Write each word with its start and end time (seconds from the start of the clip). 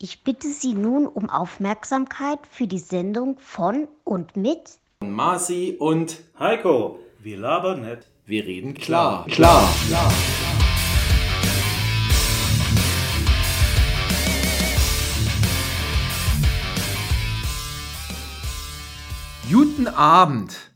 Ich 0.00 0.22
bitte 0.22 0.46
Sie 0.46 0.74
nun 0.74 1.08
um 1.08 1.28
Aufmerksamkeit 1.28 2.38
für 2.48 2.68
die 2.68 2.78
Sendung 2.78 3.36
von 3.40 3.88
und 4.04 4.36
mit 4.36 4.78
Marci 5.00 5.74
und 5.76 6.20
Heiko, 6.38 7.00
wir 7.18 7.36
labern 7.36 7.80
nicht. 7.80 8.06
wir 8.24 8.44
reden 8.44 8.74
klar. 8.74 9.26
Klar. 9.26 9.68
Guten 19.50 19.88
Abend. 19.88 20.70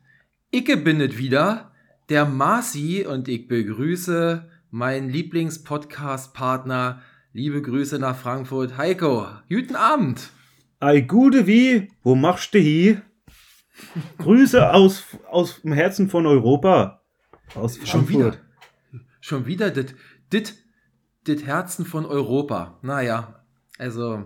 Icke 0.51 0.77
bindet 0.77 1.17
wieder, 1.17 1.71
der 2.09 2.25
Marci 2.25 3.07
und 3.07 3.29
ich 3.29 3.47
begrüße 3.47 4.51
meinen 4.73 5.09
Lieblingspodcast-Partner. 5.11 7.03
Liebe 7.33 7.63
Grüße 7.63 7.99
nach 7.99 8.17
Frankfurt. 8.17 8.77
Heiko, 8.77 9.27
guten 9.49 9.77
Abend. 9.77 10.31
Ei 10.81 11.01
gute 11.01 11.47
wie, 11.47 11.89
wo 12.03 12.15
machst 12.15 12.55
du 12.55 12.59
hi? 12.59 12.99
Grüße 14.19 14.73
aus, 14.73 15.05
aus 15.31 15.63
dem 15.63 15.73
Herzen 15.73 16.11
von 16.11 16.27
Europa. 16.27 17.03
Aus 17.55 17.79
Schon 17.89 18.09
wieder. 18.09 18.37
Schon 19.21 19.47
wieder 19.47 19.71
dit, 19.71 19.95
dit, 20.33 20.55
dit 21.27 21.47
Herzen 21.47 21.87
von 21.87 22.05
Europa. 22.05 22.79
Naja, 22.83 23.45
also, 23.79 24.25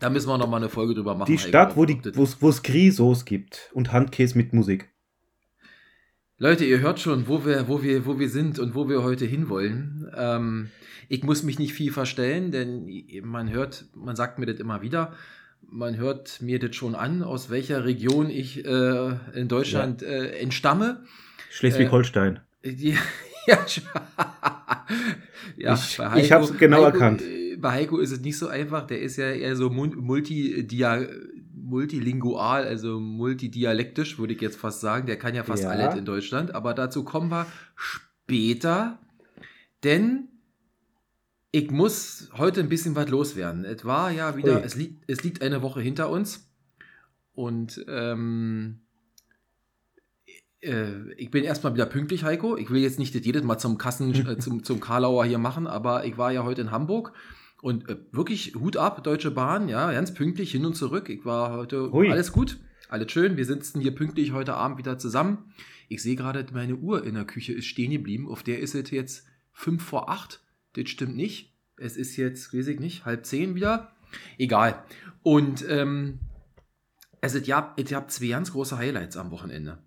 da 0.00 0.10
müssen 0.10 0.28
wir 0.28 0.38
noch 0.38 0.48
mal 0.48 0.56
eine 0.56 0.68
Folge 0.68 0.94
drüber 0.94 1.14
machen. 1.14 1.30
Die 1.30 1.38
Heiko, 1.38 1.48
Stadt, 1.48 1.76
wo 1.76 1.84
dit- 1.84 2.16
wo's, 2.16 2.40
wo's 2.40 2.62
Grisos 2.62 3.24
gibt 3.24 3.70
und 3.74 3.92
Handkäse 3.92 4.36
mit 4.36 4.52
Musik. 4.52 4.88
Leute, 6.38 6.64
ihr 6.66 6.80
hört 6.80 7.00
schon, 7.00 7.28
wo 7.28 7.46
wir, 7.46 7.66
wo 7.68 7.82
wir, 7.82 8.04
wo 8.04 8.18
wir 8.18 8.28
sind 8.28 8.58
und 8.58 8.74
wo 8.74 8.88
wir 8.88 9.02
heute 9.02 9.24
hinwollen. 9.24 10.06
Ähm, 10.14 10.68
ich 11.08 11.22
muss 11.22 11.42
mich 11.42 11.58
nicht 11.58 11.72
viel 11.72 11.90
verstellen, 11.92 12.50
denn 12.50 12.86
man 13.22 13.50
hört, 13.50 13.86
man 13.94 14.16
sagt 14.16 14.38
mir 14.38 14.44
das 14.46 14.60
immer 14.60 14.82
wieder. 14.82 15.14
Man 15.68 15.96
hört 15.96 16.42
mir 16.42 16.58
das 16.58 16.76
schon 16.76 16.94
an, 16.94 17.22
aus 17.22 17.48
welcher 17.48 17.84
Region 17.86 18.28
ich 18.28 18.64
äh, 18.66 19.16
in 19.34 19.48
Deutschland 19.48 20.02
äh, 20.02 20.28
entstamme. 20.38 21.04
Schleswig-Holstein. 21.50 22.40
Die, 22.64 22.90
ja, 23.46 23.58
ja, 25.56 25.74
Ich- 25.74 25.96
bei 25.96 26.20
ich 26.20 26.32
hab's 26.32 26.56
genau 26.58 26.84
erkannt. 26.84 27.22
äh, 27.22 27.56
Bei 27.56 27.72
Heiko 27.72 27.98
ist 27.98 28.10
es 28.12 28.20
nicht 28.20 28.36
so 28.36 28.48
einfach. 28.48 28.86
Der 28.86 29.00
ist 29.00 29.16
ja 29.16 29.30
eher 29.30 29.56
so 29.56 29.70
mun- 29.70 29.96
multidia, 29.96 31.00
multilingual, 31.66 32.64
also 32.64 33.00
multidialektisch, 33.00 34.18
würde 34.18 34.34
ich 34.34 34.40
jetzt 34.40 34.56
fast 34.56 34.80
sagen. 34.80 35.06
Der 35.06 35.18
kann 35.18 35.34
ja 35.34 35.44
fast 35.44 35.64
Ja. 35.64 35.70
alles 35.70 35.94
in 35.96 36.04
Deutschland. 36.04 36.54
Aber 36.54 36.74
dazu 36.74 37.04
kommen 37.04 37.30
wir 37.30 37.46
später, 37.74 38.98
denn 39.84 40.28
ich 41.52 41.70
muss 41.70 42.28
heute 42.36 42.60
ein 42.60 42.68
bisschen 42.68 42.94
was 42.96 43.08
loswerden. 43.08 43.64
Es 43.64 43.84
war 43.84 44.10
ja 44.10 44.36
wieder, 44.36 44.56
Ui. 44.56 44.62
es 44.62 44.74
liegt, 44.74 45.04
es 45.06 45.22
liegt 45.22 45.42
eine 45.42 45.62
Woche 45.62 45.80
hinter 45.80 46.10
uns 46.10 46.48
und 47.32 47.84
ähm, 47.88 48.80
äh, 50.60 51.12
ich 51.16 51.30
bin 51.30 51.44
erstmal 51.44 51.74
wieder 51.74 51.86
pünktlich, 51.86 52.24
Heiko. 52.24 52.56
Ich 52.56 52.70
will 52.70 52.82
jetzt 52.82 52.98
nicht 52.98 53.14
jedes 53.14 53.42
Mal 53.42 53.58
zum 53.58 53.78
Kassen, 53.78 54.14
äh, 54.26 54.38
zum, 54.38 54.64
zum 54.64 54.80
Karlauer 54.80 55.24
hier 55.24 55.38
machen, 55.38 55.66
aber 55.66 56.04
ich 56.04 56.18
war 56.18 56.30
ja 56.32 56.44
heute 56.44 56.60
in 56.62 56.70
Hamburg 56.70 57.12
und 57.62 57.88
äh, 57.88 57.96
wirklich 58.12 58.54
Hut 58.54 58.76
ab, 58.76 59.02
Deutsche 59.04 59.30
Bahn, 59.30 59.68
ja, 59.68 59.92
ganz 59.92 60.14
pünktlich 60.14 60.52
hin 60.52 60.64
und 60.64 60.74
zurück. 60.74 61.08
Ich 61.08 61.24
war 61.24 61.52
heute 61.52 61.90
Hui. 61.92 62.10
alles 62.10 62.32
gut, 62.32 62.58
alles 62.88 63.10
schön. 63.10 63.36
Wir 63.36 63.44
sitzen 63.44 63.80
hier 63.80 63.94
pünktlich 63.94 64.32
heute 64.32 64.54
Abend 64.54 64.78
wieder 64.78 64.98
zusammen. 64.98 65.52
Ich 65.88 66.02
sehe 66.02 66.16
gerade, 66.16 66.46
meine 66.52 66.76
Uhr 66.76 67.04
in 67.04 67.14
der 67.14 67.24
Küche 67.24 67.52
ist 67.52 67.66
stehen 67.66 67.90
geblieben. 67.90 68.28
Auf 68.28 68.42
der 68.42 68.60
ist 68.60 68.74
es 68.74 68.90
jetzt 68.90 69.26
fünf 69.52 69.82
vor 69.82 70.10
acht. 70.10 70.42
Das 70.74 70.88
stimmt 70.88 71.16
nicht. 71.16 71.54
Es 71.76 71.96
ist 71.96 72.16
jetzt, 72.16 72.54
weiß 72.54 72.68
ich 72.68 72.80
nicht, 72.80 73.04
halb 73.04 73.26
zehn 73.26 73.54
wieder. 73.54 73.92
Egal. 74.38 74.82
Und 75.22 75.64
ähm, 75.68 76.20
es 77.20 77.40
gab, 77.46 77.78
es 77.80 77.90
gab 77.90 78.10
zwei 78.10 78.28
ganz 78.28 78.52
große 78.52 78.78
Highlights 78.78 79.16
am 79.16 79.30
Wochenende. 79.30 79.78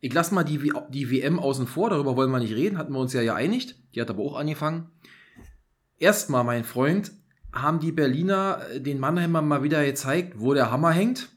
Ich 0.00 0.12
lasse 0.12 0.34
mal 0.34 0.42
die, 0.42 0.72
die 0.90 1.10
WM 1.10 1.38
außen 1.38 1.66
vor, 1.68 1.90
darüber 1.90 2.16
wollen 2.16 2.32
wir 2.32 2.40
nicht 2.40 2.56
reden, 2.56 2.76
hatten 2.76 2.92
wir 2.92 2.98
uns 2.98 3.12
ja 3.12 3.22
geeinigt. 3.22 3.76
Die 3.94 4.00
hat 4.00 4.10
aber 4.10 4.22
auch 4.22 4.36
angefangen. 4.36 4.90
Erstmal, 6.02 6.42
mein 6.42 6.64
Freund, 6.64 7.12
haben 7.52 7.78
die 7.78 7.92
Berliner 7.92 8.58
äh, 8.74 8.80
den 8.80 8.98
Mannheimer 8.98 9.40
mal 9.40 9.62
wieder 9.62 9.84
gezeigt, 9.84 10.32
wo 10.36 10.52
der 10.52 10.72
Hammer 10.72 10.90
hängt. 10.90 11.28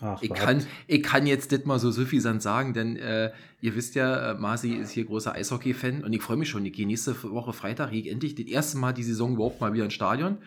Ach, 0.00 0.22
Ich 0.22 0.32
kann, 0.32 0.64
ich 0.86 1.02
kann 1.02 1.26
jetzt 1.26 1.52
das 1.52 1.66
mal 1.66 1.78
so 1.78 1.90
suffisant 1.90 2.40
sagen, 2.40 2.72
denn 2.72 2.96
äh, 2.96 3.30
ihr 3.60 3.76
wisst 3.76 3.94
ja, 3.96 4.30
äh, 4.30 4.34
Marci 4.38 4.72
ist 4.72 4.92
hier 4.92 5.04
großer 5.04 5.34
Eishockey-Fan 5.34 6.02
und 6.02 6.14
ich 6.14 6.22
freue 6.22 6.38
mich 6.38 6.48
schon. 6.48 6.64
Ich 6.64 6.72
gehe 6.72 6.86
nächste 6.86 7.14
Woche 7.24 7.52
Freitag 7.52 7.92
ich 7.92 8.10
endlich 8.10 8.34
das 8.34 8.46
erste 8.46 8.78
Mal 8.78 8.94
die 8.94 9.02
Saison 9.02 9.34
überhaupt 9.34 9.60
mal 9.60 9.74
wieder 9.74 9.84
ins 9.84 9.92
Stadion. 9.92 10.38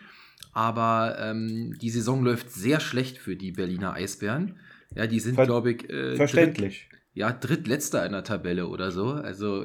Aber 0.52 1.16
ähm, 1.20 1.78
die 1.80 1.90
Saison 1.90 2.24
läuft 2.24 2.50
sehr 2.50 2.80
schlecht 2.80 3.18
für 3.18 3.36
die 3.36 3.52
Berliner 3.52 3.92
Eisbären. 3.92 4.56
Ja, 4.96 5.06
die 5.06 5.20
sind, 5.20 5.36
glaube 5.36 5.74
ich, 5.74 5.88
äh, 5.88 6.16
Verständlich. 6.16 6.88
Dritt, 6.90 7.00
ja, 7.14 7.30
drittletzter 7.30 8.04
in 8.04 8.10
der 8.10 8.24
Tabelle 8.24 8.66
oder 8.66 8.90
so. 8.90 9.12
Also 9.12 9.64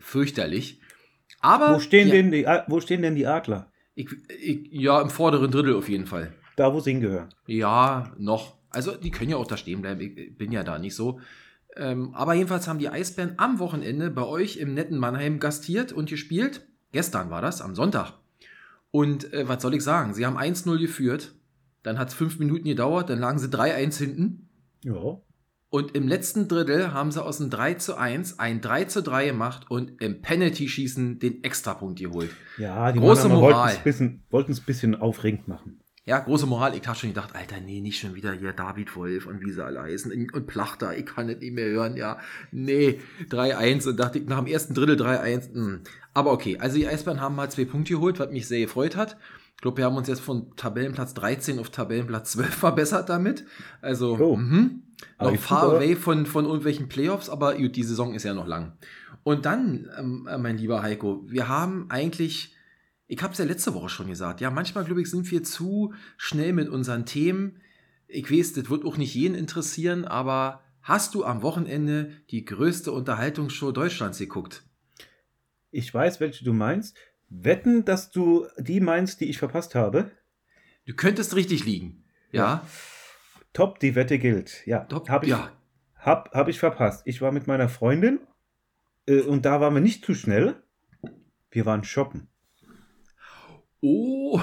fürchterlich. 0.00 0.79
Aber 1.40 1.74
Wo 1.74 1.80
stehen, 1.80 2.06
die, 2.06 2.12
denn 2.12 2.30
die, 2.30 2.46
A- 2.46 2.64
wo 2.68 2.80
stehen 2.80 3.02
denn 3.02 3.14
die 3.14 3.26
Adler? 3.26 3.66
ich, 3.94 4.08
ich, 4.40 4.68
ja, 4.70 5.00
im 5.00 5.10
vorderen 5.10 5.50
Drittel 5.50 5.74
auf 5.74 5.88
jeden 5.88 6.06
Fall. 6.06 6.32
Da, 6.56 6.72
wo 6.72 6.80
sie 6.80 6.90
hingehören. 6.92 7.28
Ja, 7.46 8.12
noch. 8.18 8.56
Also 8.70 8.94
die 8.94 9.10
können 9.10 9.30
ja 9.30 9.36
auch 9.36 9.46
da 9.46 9.56
stehen 9.56 9.80
bleiben. 9.82 10.00
Ich 10.00 10.36
bin 10.36 10.52
ja 10.52 10.62
da 10.62 10.78
nicht 10.78 10.94
so. 10.94 11.20
Ähm, 11.76 12.14
aber 12.14 12.34
jedenfalls 12.34 12.68
haben 12.68 12.78
die 12.78 12.88
Eisbären 12.88 13.34
am 13.38 13.58
Wochenende 13.58 14.10
bei 14.10 14.24
euch 14.24 14.56
im 14.58 14.74
netten 14.74 14.98
Mannheim 14.98 15.38
gastiert 15.38 15.92
und 15.92 16.08
gespielt. 16.08 16.66
Gestern 16.92 17.30
war 17.30 17.40
das, 17.42 17.62
am 17.62 17.74
Sonntag. 17.74 18.14
Und 18.90 19.32
äh, 19.32 19.48
was 19.48 19.62
soll 19.62 19.74
ich 19.74 19.82
sagen? 19.84 20.14
Sie 20.14 20.26
haben 20.26 20.36
1-0 20.36 20.78
geführt. 20.78 21.32
Dann 21.82 21.98
hat 21.98 22.08
es 22.08 22.14
fünf 22.14 22.38
Minuten 22.38 22.64
gedauert. 22.64 23.08
Dann 23.10 23.20
lagen 23.20 23.38
sie 23.38 23.46
3-1 23.48 23.98
hinten. 23.98 24.48
Ja. 24.84 25.18
Und 25.70 25.94
im 25.94 26.08
letzten 26.08 26.48
Drittel 26.48 26.92
haben 26.92 27.12
sie 27.12 27.22
aus 27.22 27.38
dem 27.38 27.48
3 27.48 27.74
zu 27.74 27.96
1 27.96 28.38
ein 28.40 28.60
3 28.60 28.84
zu 28.86 29.02
3 29.02 29.26
gemacht 29.26 29.66
und 29.70 30.02
im 30.02 30.20
Penalty-Schießen 30.20 31.20
den 31.20 31.44
Extrapunkt 31.44 32.00
geholt. 32.00 32.30
Ja, 32.58 32.90
die 32.90 32.98
Große 32.98 33.28
Moral. 33.28 33.76
wollten 34.30 34.52
es 34.52 34.60
ein 34.60 34.64
bisschen 34.66 34.96
aufregend 34.96 35.46
machen. 35.48 35.80
Ja, 36.06 36.18
große 36.18 36.46
Moral. 36.46 36.74
Ich 36.76 36.84
habe 36.88 36.98
schon 36.98 37.10
gedacht, 37.10 37.36
Alter, 37.36 37.60
nee, 37.60 37.80
nicht 37.80 38.00
schon 38.00 38.16
wieder 38.16 38.32
hier 38.32 38.52
David 38.52 38.96
Wolf 38.96 39.26
und 39.26 39.42
wie 39.42 39.52
sie 39.52 39.64
alle 39.64 39.82
heißen 39.82 40.10
und 40.32 40.46
Plachter. 40.48 40.96
Ich 40.98 41.06
kann 41.06 41.28
das 41.28 41.36
nicht 41.38 41.52
mehr 41.54 41.66
hören. 41.68 41.96
Ja, 41.96 42.18
nee, 42.50 42.98
3-1 43.28 43.86
und 43.90 43.96
dachte 44.00 44.18
ich 44.18 44.26
nach 44.26 44.38
dem 44.38 44.46
ersten 44.48 44.74
Drittel 44.74 44.96
3-1. 45.00 45.52
hm. 45.54 45.80
Aber 46.12 46.32
okay, 46.32 46.58
also 46.58 46.78
die 46.78 46.88
Eisbären 46.88 47.20
haben 47.20 47.36
mal 47.36 47.48
zwei 47.50 47.64
Punkte 47.64 47.92
geholt, 47.92 48.18
was 48.18 48.32
mich 48.32 48.48
sehr 48.48 48.60
gefreut 48.60 48.96
hat. 48.96 49.18
Ich 49.54 49.62
glaube, 49.62 49.76
wir 49.76 49.84
haben 49.84 49.96
uns 49.96 50.08
jetzt 50.08 50.22
von 50.22 50.56
Tabellenplatz 50.56 51.14
13 51.14 51.58
auf 51.60 51.68
Tabellenplatz 51.70 52.32
12 52.32 52.54
verbessert 52.54 53.08
damit. 53.08 53.44
Also, 53.82 54.16
Oh. 54.18 54.36
mhm. 54.36 54.82
Noch 55.18 55.36
far 55.36 55.74
away 55.74 55.96
von, 55.96 56.26
von 56.26 56.44
irgendwelchen 56.44 56.88
Playoffs, 56.88 57.28
aber 57.28 57.54
gut, 57.56 57.76
die 57.76 57.82
Saison 57.82 58.14
ist 58.14 58.24
ja 58.24 58.34
noch 58.34 58.46
lang. 58.46 58.72
Und 59.22 59.44
dann, 59.44 59.90
ähm, 59.98 60.28
äh, 60.30 60.38
mein 60.38 60.58
lieber 60.58 60.82
Heiko, 60.82 61.24
wir 61.26 61.48
haben 61.48 61.90
eigentlich, 61.90 62.54
ich 63.06 63.22
habe 63.22 63.32
es 63.32 63.38
ja 63.38 63.44
letzte 63.44 63.74
Woche 63.74 63.88
schon 63.88 64.08
gesagt, 64.08 64.40
ja, 64.40 64.50
manchmal, 64.50 64.84
glaube 64.84 65.02
ich, 65.02 65.10
sind 65.10 65.30
wir 65.30 65.42
zu 65.42 65.94
schnell 66.16 66.52
mit 66.52 66.68
unseren 66.68 67.06
Themen. 67.06 67.60
Ich 68.08 68.30
weiß, 68.30 68.54
das 68.54 68.70
wird 68.70 68.84
auch 68.84 68.96
nicht 68.96 69.14
jeden 69.14 69.34
interessieren, 69.34 70.04
aber 70.04 70.62
hast 70.82 71.14
du 71.14 71.24
am 71.24 71.42
Wochenende 71.42 72.12
die 72.30 72.44
größte 72.44 72.92
Unterhaltungsshow 72.92 73.72
Deutschlands 73.72 74.18
geguckt? 74.18 74.62
Ich 75.70 75.92
weiß, 75.92 76.20
welche 76.20 76.44
du 76.44 76.52
meinst. 76.52 76.96
Wetten, 77.28 77.84
dass 77.84 78.10
du 78.10 78.46
die 78.58 78.80
meinst, 78.80 79.20
die 79.20 79.26
ich 79.26 79.38
verpasst 79.38 79.74
habe. 79.74 80.10
Du 80.86 80.94
könntest 80.94 81.36
richtig 81.36 81.64
liegen. 81.64 82.04
Ja, 82.32 82.66
Top, 83.52 83.80
die 83.80 83.94
Wette 83.94 84.18
gilt. 84.18 84.66
Ja, 84.66 84.86
habe 85.08 85.24
ich, 85.24 85.30
ja. 85.30 85.50
hab, 85.96 86.32
hab 86.32 86.48
ich 86.48 86.58
verpasst. 86.58 87.02
Ich 87.06 87.20
war 87.20 87.32
mit 87.32 87.46
meiner 87.46 87.68
Freundin 87.68 88.20
äh, 89.06 89.20
und 89.20 89.44
da 89.44 89.60
waren 89.60 89.74
wir 89.74 89.80
nicht 89.80 90.04
zu 90.04 90.14
schnell. 90.14 90.62
Wir 91.50 91.66
waren 91.66 91.82
shoppen. 91.82 92.28
Oh, 93.80 94.40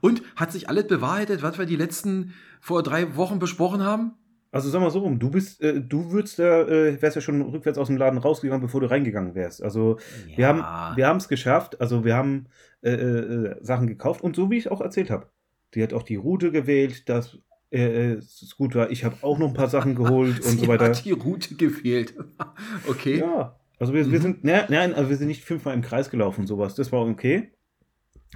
und 0.00 0.22
hat 0.36 0.52
sich 0.52 0.68
alles 0.68 0.86
bewahrheitet, 0.86 1.42
was 1.42 1.58
wir 1.58 1.66
die 1.66 1.76
letzten 1.76 2.34
vor 2.60 2.82
drei 2.82 3.16
Wochen 3.16 3.38
besprochen 3.38 3.82
haben? 3.82 4.12
Also 4.52 4.68
sag 4.68 4.80
mal 4.80 4.90
so 4.90 5.00
rum, 5.00 5.20
du 5.20 5.30
bist, 5.30 5.60
äh, 5.62 5.80
du 5.80 6.10
würdest 6.10 6.38
ja, 6.38 6.62
äh, 6.62 7.00
wärst 7.00 7.14
ja 7.14 7.22
schon 7.22 7.40
rückwärts 7.40 7.78
aus 7.78 7.86
dem 7.86 7.96
Laden 7.96 8.18
rausgegangen, 8.18 8.62
bevor 8.62 8.80
du 8.80 8.90
reingegangen 8.90 9.34
wärst. 9.34 9.62
Also 9.62 9.98
wir 10.34 10.48
haben, 10.48 10.96
wir 10.96 11.06
haben 11.06 11.18
es 11.18 11.28
geschafft. 11.28 11.80
Also 11.80 12.04
wir 12.04 12.16
haben 12.16 12.46
äh, 12.82 12.90
äh, 12.90 13.56
Sachen 13.60 13.86
gekauft 13.86 14.22
und 14.22 14.34
so 14.34 14.50
wie 14.50 14.58
ich 14.58 14.70
auch 14.70 14.80
erzählt 14.80 15.10
habe. 15.10 15.28
Die 15.74 15.82
hat 15.82 15.92
auch 15.92 16.02
die 16.02 16.16
Route 16.16 16.50
gewählt, 16.50 17.08
dass 17.08 17.38
äh, 17.70 18.12
es 18.14 18.54
gut 18.56 18.74
war. 18.74 18.90
Ich 18.90 19.04
habe 19.04 19.16
auch 19.22 19.38
noch 19.38 19.48
ein 19.48 19.54
paar 19.54 19.68
Sachen 19.68 19.94
geholt 19.94 20.40
und 20.46 20.58
so 20.60 20.66
weiter. 20.68 20.86
hat 20.86 21.04
die 21.04 21.12
Route 21.12 21.54
gefehlt. 21.56 22.14
okay. 22.88 23.18
Ja, 23.18 23.58
also 23.78 23.92
wir, 23.94 24.10
wir 24.10 24.18
Mhm. 24.18 24.22
sind, 24.22 24.44
ne, 24.44 24.66
nein, 24.68 24.94
also 24.94 25.08
wir 25.10 25.16
sind 25.16 25.28
nicht 25.28 25.44
fünfmal 25.44 25.74
im 25.74 25.82
Kreis 25.82 26.10
gelaufen 26.10 26.42
und 26.42 26.46
sowas. 26.46 26.74
Das 26.74 26.92
war 26.92 27.06
okay. 27.06 27.52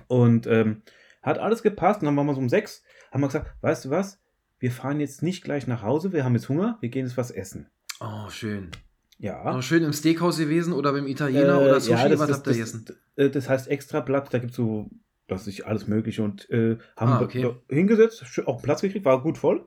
Und 0.09 0.47
ähm, 0.47 0.83
hat 1.23 1.39
alles 1.39 1.63
gepasst. 1.63 2.01
Und 2.01 2.07
dann 2.07 2.17
waren 2.17 2.27
wir 2.27 2.35
so 2.35 2.41
um 2.41 2.49
sechs, 2.49 2.83
haben 3.11 3.21
wir 3.23 3.29
gesagt, 3.29 3.55
weißt 3.63 3.87
du 3.87 3.91
was? 3.91 4.21
Wir 4.59 4.71
fahren 4.71 5.01
jetzt 5.01 5.23
nicht 5.23 5.45
gleich 5.45 5.67
nach 5.67 5.83
Hause, 5.83 6.13
wir 6.13 6.25
haben 6.25 6.35
jetzt 6.35 6.49
Hunger, 6.49 6.79
wir 6.81 6.89
gehen 6.89 7.07
jetzt 7.07 7.17
was 7.17 7.31
essen. 7.31 7.69
Oh, 8.01 8.29
schön. 8.31 8.71
Ja. 9.19 9.55
Oh, 9.57 9.61
schön 9.61 9.85
im 9.85 9.93
Steakhouse 9.93 10.39
gewesen 10.39 10.73
oder 10.73 10.93
beim 10.93 11.07
Italiener 11.07 11.61
Äh, 11.61 11.65
oder 11.65 11.81
Sushi, 11.81 11.93
ja, 12.03 12.09
das, 12.09 12.19
was 12.19 12.29
das, 12.29 12.37
habt 12.39 12.47
ihr 12.49 12.53
das, 12.61 12.73
gegessen? 12.73 12.97
äh, 13.17 13.31
das 13.31 13.49
heißt 13.49 13.69
Extrablatt, 13.69 14.33
da 14.33 14.39
gibt 14.39 14.51
es 14.53 14.57
so 14.57 14.91
das 15.27 15.47
ist 15.47 15.63
alles 15.63 15.87
Mögliche 15.87 16.23
und 16.23 16.49
äh, 16.51 16.79
haben 16.97 17.13
ah, 17.13 17.23
okay. 17.23 17.55
hingesetzt, 17.69 18.43
auch 18.47 18.63
Platz 18.63 18.83
gekriegt, 18.83 19.05
war 19.05 19.23
gut 19.23 19.39
voll. 19.39 19.67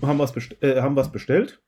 Haben 0.00 0.18
was, 0.18 0.34
äh, 0.60 0.80
haben 0.80 0.96
was 0.96 1.12
bestellt. 1.12 1.62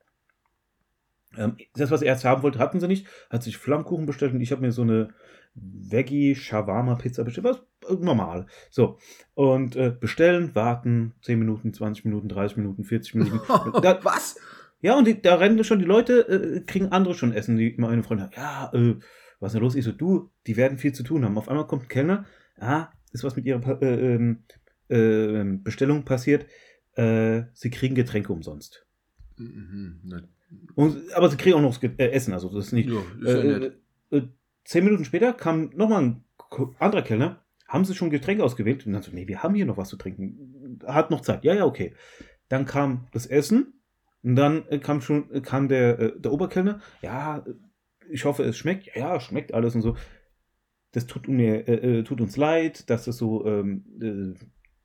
Ähm, 1.37 1.57
das, 1.75 1.91
was 1.91 2.01
er 2.01 2.07
erst 2.07 2.25
haben 2.25 2.43
wollte, 2.43 2.59
hatten 2.59 2.79
sie 2.79 2.87
nicht. 2.87 3.07
Hat 3.29 3.43
sich 3.43 3.57
Flammkuchen 3.57 4.05
bestellt 4.05 4.33
und 4.33 4.41
ich 4.41 4.51
habe 4.51 4.61
mir 4.61 4.71
so 4.71 4.81
eine 4.81 5.09
Veggie 5.53 6.35
Shawarma 6.35 6.95
Pizza 6.95 7.23
bestellt. 7.23 7.45
Was 7.45 7.57
äh, 7.89 7.93
normal. 8.03 8.47
So. 8.69 8.97
Und 9.33 9.75
äh, 9.75 9.93
bestellen, 9.97 10.55
warten 10.55 11.13
10 11.21 11.39
Minuten, 11.39 11.73
20 11.73 12.05
Minuten, 12.05 12.27
30 12.27 12.57
Minuten, 12.57 12.83
40 12.83 13.15
Minuten. 13.15 13.41
da, 13.81 13.99
was? 14.03 14.37
Ja, 14.81 14.97
und 14.97 15.07
die, 15.07 15.21
da 15.21 15.35
rennen 15.35 15.63
schon 15.63 15.79
die 15.79 15.85
Leute, 15.85 16.27
äh, 16.27 16.61
kriegen 16.61 16.91
andere 16.91 17.13
schon 17.13 17.33
Essen. 17.33 17.57
Die 17.57 17.75
meine 17.77 18.03
Freunde, 18.03 18.29
ja, 18.35 18.71
äh, 18.73 18.95
was 19.39 19.49
ist 19.49 19.53
denn 19.55 19.63
los? 19.63 19.75
Ich 19.75 19.85
so, 19.85 19.91
du, 19.91 20.31
die 20.47 20.57
werden 20.57 20.77
viel 20.77 20.93
zu 20.93 21.03
tun 21.03 21.23
haben. 21.25 21.37
Auf 21.37 21.49
einmal 21.49 21.67
kommt 21.67 21.83
ein 21.83 21.87
Kellner, 21.89 22.25
ah, 22.59 22.89
ist 23.11 23.23
was 23.23 23.35
mit 23.35 23.45
ihrer 23.45 23.81
äh, 23.81 24.35
äh, 24.89 25.57
Bestellung 25.57 26.03
passiert. 26.03 26.45
Äh, 26.93 27.43
sie 27.53 27.69
kriegen 27.69 27.95
Getränke 27.95 28.31
umsonst. 28.31 28.85
Mhm, 29.37 29.99
ne. 30.03 30.29
Und, 30.75 31.11
aber 31.13 31.29
sie 31.29 31.37
kriegen 31.37 31.55
auch 31.55 31.61
noch 31.61 31.81
äh, 31.81 32.11
Essen, 32.11 32.33
also 32.33 32.53
das 32.53 32.67
ist 32.67 32.73
nicht. 32.73 32.89
Ja, 32.89 32.99
ist 33.21 33.43
ja 33.43 33.57
äh, 33.57 33.71
äh, 34.11 34.27
zehn 34.63 34.85
Minuten 34.85 35.05
später 35.05 35.33
kam 35.33 35.71
nochmal 35.75 36.03
ein 36.03 36.23
anderer 36.79 37.01
Kellner, 37.01 37.43
haben 37.67 37.83
sie 37.83 37.95
schon 37.95 38.09
Getränke 38.09 38.43
ausgewählt? 38.43 38.85
Und 38.85 38.93
dann 38.93 39.01
so, 39.01 39.11
nee, 39.11 39.27
wir 39.27 39.43
haben 39.43 39.55
hier 39.55 39.65
noch 39.65 39.77
was 39.77 39.89
zu 39.89 39.97
trinken. 39.97 40.79
Hat 40.85 41.11
noch 41.11 41.21
Zeit. 41.21 41.43
Ja, 41.43 41.53
ja, 41.53 41.65
okay. 41.65 41.93
Dann 42.47 42.65
kam 42.65 43.07
das 43.11 43.25
Essen 43.25 43.73
und 44.23 44.35
dann 44.35 44.65
kam 44.81 45.01
schon 45.01 45.41
kam 45.41 45.67
der, 45.67 46.11
der 46.11 46.31
Oberkellner. 46.31 46.79
Ja, 47.01 47.43
ich 48.09 48.23
hoffe, 48.25 48.43
es 48.43 48.57
schmeckt. 48.57 48.85
Ja, 48.95 49.13
ja, 49.13 49.19
schmeckt 49.19 49.53
alles 49.53 49.73
und 49.75 49.81
so. 49.81 49.95
Das 50.95 51.07
tut, 51.07 51.27
mir, 51.27 51.67
äh, 51.67 52.03
tut 52.03 52.21
uns 52.21 52.37
leid, 52.37 52.89
dass 52.89 53.05
das 53.05 53.17
so 53.17 53.45
ähm, 53.45 53.83
äh, 54.01 54.39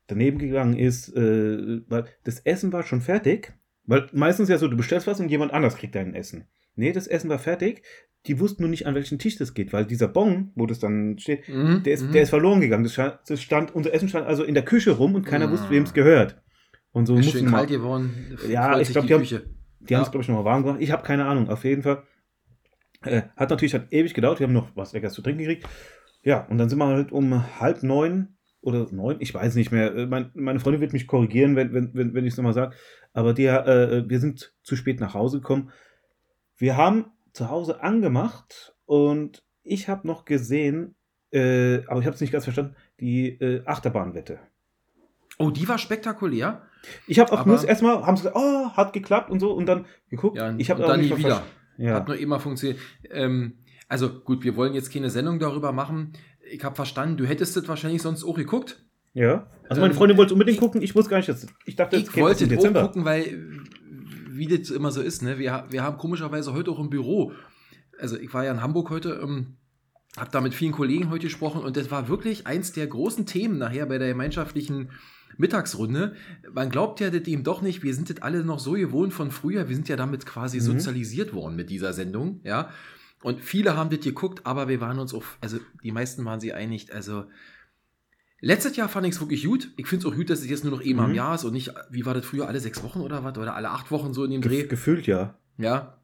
daneben 0.07 0.39
gegangen 0.39 0.77
ist, 0.77 1.15
äh, 1.15 1.81
weil 1.87 2.05
das 2.23 2.41
Essen 2.41 2.73
war 2.73 2.83
schon 2.83 3.01
fertig 3.01 3.53
weil 3.85 4.07
meistens 4.13 4.49
ja 4.49 4.57
so, 4.57 4.67
du 4.67 4.77
bestellst 4.77 5.07
was 5.07 5.19
und 5.19 5.29
jemand 5.29 5.53
anders 5.53 5.75
kriegt 5.75 5.95
dein 5.95 6.13
Essen. 6.13 6.45
Nee, 6.75 6.93
das 6.93 7.07
Essen 7.07 7.29
war 7.29 7.39
fertig. 7.39 7.83
Die 8.27 8.39
wussten 8.39 8.61
nur 8.61 8.69
nicht, 8.69 8.85
an 8.85 8.93
welchen 8.93 9.17
Tisch 9.17 9.35
das 9.35 9.55
geht, 9.55 9.73
weil 9.73 9.85
dieser 9.85 10.07
Bon, 10.07 10.51
wo 10.55 10.67
das 10.67 10.79
dann 10.79 11.17
steht, 11.17 11.49
mhm, 11.49 11.81
der, 11.83 11.93
ist, 11.95 12.03
mhm. 12.03 12.11
der 12.11 12.21
ist 12.21 12.29
verloren 12.29 12.61
gegangen. 12.61 12.83
Das 12.83 12.93
stand, 12.93 13.19
das 13.27 13.41
stand, 13.41 13.73
unser 13.73 13.93
Essen 13.93 14.07
stand 14.07 14.27
also 14.27 14.43
in 14.43 14.53
der 14.53 14.63
Küche 14.63 14.91
rum 14.91 15.15
und 15.15 15.25
keiner 15.25 15.47
mhm. 15.47 15.51
wusste, 15.51 15.69
wem 15.71 15.83
es 15.83 15.93
gehört. 15.93 16.39
Und 16.91 17.07
so 17.07 17.17
ist 17.17 17.31
schön 17.31 17.47
kalt 17.47 17.69
geworden. 17.69 18.37
Ja, 18.47 18.79
ich 18.79 18.91
glaube, 18.91 19.07
die, 19.07 19.13
die, 19.25 19.35
haben, 19.35 19.43
die 19.79 19.93
ja. 19.93 20.01
es, 20.01 20.11
glaube 20.11 20.23
ich, 20.23 20.29
nochmal 20.29 20.45
warm 20.45 20.63
gemacht. 20.63 20.81
Ich 20.81 20.91
habe 20.91 21.03
keine 21.03 21.25
Ahnung. 21.25 21.49
Auf 21.49 21.63
jeden 21.63 21.81
Fall. 21.81 22.03
Äh, 23.03 23.23
hat 23.35 23.49
natürlich 23.49 23.73
hat 23.73 23.91
ewig 23.91 24.13
gedauert. 24.13 24.39
Wir 24.39 24.47
haben 24.47 24.53
noch 24.53 24.75
was 24.75 24.93
Leckeres 24.93 25.13
zu 25.13 25.21
trinken 25.21 25.39
gekriegt. 25.39 25.67
Ja, 26.23 26.45
und 26.47 26.57
dann 26.57 26.69
sind 26.69 26.79
wir 26.79 26.87
halt 26.87 27.11
um 27.11 27.59
halb 27.59 27.83
neun 27.83 28.37
oder 28.61 28.87
neun, 28.91 29.17
ich 29.19 29.33
weiß 29.33 29.55
nicht 29.55 29.71
mehr. 29.71 29.95
Äh, 29.95 30.05
mein, 30.05 30.31
meine 30.33 30.59
Freundin 30.59 30.81
wird 30.81 30.93
mich 30.93 31.07
korrigieren, 31.07 31.55
wenn, 31.55 31.73
wenn, 31.73 31.93
wenn, 31.93 32.13
wenn 32.13 32.25
ich 32.25 32.33
es 32.33 32.37
nochmal 32.37 32.53
sage. 32.53 32.75
Aber 33.13 33.33
die, 33.33 33.45
äh, 33.45 34.07
wir 34.07 34.19
sind 34.19 34.53
zu 34.63 34.75
spät 34.75 34.99
nach 34.99 35.13
Hause 35.13 35.39
gekommen. 35.39 35.71
Wir 36.57 36.77
haben 36.77 37.05
zu 37.33 37.49
Hause 37.49 37.81
angemacht 37.81 38.75
und 38.85 39.43
ich 39.63 39.89
habe 39.89 40.07
noch 40.07 40.25
gesehen, 40.25 40.95
äh, 41.31 41.83
aber 41.87 42.01
ich 42.01 42.05
habe 42.05 42.15
es 42.15 42.21
nicht 42.21 42.31
ganz 42.31 42.43
verstanden, 42.43 42.75
die 42.99 43.29
äh, 43.29 43.63
Achterbahnwette. 43.65 44.39
Oh, 45.39 45.49
die 45.49 45.67
war 45.67 45.77
spektakulär. 45.77 46.61
Ich 47.07 47.19
habe 47.19 47.31
auch 47.31 47.45
nur 47.45 47.63
erstmal, 47.63 48.05
haben 48.05 48.17
sie 48.17 48.23
gesagt, 48.23 48.35
oh, 48.35 48.71
hat 48.71 48.93
geklappt 48.93 49.31
und 49.31 49.39
so 49.39 49.53
und 49.53 49.65
dann 49.65 49.85
geguckt. 50.09 50.37
Ja, 50.37 50.53
ich 50.57 50.69
habe 50.69 50.83
dann 50.83 51.01
nie 51.01 51.15
wieder. 51.15 51.43
Ja. 51.77 51.95
Hat 51.95 52.07
nur 52.07 52.17
immer 52.17 52.39
funktioniert. 52.39 52.79
Ähm, 53.09 53.57
also 53.91 54.09
gut, 54.09 54.43
wir 54.43 54.55
wollen 54.55 54.73
jetzt 54.73 54.91
keine 54.93 55.09
Sendung 55.09 55.37
darüber 55.37 55.71
machen 55.71 56.13
ich 56.51 56.63
habe 56.63 56.75
verstanden, 56.75 57.17
du 57.17 57.25
hättest 57.25 57.55
das 57.55 57.67
wahrscheinlich 57.67 58.01
sonst 58.01 58.23
auch 58.23 58.35
geguckt. 58.35 58.83
Ja. 59.13 59.47
Also 59.69 59.81
meine 59.81 59.93
Freundin 59.93 60.15
ähm, 60.15 60.19
wollte 60.19 60.33
unbedingt 60.33 60.59
gucken, 60.59 60.81
ich 60.81 60.95
wusste 60.95 61.09
gar 61.09 61.17
nicht, 61.17 61.29
dass, 61.29 61.47
ich 61.65 61.75
dachte, 61.75 61.97
ich 61.97 62.15
wollte 62.15 62.45
auch 62.57 62.81
gucken, 62.81 63.05
weil 63.05 63.61
wie 64.29 64.47
das 64.47 64.69
immer 64.69 64.91
so 64.91 65.01
ist, 65.01 65.21
ne? 65.21 65.37
Wir, 65.37 65.65
wir 65.69 65.83
haben 65.83 65.97
komischerweise 65.97 66.53
heute 66.53 66.71
auch 66.71 66.79
im 66.79 66.89
Büro, 66.89 67.33
also 67.99 68.17
ich 68.17 68.33
war 68.33 68.45
ja 68.45 68.51
in 68.51 68.61
Hamburg 68.61 68.89
heute, 68.89 69.19
ähm, 69.21 69.57
habe 70.17 70.31
da 70.31 70.41
mit 70.41 70.53
vielen 70.53 70.71
Kollegen 70.71 71.09
heute 71.09 71.25
gesprochen 71.25 71.61
und 71.61 71.77
das 71.77 71.91
war 71.91 72.07
wirklich 72.07 72.47
eins 72.47 72.71
der 72.71 72.87
großen 72.87 73.25
Themen 73.25 73.57
nachher 73.57 73.85
bei 73.85 73.97
der 73.97 74.09
gemeinschaftlichen 74.09 74.89
Mittagsrunde. 75.37 76.15
Man 76.53 76.69
glaubt 76.69 76.99
ja 76.99 77.09
das 77.09 77.27
eben 77.27 77.43
doch 77.43 77.61
nicht, 77.61 77.83
wir 77.83 77.93
sind 77.93 78.09
das 78.09 78.21
alle 78.21 78.43
noch 78.43 78.59
so 78.59 78.73
gewohnt 78.73 79.13
von 79.13 79.31
früher, 79.31 79.69
wir 79.69 79.75
sind 79.75 79.87
ja 79.89 79.95
damit 79.95 80.25
quasi 80.25 80.57
mhm. 80.57 80.63
sozialisiert 80.63 81.33
worden 81.33 81.55
mit 81.55 81.69
dieser 81.69 81.93
Sendung, 81.93 82.41
ja. 82.43 82.69
Und 83.21 83.41
viele 83.41 83.75
haben 83.75 83.89
das 83.89 83.99
geguckt, 83.99 84.45
aber 84.45 84.67
wir 84.67 84.81
waren 84.81 84.99
uns 84.99 85.13
auf, 85.13 85.37
also 85.41 85.59
die 85.83 85.91
meisten 85.91 86.25
waren 86.25 86.39
sie 86.39 86.53
einig, 86.53 86.93
also 86.93 87.25
letztes 88.39 88.75
Jahr 88.75 88.89
fand 88.89 89.07
ich 89.07 89.13
es 89.15 89.21
wirklich 89.21 89.45
gut. 89.45 89.71
Ich 89.77 89.87
finde 89.87 90.07
es 90.07 90.11
auch 90.11 90.15
gut, 90.15 90.29
dass 90.29 90.39
es 90.39 90.49
jetzt 90.49 90.63
nur 90.63 90.75
noch 90.75 90.83
einmal 90.83 91.05
mhm. 91.05 91.11
im 91.11 91.15
Jahr 91.15 91.35
ist 91.35 91.43
und 91.43 91.53
nicht, 91.53 91.71
wie 91.89 92.05
war 92.05 92.13
das 92.13 92.25
früher, 92.25 92.47
alle 92.47 92.59
sechs 92.59 92.83
Wochen 92.83 93.01
oder 93.01 93.23
was, 93.23 93.37
oder 93.37 93.55
alle 93.55 93.69
acht 93.69 93.91
Wochen 93.91 94.13
so 94.13 94.23
in 94.23 94.31
dem 94.31 94.41
Dreh. 94.41 94.63
Gefühlt 94.63 95.07
ja. 95.07 95.35
Ja. 95.57 95.97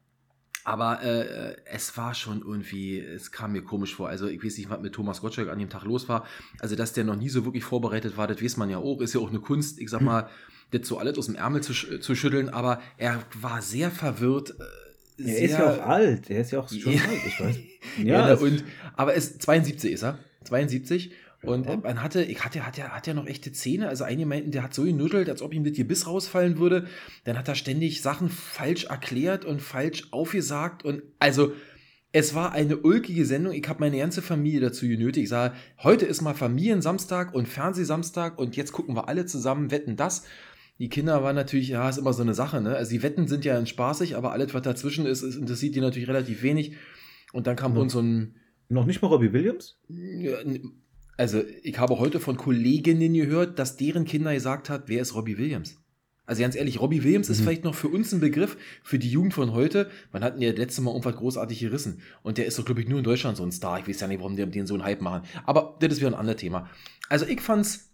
Aber 0.64 1.02
äh, 1.02 1.56
es 1.64 1.96
war 1.96 2.14
schon 2.14 2.42
irgendwie, 2.42 2.98
es 3.00 3.32
kam 3.32 3.52
mir 3.52 3.62
komisch 3.62 3.94
vor. 3.94 4.08
Also 4.08 4.26
ich 4.26 4.44
weiß 4.44 4.58
nicht, 4.58 4.68
was 4.68 4.80
mit 4.80 4.94
Thomas 4.94 5.22
Gottschalk 5.22 5.48
an 5.48 5.58
dem 5.58 5.70
Tag 5.70 5.84
los 5.84 6.08
war. 6.08 6.26
Also 6.58 6.76
dass 6.76 6.92
der 6.92 7.04
noch 7.04 7.16
nie 7.16 7.30
so 7.30 7.46
wirklich 7.46 7.64
vorbereitet 7.64 8.18
war, 8.18 8.26
das 8.26 8.42
weiß 8.42 8.58
man 8.58 8.68
ja 8.68 8.76
auch. 8.76 9.00
Ist 9.00 9.14
ja 9.14 9.20
auch 9.20 9.30
eine 9.30 9.40
Kunst, 9.40 9.78
ich 9.80 9.88
sag 9.88 10.02
mal, 10.02 10.24
mhm. 10.24 10.78
das 10.78 10.86
so 10.86 10.98
alles 10.98 11.16
aus 11.16 11.26
dem 11.26 11.36
Ärmel 11.36 11.62
zu, 11.62 11.72
zu 11.72 12.14
schütteln. 12.14 12.50
Aber 12.50 12.82
er 12.98 13.22
war 13.40 13.62
sehr 13.62 13.90
verwirrt. 13.90 14.50
Äh, 14.50 14.87
er 15.18 15.38
ist 15.38 15.52
ja 15.52 15.70
auch 15.70 15.86
alt. 15.86 16.30
Er 16.30 16.40
ist 16.40 16.50
ja 16.52 16.60
auch 16.60 16.68
schon 16.68 16.92
alt, 16.92 17.26
ich 17.26 17.40
weiß. 17.40 17.56
Ja, 18.04 18.28
ja 18.28 18.34
und, 18.34 18.64
aber 18.94 19.16
es, 19.16 19.38
72 19.38 19.92
ist 19.92 20.02
er. 20.02 20.18
72. 20.44 21.12
Und 21.42 21.66
ja. 21.66 21.76
man 21.76 22.02
hatte, 22.02 22.22
ich 22.22 22.44
hatte, 22.44 22.66
hat 22.66 22.76
ja, 22.76 22.90
hat 22.90 23.06
ja 23.06 23.14
noch 23.14 23.26
echte 23.26 23.52
Zähne. 23.52 23.88
Also 23.88 24.04
einige 24.04 24.26
meinten, 24.26 24.50
der 24.50 24.62
hat 24.62 24.74
so 24.74 24.84
genüttelt, 24.84 25.28
als 25.28 25.42
ob 25.42 25.54
ihm 25.54 25.64
das 25.64 25.74
Gebiss 25.74 26.06
rausfallen 26.06 26.58
würde. 26.58 26.86
Dann 27.24 27.38
hat 27.38 27.48
er 27.48 27.54
ständig 27.54 28.02
Sachen 28.02 28.28
falsch 28.28 28.84
erklärt 28.84 29.44
und 29.44 29.62
falsch 29.62 30.08
aufgesagt. 30.10 30.84
Und 30.84 31.02
also, 31.18 31.52
es 32.10 32.34
war 32.34 32.52
eine 32.52 32.78
ulkige 32.78 33.24
Sendung. 33.24 33.52
Ich 33.52 33.68
habe 33.68 33.80
meine 33.80 33.98
ganze 33.98 34.22
Familie 34.22 34.60
dazu 34.60 34.88
genötigt. 34.88 35.24
Ich 35.24 35.28
sage, 35.28 35.54
heute 35.82 36.06
ist 36.06 36.22
mal 36.22 36.34
Familiensamstag 36.34 37.34
und 37.34 37.46
Fernsehsamstag 37.46 38.38
und 38.38 38.56
jetzt 38.56 38.72
gucken 38.72 38.96
wir 38.96 39.08
alle 39.08 39.26
zusammen, 39.26 39.70
wetten 39.70 39.96
das 39.96 40.24
die 40.78 40.88
Kinder 40.88 41.22
waren 41.22 41.34
natürlich, 41.34 41.68
ja, 41.68 41.88
ist 41.88 41.98
immer 41.98 42.12
so 42.12 42.22
eine 42.22 42.34
Sache, 42.34 42.60
ne? 42.60 42.76
Also 42.76 42.92
die 42.92 43.02
Wetten 43.02 43.26
sind 43.26 43.44
ja 43.44 43.64
spaßig, 43.64 44.16
aber 44.16 44.32
alles, 44.32 44.54
was 44.54 44.62
dazwischen 44.62 45.06
ist, 45.06 45.22
ist 45.22 45.36
interessiert 45.36 45.74
die 45.74 45.80
natürlich 45.80 46.08
relativ 46.08 46.42
wenig. 46.42 46.76
Und 47.32 47.46
dann 47.46 47.56
kam 47.56 47.76
uns 47.76 47.92
so 47.92 48.00
ein. 48.00 48.36
Noch 48.68 48.86
nicht 48.86 49.02
mal 49.02 49.08
Robbie 49.08 49.32
Williams? 49.32 49.78
Also, 51.16 51.42
ich 51.62 51.78
habe 51.78 51.98
heute 51.98 52.20
von 52.20 52.36
Kolleginnen 52.36 53.14
gehört, 53.14 53.58
dass 53.58 53.76
deren 53.76 54.04
Kinder 54.04 54.32
gesagt 54.32 54.70
hat, 54.70 54.84
wer 54.86 55.02
ist 55.02 55.14
Robbie 55.14 55.38
Williams? 55.38 55.78
Also 56.26 56.42
ganz 56.42 56.54
ehrlich, 56.54 56.78
Robbie 56.78 57.02
Williams 57.02 57.28
mhm. 57.28 57.32
ist 57.32 57.40
vielleicht 57.40 57.64
noch 57.64 57.74
für 57.74 57.88
uns 57.88 58.12
ein 58.12 58.20
Begriff, 58.20 58.58
für 58.82 58.98
die 58.98 59.10
Jugend 59.10 59.32
von 59.32 59.52
heute. 59.52 59.90
Man 60.12 60.22
hat 60.22 60.36
ihn 60.36 60.42
ja 60.42 60.52
letztes 60.52 60.84
Mal 60.84 60.90
irgendwas 60.90 61.16
großartig 61.16 61.58
gerissen. 61.58 62.02
Und 62.22 62.36
der 62.36 62.44
ist 62.44 62.58
doch, 62.58 62.66
glaube 62.66 62.82
ich, 62.82 62.88
nur 62.88 62.98
in 62.98 63.04
Deutschland 63.04 63.38
so 63.38 63.42
ein 63.42 63.50
Star. 63.50 63.80
Ich 63.80 63.88
weiß 63.88 64.00
ja 64.00 64.06
nicht, 64.08 64.18
warum 64.18 64.36
die 64.36 64.44
den 64.44 64.66
so 64.66 64.74
einen 64.74 64.84
Hype 64.84 65.00
machen. 65.00 65.22
Aber 65.46 65.78
das 65.80 65.94
ist 65.94 66.00
wieder 66.00 66.08
ein 66.08 66.14
anderes 66.14 66.38
Thema. 66.38 66.68
Also 67.08 67.24
ich 67.24 67.40
fand's 67.40 67.87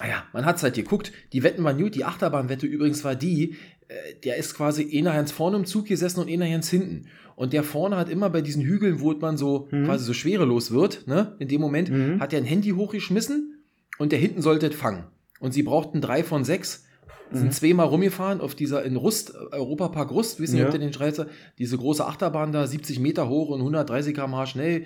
naja, 0.00 0.24
man 0.32 0.44
hat 0.44 0.56
es 0.56 0.62
halt 0.62 0.74
geguckt. 0.74 1.12
Die 1.32 1.42
Wetten 1.42 1.62
waren 1.64 1.78
gut. 1.78 1.94
Die 1.94 2.04
Achterbahnwette 2.04 2.66
übrigens 2.66 3.04
war 3.04 3.14
die, 3.14 3.56
äh, 3.88 3.94
der 4.24 4.36
ist 4.36 4.54
quasi 4.54 4.98
einer 4.98 5.12
ganz 5.12 5.32
vorne 5.32 5.56
im 5.56 5.64
Zug 5.64 5.86
gesessen 5.86 6.20
und 6.20 6.30
einer 6.30 6.48
ganz 6.48 6.68
hinten. 6.70 7.08
Und 7.36 7.52
der 7.52 7.62
vorne 7.62 7.96
hat 7.96 8.08
immer 8.08 8.30
bei 8.30 8.40
diesen 8.40 8.62
Hügeln, 8.62 9.00
wo 9.00 9.12
man 9.12 9.36
so 9.36 9.68
mhm. 9.70 9.84
quasi 9.84 10.04
so 10.04 10.12
schwerelos 10.12 10.70
wird, 10.70 11.06
ne, 11.06 11.36
in 11.38 11.48
dem 11.48 11.60
Moment, 11.60 11.90
mhm. 11.90 12.20
hat 12.20 12.32
er 12.32 12.38
ein 12.38 12.44
Handy 12.44 12.70
hochgeschmissen 12.70 13.64
und 13.98 14.12
der 14.12 14.18
hinten 14.18 14.42
sollte 14.42 14.66
es 14.68 14.74
fangen. 14.74 15.04
Und 15.40 15.52
sie 15.52 15.62
brauchten 15.62 16.00
drei 16.00 16.22
von 16.24 16.44
sechs, 16.44 16.84
sind 17.30 17.46
mhm. 17.46 17.52
zweimal 17.52 17.86
rumgefahren 17.86 18.40
auf 18.40 18.54
dieser 18.54 18.84
in 18.84 18.96
Rust, 18.96 19.34
Europapark 19.52 20.10
Rust, 20.10 20.38
wissen 20.40 20.58
ja. 20.58 20.70
ihr, 20.70 20.78
den 20.78 20.92
Schreizer, 20.92 21.26
diese 21.58 21.78
große 21.78 22.06
Achterbahn 22.06 22.52
da, 22.52 22.66
70 22.66 23.00
Meter 23.00 23.28
hoch 23.28 23.48
und 23.48 23.60
130 23.60 24.14
km/h 24.14 24.46
schnell. 24.46 24.84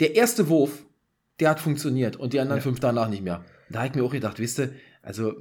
Der 0.00 0.14
erste 0.14 0.48
Wurf, 0.48 0.84
der 1.40 1.50
hat 1.50 1.60
funktioniert 1.60 2.16
und 2.16 2.32
die 2.32 2.40
anderen 2.40 2.58
ja. 2.58 2.62
fünf 2.62 2.80
danach 2.80 3.08
nicht 3.08 3.22
mehr. 3.22 3.44
Da 3.72 3.80
habe 3.80 3.88
ich 3.88 3.94
mir 3.94 4.04
auch 4.04 4.12
gedacht, 4.12 4.38
wisst 4.38 4.60
ihr, 4.60 4.72
also 5.02 5.32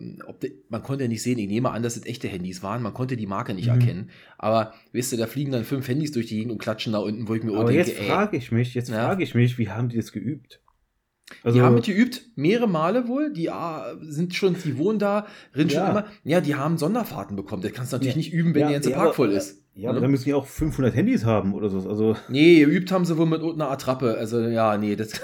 de, 0.41 0.53
man 0.69 0.81
konnte 0.81 1.03
ja 1.03 1.07
nicht 1.07 1.21
sehen, 1.21 1.37
ich 1.37 1.47
nehme 1.47 1.69
an, 1.69 1.83
dass 1.83 1.95
es 1.95 2.05
echte 2.05 2.27
Handys 2.27 2.63
waren, 2.63 2.81
man 2.81 2.93
konnte 2.93 3.15
die 3.15 3.27
Marke 3.27 3.53
nicht 3.53 3.67
mhm. 3.67 3.79
erkennen. 3.79 4.09
Aber 4.37 4.73
wisst 4.91 5.11
ihr, 5.11 5.17
da 5.17 5.27
fliegen 5.27 5.51
dann 5.51 5.63
fünf 5.63 5.87
Handys 5.87 6.11
durch 6.11 6.27
die 6.27 6.37
Gegend 6.37 6.51
und 6.51 6.57
klatschen 6.57 6.93
da 6.93 6.99
unten, 6.99 7.27
wo 7.27 7.35
ich 7.35 7.43
mir 7.43 7.53
Aber 7.53 7.71
denke, 7.71 7.91
jetzt 7.91 7.99
frage 7.99 8.37
ich 8.37 8.51
mich, 8.51 8.73
jetzt 8.73 8.89
ja? 8.89 9.05
frage 9.05 9.23
ich 9.23 9.35
mich, 9.35 9.57
wie 9.57 9.69
haben 9.69 9.89
die 9.89 9.97
das 9.97 10.11
geübt? 10.11 10.61
Also, 11.43 11.57
die 11.57 11.63
haben 11.63 11.75
mit 11.75 11.85
geübt, 11.85 12.23
mehrere 12.35 12.67
Male 12.67 13.07
wohl. 13.07 13.31
Die 13.31 13.49
ah, 13.49 13.95
sind 14.01 14.35
schon, 14.35 14.55
die 14.63 14.77
wohnen 14.77 14.99
da, 14.99 15.27
drin 15.53 15.69
ja. 15.69 15.79
schon 15.79 15.91
immer. 15.91 16.05
Ja, 16.23 16.41
die 16.41 16.55
haben 16.55 16.77
Sonderfahrten 16.77 17.35
bekommen. 17.35 17.61
Das 17.61 17.71
kannst 17.71 17.93
du 17.93 17.95
natürlich 17.95 18.15
ja. 18.15 18.17
nicht 18.17 18.33
üben, 18.33 18.53
wenn 18.53 18.61
ja, 18.61 18.67
der 18.67 18.75
ganze 18.77 18.91
Park 18.91 19.05
aber, 19.05 19.13
voll 19.13 19.31
ist. 19.31 19.63
Ja, 19.73 19.89
aber 19.89 20.01
dann 20.01 20.11
müssen 20.11 20.25
die 20.25 20.33
auch 20.33 20.45
500 20.45 20.93
Handys 20.93 21.23
haben 21.23 21.53
oder 21.53 21.69
so. 21.69 21.87
Also 21.89 22.17
nee, 22.27 22.59
geübt 22.59 22.91
haben 22.91 23.05
sie 23.05 23.17
wohl 23.17 23.25
mit 23.25 23.41
einer 23.41 23.71
Attrappe. 23.71 24.17
Also 24.17 24.41
ja, 24.41 24.77
nee, 24.77 24.95
das. 24.95 25.13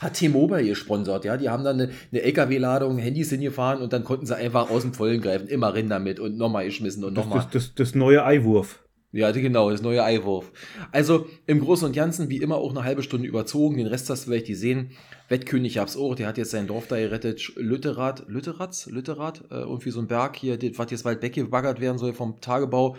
Hat 0.00 0.14
T-Mobile 0.14 0.64
gesponsert, 0.64 1.24
ja. 1.24 1.36
Die 1.36 1.48
haben 1.48 1.64
dann 1.64 1.80
eine, 1.80 1.90
eine 2.10 2.22
LKW-Ladung 2.22 2.98
Handys 2.98 3.30
hingefahren 3.30 3.82
und 3.82 3.92
dann 3.92 4.04
konnten 4.04 4.26
sie 4.26 4.36
einfach 4.36 4.70
aus 4.70 4.82
dem 4.82 4.94
Vollen 4.94 5.20
greifen. 5.20 5.48
Immer 5.48 5.74
rennen 5.74 5.90
damit 5.90 6.20
und 6.20 6.36
nochmal 6.36 6.64
geschmissen 6.64 7.04
und 7.04 7.14
nochmal. 7.14 7.38
Das, 7.38 7.50
das, 7.50 7.74
das, 7.74 7.74
das 7.74 7.94
neue 7.94 8.24
Eiwurf. 8.24 8.82
Ja, 9.14 9.30
genau, 9.30 9.70
das 9.70 9.82
neue 9.82 10.02
Eiwurf. 10.02 10.50
Also 10.90 11.26
im 11.46 11.60
Großen 11.60 11.86
und 11.86 11.94
Ganzen 11.94 12.30
wie 12.30 12.38
immer 12.38 12.56
auch 12.56 12.70
eine 12.70 12.82
halbe 12.82 13.02
Stunde 13.02 13.28
überzogen. 13.28 13.76
Den 13.76 13.86
Rest 13.86 14.08
hast 14.08 14.22
du 14.22 14.30
vielleicht 14.30 14.46
gesehen. 14.46 14.92
Wettkönig 15.28 15.76
hab's 15.76 15.98
auch, 15.98 16.14
der 16.14 16.28
hat 16.28 16.38
jetzt 16.38 16.50
sein 16.50 16.66
Dorf 16.66 16.86
da 16.88 16.96
gerettet. 16.96 17.52
Lütterath, 17.56 18.24
Lütteratz, 18.26 18.86
Lütterath, 18.86 19.44
äh, 19.50 19.56
irgendwie 19.56 19.90
so 19.90 20.00
ein 20.00 20.06
Berg 20.06 20.36
hier, 20.36 20.58
was 20.78 20.90
jetzt 20.90 21.04
bald 21.04 21.20
weggebaggert 21.20 21.78
werden 21.78 21.98
soll 21.98 22.14
vom 22.14 22.40
Tagebau. 22.40 22.96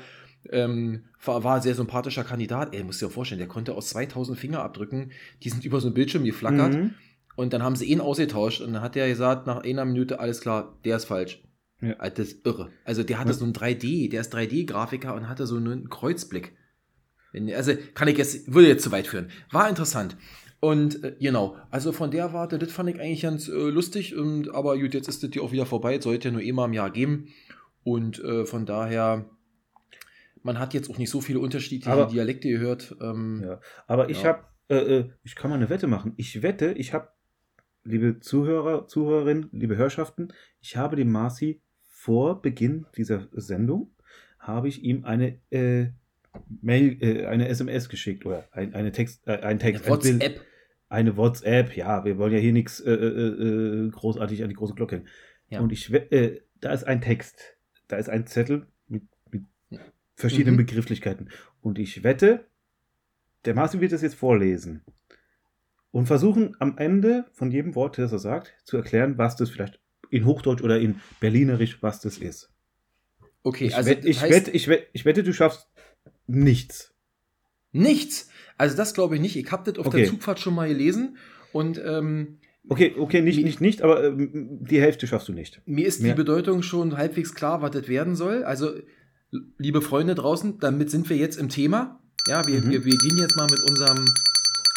Ähm, 0.49 1.05
war, 1.23 1.43
war 1.43 1.55
ein 1.55 1.61
sehr 1.61 1.75
sympathischer 1.75 2.23
Kandidat. 2.23 2.73
Ey, 2.73 2.83
musst 2.83 3.01
dir 3.01 3.09
vorstellen, 3.09 3.39
der 3.39 3.47
konnte 3.47 3.75
aus 3.75 3.89
2000 3.89 4.37
Fingerabdrücken, 4.37 5.11
die 5.41 5.49
sind 5.49 5.63
über 5.63 5.79
so 5.79 5.87
ein 5.87 5.93
Bildschirm 5.93 6.23
geflackert. 6.23 6.73
Mhm. 6.73 6.93
Und 7.35 7.53
dann 7.53 7.63
haben 7.63 7.75
sie 7.75 7.85
ihn 7.85 8.01
ausgetauscht 8.01 8.61
und 8.61 8.73
dann 8.73 8.81
hat 8.81 8.95
er 8.95 9.07
gesagt, 9.07 9.47
nach 9.47 9.63
einer 9.63 9.85
Minute, 9.85 10.19
alles 10.19 10.41
klar, 10.41 10.77
der 10.85 10.97
ist 10.97 11.05
falsch. 11.05 11.41
Ja. 11.81 11.95
Also, 11.97 12.15
das 12.15 12.27
ist 12.27 12.45
irre. 12.45 12.69
Also 12.85 13.03
der 13.03 13.19
hatte 13.19 13.31
ja. 13.31 13.37
so 13.37 13.45
ein 13.45 13.53
3D, 13.53 14.09
der 14.09 14.21
ist 14.21 14.33
3D-Grafiker 14.33 15.15
und 15.15 15.27
hatte 15.27 15.47
so 15.47 15.57
einen 15.57 15.89
Kreuzblick. 15.89 16.55
Also 17.55 17.73
kann 17.95 18.07
ich 18.07 18.17
jetzt, 18.17 18.53
würde 18.53 18.67
jetzt 18.67 18.83
zu 18.83 18.91
weit 18.91 19.07
führen. 19.07 19.29
War 19.51 19.67
interessant. 19.67 20.15
Und 20.59 21.03
äh, 21.03 21.15
genau, 21.19 21.57
also 21.71 21.91
von 21.91 22.11
der 22.11 22.31
Warte, 22.31 22.57
das 22.57 22.71
fand 22.71 22.89
ich 22.89 22.99
eigentlich 22.99 23.23
ganz 23.23 23.49
äh, 23.49 23.51
lustig. 23.51 24.15
Und, 24.15 24.53
aber 24.53 24.77
gut, 24.77 24.93
jetzt 24.93 25.09
ist 25.09 25.23
das 25.23 25.31
hier 25.33 25.43
auch 25.43 25.51
wieder 25.51 25.65
vorbei. 25.65 25.95
Es 25.95 26.03
sollte 26.03 26.29
ja 26.29 26.31
nur 26.31 26.41
immer 26.41 26.65
im 26.65 26.73
Jahr 26.73 26.91
geben. 26.91 27.27
Und 27.83 28.23
äh, 28.23 28.45
von 28.45 28.65
daher, 28.65 29.25
man 30.43 30.59
hat 30.59 30.73
jetzt 30.73 30.89
auch 30.89 30.97
nicht 30.97 31.09
so 31.09 31.21
viele 31.21 31.39
unterschiedliche 31.39 31.91
aber, 31.91 32.05
Dialekte 32.05 32.49
gehört. 32.49 32.95
Ähm, 33.01 33.41
ja, 33.43 33.59
aber 33.87 34.09
ich 34.09 34.23
ja. 34.23 34.29
habe, 34.29 34.43
äh, 34.69 34.97
äh, 34.97 35.09
ich 35.23 35.35
kann 35.35 35.49
mal 35.49 35.55
eine 35.55 35.69
Wette 35.69 35.87
machen. 35.87 36.13
Ich 36.17 36.43
wette, 36.43 36.73
ich 36.73 36.93
habe, 36.93 37.09
liebe 37.83 38.19
Zuhörer, 38.19 38.87
Zuhörerinnen, 38.87 39.49
liebe 39.53 39.77
Hörschaften, 39.77 40.33
ich 40.59 40.77
habe 40.77 40.95
dem 40.95 41.11
Marci 41.11 41.61
vor 41.81 42.41
Beginn 42.41 42.85
dieser 42.97 43.27
Sendung, 43.31 43.95
habe 44.37 44.67
ich 44.67 44.83
ihm 44.83 45.05
eine 45.05 45.39
äh, 45.49 45.87
Mail, 46.61 46.97
äh, 47.01 47.25
eine 47.25 47.47
SMS 47.47 47.87
geschickt 47.87 48.25
oder 48.25 48.47
ein, 48.51 48.73
eine 48.73 48.91
Text, 48.91 49.25
äh, 49.25 49.39
ein 49.39 49.59
Text. 49.59 49.85
Eine 49.85 49.95
WhatsApp. 49.95 50.41
Eine 50.89 51.17
WhatsApp, 51.17 51.75
ja, 51.75 52.05
wir 52.05 52.17
wollen 52.19 52.33
ja 52.33 52.39
hier 52.39 52.53
nichts 52.53 52.79
äh, 52.79 53.89
großartig 53.91 54.43
an 54.43 54.49
die 54.49 54.55
große 54.55 54.75
Glocke 54.75 54.97
hängen. 54.97 55.07
Ja. 55.49 55.59
Und 55.61 55.71
ich, 55.71 55.91
da 56.59 56.71
ist 56.71 56.83
ein 56.83 57.01
Text, 57.01 57.57
da 57.87 57.97
ist 57.97 58.09
ein 58.09 58.27
Zettel 58.27 58.67
verschiedenen 60.15 60.55
mhm. 60.55 60.65
Begrifflichkeiten. 60.65 61.29
Und 61.61 61.79
ich 61.79 62.03
wette, 62.03 62.45
der 63.45 63.55
Martin 63.55 63.81
wird 63.81 63.91
das 63.91 64.01
jetzt 64.01 64.15
vorlesen 64.15 64.83
und 65.91 66.07
versuchen 66.07 66.55
am 66.59 66.77
Ende 66.77 67.25
von 67.33 67.51
jedem 67.51 67.75
Wort, 67.75 67.97
das 67.97 68.11
er 68.11 68.19
sagt, 68.19 68.53
zu 68.63 68.77
erklären, 68.77 69.17
was 69.17 69.35
das 69.35 69.49
vielleicht 69.49 69.79
in 70.09 70.25
Hochdeutsch 70.25 70.61
oder 70.61 70.79
in 70.79 70.99
Berlinerisch, 71.19 71.81
was 71.81 71.99
das 71.99 72.17
ist. 72.17 72.51
Okay, 73.43 73.67
ich 73.67 73.75
also 73.75 73.89
wette, 73.89 74.07
ich, 74.07 74.21
wette, 74.21 74.51
ich, 74.51 74.67
wette, 74.67 74.87
ich 74.93 75.05
wette, 75.05 75.23
du 75.23 75.33
schaffst 75.33 75.67
nichts. 76.27 76.93
Nichts? 77.71 78.29
Also 78.57 78.77
das 78.77 78.93
glaube 78.93 79.15
ich 79.15 79.21
nicht. 79.21 79.35
Ich 79.35 79.51
habe 79.51 79.69
das 79.69 79.79
auf 79.79 79.87
okay. 79.87 80.01
der 80.01 80.07
Zugfahrt 80.07 80.39
schon 80.39 80.55
mal 80.55 80.67
gelesen 80.67 81.17
und 81.51 81.81
ähm, 81.83 82.39
Okay, 82.69 82.95
okay, 82.97 83.21
nicht, 83.21 83.43
nicht, 83.43 83.59
nicht, 83.59 83.81
aber 83.81 84.05
ähm, 84.05 84.59
die 84.61 84.79
Hälfte 84.79 85.05
schaffst 85.05 85.27
du 85.27 85.33
nicht. 85.33 85.61
Mir 85.65 85.85
ist 85.85 86.01
Mehr. 86.01 86.13
die 86.13 86.17
Bedeutung 86.17 86.63
schon 86.63 86.95
halbwegs 86.95 87.35
klar, 87.35 87.61
was 87.61 87.71
das 87.71 87.89
werden 87.89 88.15
soll. 88.15 88.43
Also, 88.43 88.71
liebe 89.57 89.81
Freunde 89.81 90.15
draußen, 90.15 90.59
damit 90.59 90.89
sind 90.89 91.09
wir 91.09 91.17
jetzt 91.17 91.37
im 91.37 91.49
Thema. 91.49 91.99
Ja, 92.27 92.45
wir, 92.47 92.61
mhm. 92.61 92.69
wir, 92.69 92.85
wir 92.85 92.97
gehen 92.97 93.17
jetzt 93.17 93.35
mal 93.35 93.47
mit 93.49 93.61
unserem 93.61 94.05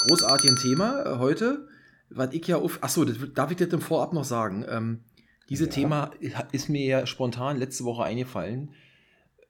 großartigen 0.07 0.57
Thema 0.57 1.05
äh, 1.05 1.19
heute. 1.19 1.69
Was 2.09 2.33
ich 2.33 2.47
ja 2.47 2.57
auf. 2.57 2.83
Achso, 2.83 3.05
das, 3.05 3.17
darf 3.35 3.51
ich 3.51 3.57
das 3.57 3.69
im 3.69 3.81
Vorab 3.81 4.13
noch 4.13 4.25
sagen? 4.25 4.65
Ähm, 4.69 5.01
dieses 5.49 5.69
ja. 5.69 5.73
Thema 5.73 6.11
ist 6.53 6.69
mir 6.69 6.85
ja 6.85 7.07
spontan 7.07 7.57
letzte 7.57 7.85
Woche 7.85 8.05
eingefallen. 8.05 8.71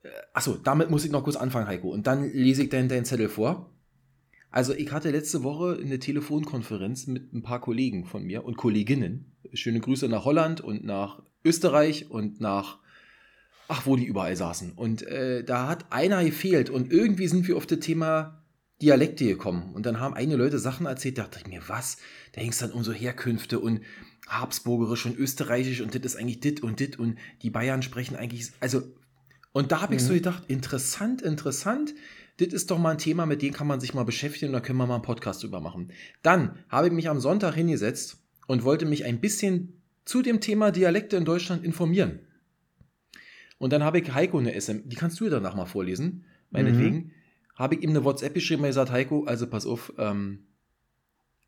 Äh, 0.02 0.08
Achso, 0.32 0.56
damit 0.56 0.90
muss 0.90 1.04
ich 1.04 1.10
noch 1.10 1.24
kurz 1.24 1.36
anfangen, 1.36 1.66
Heiko. 1.66 1.90
Und 1.90 2.06
dann 2.06 2.30
lese 2.32 2.62
ich 2.62 2.70
dann 2.70 2.88
deinen 2.88 3.04
Zettel 3.04 3.28
vor. 3.28 3.70
Also, 4.50 4.72
ich 4.72 4.90
hatte 4.90 5.10
letzte 5.10 5.42
Woche 5.42 5.78
eine 5.80 5.98
Telefonkonferenz 5.98 7.06
mit 7.08 7.32
ein 7.34 7.42
paar 7.42 7.60
Kollegen 7.60 8.06
von 8.06 8.24
mir 8.24 8.44
und 8.44 8.56
Kolleginnen. 8.56 9.36
Schöne 9.52 9.80
Grüße 9.80 10.08
nach 10.08 10.24
Holland 10.24 10.62
und 10.62 10.84
nach 10.84 11.22
Österreich 11.44 12.10
und 12.10 12.40
nach, 12.40 12.78
ach, 13.68 13.86
wo 13.86 13.96
die 13.96 14.04
überall 14.04 14.36
saßen. 14.36 14.72
Und 14.72 15.02
äh, 15.02 15.44
da 15.44 15.68
hat 15.68 15.86
einer 15.90 16.24
gefehlt 16.24 16.70
und 16.70 16.92
irgendwie 16.92 17.28
sind 17.28 17.46
wir 17.48 17.56
auf 17.56 17.66
das 17.66 17.80
Thema 17.80 18.42
Dialekte 18.82 19.24
gekommen. 19.24 19.72
Und 19.74 19.86
dann 19.86 20.00
haben 20.00 20.14
einige 20.14 20.36
Leute 20.36 20.58
Sachen 20.58 20.86
erzählt, 20.86 21.18
da 21.18 21.22
dachte 21.22 21.40
ich 21.40 21.46
mir, 21.46 21.62
was? 21.66 21.96
Da 22.32 22.42
ging 22.42 22.50
es 22.50 22.58
dann 22.58 22.72
um 22.72 22.84
so 22.84 22.92
Herkünfte 22.92 23.58
und 23.58 23.80
Habsburgerisch 24.28 25.06
und 25.06 25.18
Österreichisch 25.18 25.80
und 25.80 25.94
das 25.94 26.02
ist 26.02 26.16
eigentlich 26.16 26.40
dit 26.40 26.62
und 26.62 26.80
dit 26.80 26.98
und 26.98 27.16
die 27.42 27.50
Bayern 27.50 27.82
sprechen 27.82 28.16
eigentlich, 28.16 28.50
also, 28.60 28.82
und 29.52 29.72
da 29.72 29.80
habe 29.80 29.94
ich 29.94 30.02
mhm. 30.02 30.06
so 30.06 30.14
gedacht, 30.14 30.42
interessant, 30.48 31.22
interessant, 31.22 31.94
das 32.38 32.48
ist 32.48 32.70
doch 32.70 32.78
mal 32.78 32.90
ein 32.90 32.98
Thema, 32.98 33.24
mit 33.24 33.40
dem 33.40 33.54
kann 33.54 33.66
man 33.66 33.80
sich 33.80 33.94
mal 33.94 34.04
beschäftigen 34.04 34.48
und 34.48 34.52
da 34.54 34.60
können 34.60 34.78
wir 34.78 34.86
mal 34.86 34.96
einen 34.96 35.02
Podcast 35.02 35.42
drüber 35.42 35.60
machen. 35.60 35.90
Dann 36.22 36.58
habe 36.68 36.88
ich 36.88 36.92
mich 36.92 37.08
am 37.08 37.20
Sonntag 37.20 37.54
hingesetzt 37.54 38.18
und 38.46 38.64
wollte 38.64 38.84
mich 38.84 39.04
ein 39.04 39.20
bisschen 39.20 39.80
zu 40.04 40.22
dem 40.22 40.40
Thema 40.40 40.70
Dialekte 40.70 41.16
in 41.16 41.24
Deutschland 41.24 41.64
informieren. 41.64 42.20
Und 43.58 43.72
dann 43.72 43.82
habe 43.82 43.98
ich 43.98 44.12
Heiko 44.12 44.38
eine 44.38 44.58
SM, 44.60 44.88
die 44.88 44.96
kannst 44.96 45.18
du 45.20 45.24
ja 45.24 45.30
danach 45.30 45.54
mal 45.54 45.66
vorlesen, 45.66 46.24
meinetwegen, 46.50 46.96
mhm. 46.96 47.10
habe 47.54 47.74
ich 47.74 47.82
ihm 47.82 47.90
eine 47.90 48.04
WhatsApp 48.04 48.34
geschrieben 48.34 48.62
und 48.62 48.68
gesagt, 48.68 48.90
Heiko, 48.90 49.24
also 49.24 49.46
pass 49.46 49.66
auf, 49.66 49.92
ähm, 49.98 50.46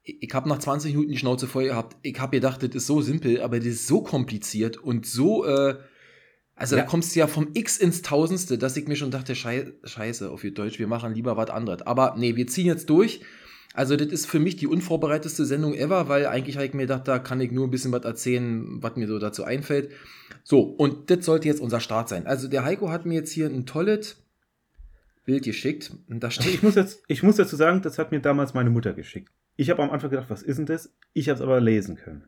ich 0.03 0.33
habe 0.33 0.49
nach 0.49 0.59
20 0.59 0.93
Minuten 0.93 1.12
die 1.12 1.19
Schnauze 1.19 1.47
voll 1.47 1.65
gehabt. 1.65 1.97
Ich 2.03 2.19
habe 2.19 2.37
gedacht, 2.37 2.62
das 2.62 2.71
ist 2.71 2.87
so 2.87 3.03
simpel, 3.03 3.43
aber 3.43 3.59
das 3.59 3.67
ist 3.67 3.87
so 3.87 4.00
kompliziert 4.03 4.79
und 4.79 5.05
so, 5.05 5.45
äh, 5.45 5.77
also 6.59 6.75
ja. 6.75 6.83
da 6.83 6.88
kommst 6.88 7.15
du 7.15 7.21
ja 7.21 7.29
vom 7.29 7.50
X 7.55 7.79
ins 7.79 8.03
Tausendste, 8.03 8.59
dass 8.59 8.77
ich 8.77 8.88
mir 8.88 8.97
schon 8.97 9.12
dachte, 9.12 9.37
scheiße, 9.37 10.31
auf 10.31 10.43
Deutsch, 10.43 10.81
wir 10.81 10.88
machen 10.88 11.15
lieber 11.15 11.37
was 11.37 11.50
anderes. 11.50 11.83
Aber 11.83 12.17
nee, 12.19 12.35
wir 12.35 12.49
ziehen 12.49 12.67
jetzt 12.67 12.91
durch. 12.91 13.21
Also 13.78 13.94
das 13.94 14.08
ist 14.08 14.26
für 14.26 14.40
mich 14.40 14.56
die 14.56 14.66
unvorbereiteste 14.66 15.44
Sendung 15.44 15.73
ever, 15.73 16.08
weil 16.08 16.26
eigentlich 16.26 16.56
habe 16.56 16.66
ich 16.66 16.75
mir 16.75 16.82
gedacht, 16.82 17.06
da 17.06 17.20
kann 17.20 17.40
ich 17.40 17.52
nur 17.52 17.68
ein 17.68 17.70
bisschen 17.70 17.92
was 17.92 18.04
erzählen, 18.04 18.82
was 18.82 18.97
mir 18.97 19.06
so 19.06 19.20
dazu 19.20 19.44
einfällt. 19.44 19.92
So, 20.42 20.62
und 20.62 21.11
das 21.11 21.25
sollte 21.25 21.47
jetzt 21.47 21.61
unser 21.61 21.78
Start 21.78 22.08
sein. 22.08 22.26
Also 22.26 22.49
der 22.49 22.64
Heiko 22.64 22.90
hat 22.90 23.06
mir 23.06 23.14
jetzt 23.14 23.30
hier 23.30 23.47
ein 23.47 23.66
tolles 23.66 24.16
Bild 25.25 25.44
geschickt. 25.44 25.92
Und 26.08 26.25
da 26.25 26.32
steht 26.32 26.54
ich, 26.54 26.62
muss 26.64 26.75
jetzt, 26.75 27.04
ich 27.06 27.23
muss 27.23 27.37
dazu 27.37 27.54
sagen, 27.54 27.80
das 27.80 28.00
hat 28.00 28.11
mir 28.11 28.18
damals 28.18 28.52
meine 28.52 28.70
Mutter 28.70 28.94
geschickt. 28.94 29.30
Ich 29.54 29.70
habe 29.70 29.80
am 29.80 29.90
Anfang 29.90 30.11
gedacht, 30.11 30.28
was 30.28 30.42
ist 30.42 30.56
denn 30.56 30.66
das? 30.66 30.92
Ich 31.12 31.28
habe 31.28 31.37
es 31.37 31.40
aber 31.40 31.61
lesen 31.61 31.94
können. 31.94 32.25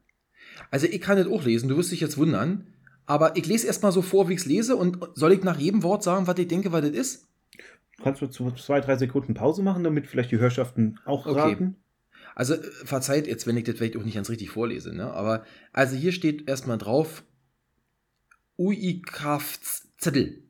Also 0.71 0.87
ich 0.87 1.01
kann 1.01 1.19
das 1.19 1.27
auch 1.27 1.45
lesen, 1.45 1.69
du 1.69 1.77
wirst 1.77 1.91
dich 1.91 2.01
jetzt 2.01 2.17
wundern. 2.17 2.69
Aber 3.07 3.37
ich 3.37 3.47
lese 3.47 3.67
erstmal 3.67 3.91
so 3.91 4.03
vor, 4.03 4.29
wie 4.29 4.35
ich 4.35 4.41
es 4.43 4.47
lese 4.47 4.77
und 4.77 4.99
soll 5.17 5.33
ich 5.33 5.43
nach 5.43 5.59
jedem 5.59 5.83
Wort 5.83 6.05
sagen, 6.05 6.29
was 6.29 6.39
ich 6.39 6.47
denke, 6.47 6.71
was 6.71 6.83
das 6.83 6.93
ist? 6.93 7.30
Kannst 8.03 8.23
du 8.23 8.27
zwei, 8.27 8.81
drei 8.81 8.97
Sekunden 8.97 9.35
Pause 9.35 9.63
machen, 9.63 9.85
damit 9.85 10.07
vielleicht 10.07 10.31
die 10.31 10.39
Hörschaften 10.39 10.99
auch 11.05 11.27
okay. 11.27 11.39
raten? 11.39 11.77
Also 12.35 12.55
äh, 12.55 12.63
verzeiht 12.63 13.27
jetzt, 13.27 13.47
wenn 13.47 13.57
ich 13.57 13.65
das 13.65 13.77
vielleicht 13.77 13.97
auch 13.97 14.05
nicht 14.05 14.15
ganz 14.15 14.31
richtig 14.31 14.51
vorlese, 14.51 14.95
ne? 14.95 15.13
Aber 15.13 15.45
also 15.73 15.97
hier 15.97 16.13
steht 16.13 16.49
erstmal 16.49 16.79
drauf 16.79 17.25
UI-Kraftzettel. 18.59 20.45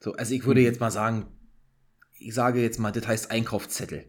So, 0.00 0.12
also 0.12 0.34
ich 0.34 0.44
würde 0.44 0.60
mhm. 0.60 0.66
jetzt 0.66 0.80
mal 0.80 0.90
sagen, 0.90 1.26
ich 2.18 2.34
sage 2.34 2.62
jetzt 2.62 2.78
mal, 2.78 2.92
das 2.92 3.06
heißt 3.06 3.30
Einkaufszettel. 3.30 4.06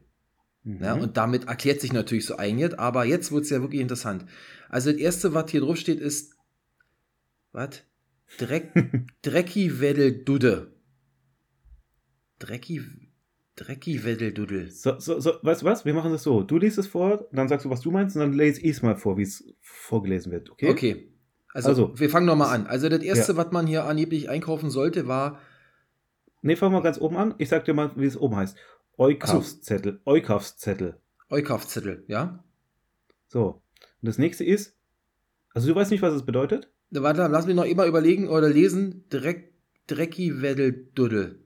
Mhm. 0.64 0.84
Ja, 0.84 0.94
und 0.94 1.18
damit 1.18 1.48
erklärt 1.48 1.82
sich 1.82 1.94
natürlich 1.94 2.26
so 2.26 2.36
einiges, 2.38 2.74
aber 2.76 3.06
jetzt 3.06 3.32
wird 3.32 3.44
es 3.44 3.50
ja 3.50 3.62
wirklich 3.62 3.82
interessant. 3.82 4.26
Also 4.70 4.92
das 4.92 5.00
erste, 5.00 5.34
was 5.34 5.50
hier 5.52 5.62
drauf 5.62 5.78
steht, 5.78 6.00
ist, 6.00 6.36
was? 7.52 7.84
Dreck, 8.38 8.74
Drecki 9.22 9.80
Weddeldude. 9.80 10.77
Drecki, 12.40 12.82
Drecki 13.56 14.04
Weddeldudel. 14.04 14.72
So, 14.72 15.00
so, 15.00 15.20
so, 15.20 15.34
weißt 15.42 15.62
du 15.62 15.66
was? 15.66 15.86
Wir 15.86 15.94
machen 15.94 16.12
das 16.12 16.24
so. 16.24 16.44
Du 16.44 16.58
liest 16.58 16.78
es 16.78 16.88
vor, 16.88 17.28
dann 17.32 17.48
sagst 17.48 17.66
du, 17.66 17.70
was 17.70 17.82
du 17.82 17.92
meinst, 17.92 18.16
und 18.16 18.22
dann 18.22 18.34
lese 18.34 18.62
ich 18.62 18.72
es 18.72 18.82
mal 18.82 18.96
vor, 18.96 19.18
wie 19.18 19.24
es 19.24 19.44
vorgelesen 19.62 20.32
wird, 20.32 20.50
okay? 20.50 20.70
Okay. 20.70 21.12
Also, 21.54 21.70
also 21.70 22.00
wir 22.00 22.10
fangen 22.10 22.28
nochmal 22.28 22.54
an. 22.54 22.68
Also 22.68 22.88
das 22.88 23.02
erste, 23.02 23.32
ja. 23.32 23.38
was 23.38 23.52
man 23.52 23.66
hier 23.66 23.86
angeblich 23.86 24.30
einkaufen 24.30 24.70
sollte, 24.70 25.08
war. 25.08 25.40
Ne, 26.44 26.56
fangen 26.56 26.74
wir 26.74 26.84
ganz 26.84 27.00
oben 27.00 27.18
an. 27.18 27.34
Ich 27.40 27.50
sag 27.50 27.66
dir 27.66 27.74
mal, 27.74 27.92
wie 27.96 28.06
es 28.06 28.16
oben 28.16 28.36
heißt. 28.36 28.56
Eukaufszettel. 28.98 30.02
So. 30.06 30.12
Eukaufszettel. 30.12 30.98
Eukaufszettel, 31.30 32.04
ja. 32.08 32.44
So. 33.28 33.64
Und 34.02 34.08
das 34.08 34.20
nächste 34.20 34.44
ist, 34.44 34.78
also 35.54 35.68
du 35.68 35.76
weißt 35.76 35.90
nicht, 35.90 36.04
was 36.04 36.14
es 36.14 36.26
bedeutet? 36.26 36.70
Warte, 36.92 37.26
lass 37.28 37.48
mich 37.48 37.56
noch 37.56 37.66
immer 37.66 37.86
überlegen 37.86 38.30
oder 38.30 38.50
lesen. 38.50 39.06
Dreck, 39.10 39.54
Drecki 39.88 40.42
Weddelduddel. 40.42 41.44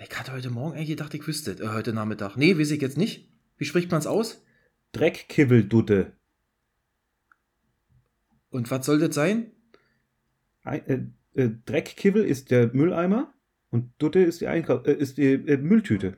Ich 0.00 0.16
hatte 0.16 0.32
heute 0.32 0.50
Morgen 0.50 0.74
eigentlich 0.74 0.90
gedacht, 0.90 1.12
ich 1.14 1.26
wüsste. 1.26 1.52
Äh, 1.52 1.68
heute 1.68 1.92
Nachmittag. 1.92 2.36
Nee, 2.36 2.56
weiß 2.56 2.70
ich 2.70 2.80
jetzt 2.80 2.96
nicht. 2.96 3.28
Wie 3.56 3.64
spricht 3.64 3.90
man 3.90 3.98
es 3.98 4.06
aus? 4.06 4.44
Dreckkibbeldudde. 4.92 6.12
Und 8.50 8.70
was 8.70 8.86
soll 8.86 9.00
das 9.00 9.14
sein? 9.14 9.50
Ein, 10.62 10.86
äh, 11.34 11.42
äh, 11.42 11.50
Dreckkibbel 11.66 12.24
ist 12.24 12.50
der 12.50 12.72
Mülleimer 12.72 13.34
und 13.70 13.92
Dutte 13.98 14.20
ist 14.20 14.40
die, 14.40 14.46
Einkau 14.46 14.82
äh, 14.84 14.92
ist 14.92 15.18
die 15.18 15.32
äh, 15.32 15.56
Mülltüte. 15.56 16.16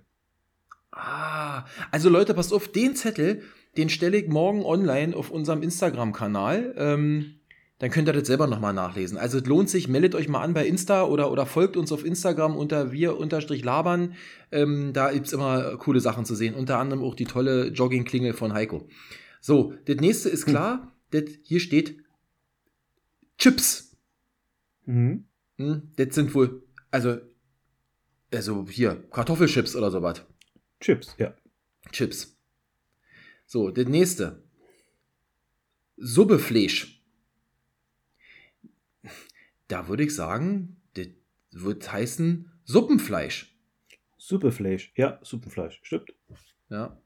Ah, 0.92 1.64
also 1.90 2.10
Leute, 2.10 2.34
passt 2.34 2.52
auf, 2.52 2.68
den 2.68 2.94
Zettel, 2.96 3.42
den 3.76 3.88
stelle 3.88 4.18
ich 4.18 4.28
morgen 4.28 4.62
online 4.62 5.16
auf 5.16 5.30
unserem 5.30 5.62
Instagram-Kanal. 5.62 6.74
Ähm, 6.76 7.39
dann 7.80 7.90
könnt 7.90 8.08
ihr 8.08 8.12
das 8.12 8.26
selber 8.26 8.46
nochmal 8.46 8.74
nachlesen. 8.74 9.16
Also 9.16 9.38
es 9.38 9.46
lohnt 9.46 9.70
sich, 9.70 9.88
meldet 9.88 10.14
euch 10.14 10.28
mal 10.28 10.42
an 10.42 10.52
bei 10.52 10.66
Insta 10.66 11.04
oder, 11.04 11.32
oder 11.32 11.46
folgt 11.46 11.78
uns 11.78 11.90
auf 11.92 12.04
Instagram 12.04 12.54
unter 12.54 12.92
wir-labern. 12.92 14.14
Ähm, 14.52 14.92
da 14.92 15.10
gibt 15.10 15.26
es 15.26 15.32
immer 15.32 15.78
coole 15.78 16.00
Sachen 16.00 16.26
zu 16.26 16.34
sehen. 16.34 16.54
Unter 16.54 16.78
anderem 16.78 17.02
auch 17.02 17.14
die 17.14 17.24
tolle 17.24 17.68
Jogging-Klingel 17.68 18.34
von 18.34 18.52
Heiko. 18.52 18.86
So, 19.40 19.72
das 19.86 19.96
nächste 19.96 20.28
ist 20.28 20.44
hm. 20.44 20.52
klar. 20.52 20.82
Hm. 20.82 20.88
Das, 21.10 21.22
hier 21.42 21.58
steht 21.58 22.04
Chips. 23.38 23.96
Mhm. 24.84 25.24
Hm, 25.56 25.90
das 25.96 26.14
sind 26.14 26.34
wohl, 26.34 26.62
also, 26.90 27.16
also 28.30 28.66
hier, 28.68 29.02
Kartoffelchips 29.10 29.74
oder 29.74 29.90
sowas. 29.90 30.22
Chips, 30.80 31.14
ja. 31.18 31.32
Chips. 31.92 32.36
So, 33.46 33.70
das 33.70 33.86
nächste. 33.86 34.42
Suppefleisch 35.96 36.99
da 39.70 39.88
würde 39.88 40.04
ich 40.04 40.14
sagen, 40.14 40.76
das 40.94 41.08
wird 41.52 41.92
heißen 41.92 42.50
Suppenfleisch. 42.64 43.56
Suppefleisch, 44.18 44.92
ja, 44.96 45.18
Suppenfleisch, 45.22 45.80
stimmt. 45.82 46.12
Ja. 46.68 47.00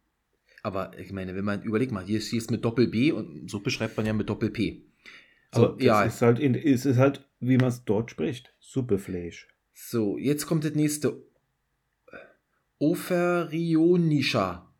Aber 0.62 0.98
ich 0.98 1.12
meine, 1.12 1.34
wenn 1.34 1.44
man 1.44 1.62
überlegt 1.62 1.92
mal, 1.92 2.04
hier 2.04 2.18
ist, 2.18 2.28
hier 2.28 2.38
ist 2.38 2.50
mit 2.50 2.64
Doppel 2.64 2.88
B 2.88 3.12
und 3.12 3.50
Suppe 3.50 3.70
schreibt 3.70 3.96
man 3.96 4.06
ja 4.06 4.12
mit 4.12 4.28
Doppel 4.28 4.50
P. 4.50 4.82
So, 5.54 5.68
Aber 5.68 5.82
ja. 5.82 6.02
Ist 6.04 6.22
halt 6.22 6.38
in, 6.38 6.54
es 6.54 6.86
ist 6.86 6.96
halt, 6.96 7.28
wie 7.38 7.56
man 7.56 7.68
es 7.68 7.84
dort 7.84 8.10
spricht, 8.10 8.54
Suppefleisch. 8.60 9.48
So, 9.74 10.18
jetzt 10.18 10.46
kommt 10.46 10.64
das 10.64 10.74
nächste. 10.74 11.22
Oferionischer. 12.78 14.72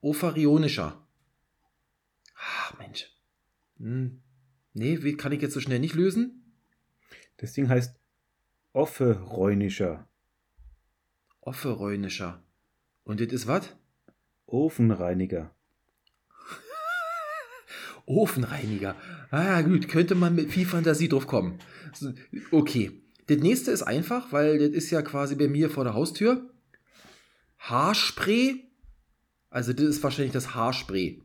Oferionischer. 0.00 1.06
Ach, 2.36 2.78
Mensch. 2.78 3.08
Hm. 3.78 4.22
Nee, 4.74 5.02
wie 5.02 5.16
kann 5.16 5.32
ich 5.32 5.40
jetzt 5.40 5.54
so 5.54 5.60
schnell 5.60 5.78
nicht 5.78 5.94
lösen? 5.94 6.41
Das 7.42 7.52
Ding 7.54 7.68
heißt 7.68 7.96
Offereunischer. 8.72 10.08
Offereunischer. 11.40 12.40
Und 13.02 13.20
das 13.20 13.32
ist 13.32 13.48
was? 13.48 13.68
Ofenreiniger. 14.46 15.52
Ofenreiniger. 18.06 18.94
Ah, 19.32 19.60
gut, 19.62 19.88
könnte 19.88 20.14
man 20.14 20.36
mit 20.36 20.52
viel 20.52 20.66
Fantasie 20.66 21.08
drauf 21.08 21.26
kommen. 21.26 21.58
Okay. 22.52 23.02
Das 23.26 23.38
nächste 23.38 23.72
ist 23.72 23.82
einfach, 23.82 24.30
weil 24.30 24.58
das 24.60 24.70
ist 24.70 24.90
ja 24.92 25.02
quasi 25.02 25.34
bei 25.34 25.48
mir 25.48 25.68
vor 25.68 25.82
der 25.82 25.94
Haustür. 25.94 26.48
Haarspray. 27.58 28.70
Also, 29.50 29.72
das 29.72 29.86
ist 29.86 30.02
wahrscheinlich 30.04 30.32
das 30.32 30.54
Haarspray. 30.54 31.20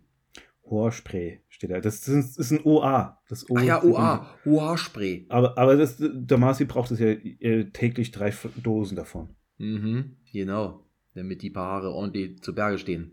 Haarspray 0.70 1.42
steht 1.50 1.72
da. 1.72 1.80
Das 1.80 2.08
ist, 2.08 2.52
ein 2.52 2.64
OA. 2.64 3.22
Das 3.30 3.50
o 3.50 3.56
ah 3.56 3.62
ja, 3.62 3.84
OA. 3.84 4.38
OA-Spray. 4.46 5.26
Aber, 5.30 5.58
aber 5.58 5.76
das, 5.76 5.98
der 6.00 6.38
Marci 6.38 6.66
braucht 6.66 6.92
es 6.92 7.00
ja 7.00 7.08
äh, 7.08 7.70
täglich 7.72 8.12
drei 8.12 8.34
Dosen 8.62 8.96
davon. 8.96 9.36
Mhm, 9.58 10.18
genau. 10.32 10.86
Damit 11.14 11.42
die 11.42 11.50
paar 11.50 11.68
Haare 11.68 11.92
ordentlich 11.92 12.42
zu 12.42 12.54
Berge 12.54 12.78
stehen. 12.78 13.12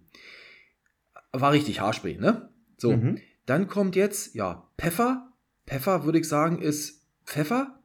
War 1.32 1.52
richtig 1.52 1.80
Haarspray, 1.80 2.18
ne? 2.18 2.50
So. 2.76 2.92
Mhm. 2.96 3.18
Dann 3.46 3.68
kommt 3.68 3.96
jetzt, 3.96 4.34
ja, 4.34 4.68
Pfeffer. 4.78 5.32
Pfeffer, 5.66 6.04
würde 6.04 6.18
ich 6.18 6.28
sagen, 6.28 6.61
ist 6.61 7.06
Pfeffer. 7.25 7.80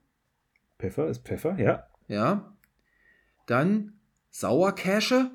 Pfeffer 0.77 1.07
ist 1.07 1.25
Pfeffer, 1.25 1.57
ja. 1.59 1.87
Ja. 2.07 2.57
Dann 3.45 3.99
Sauerkäsche. 4.29 5.31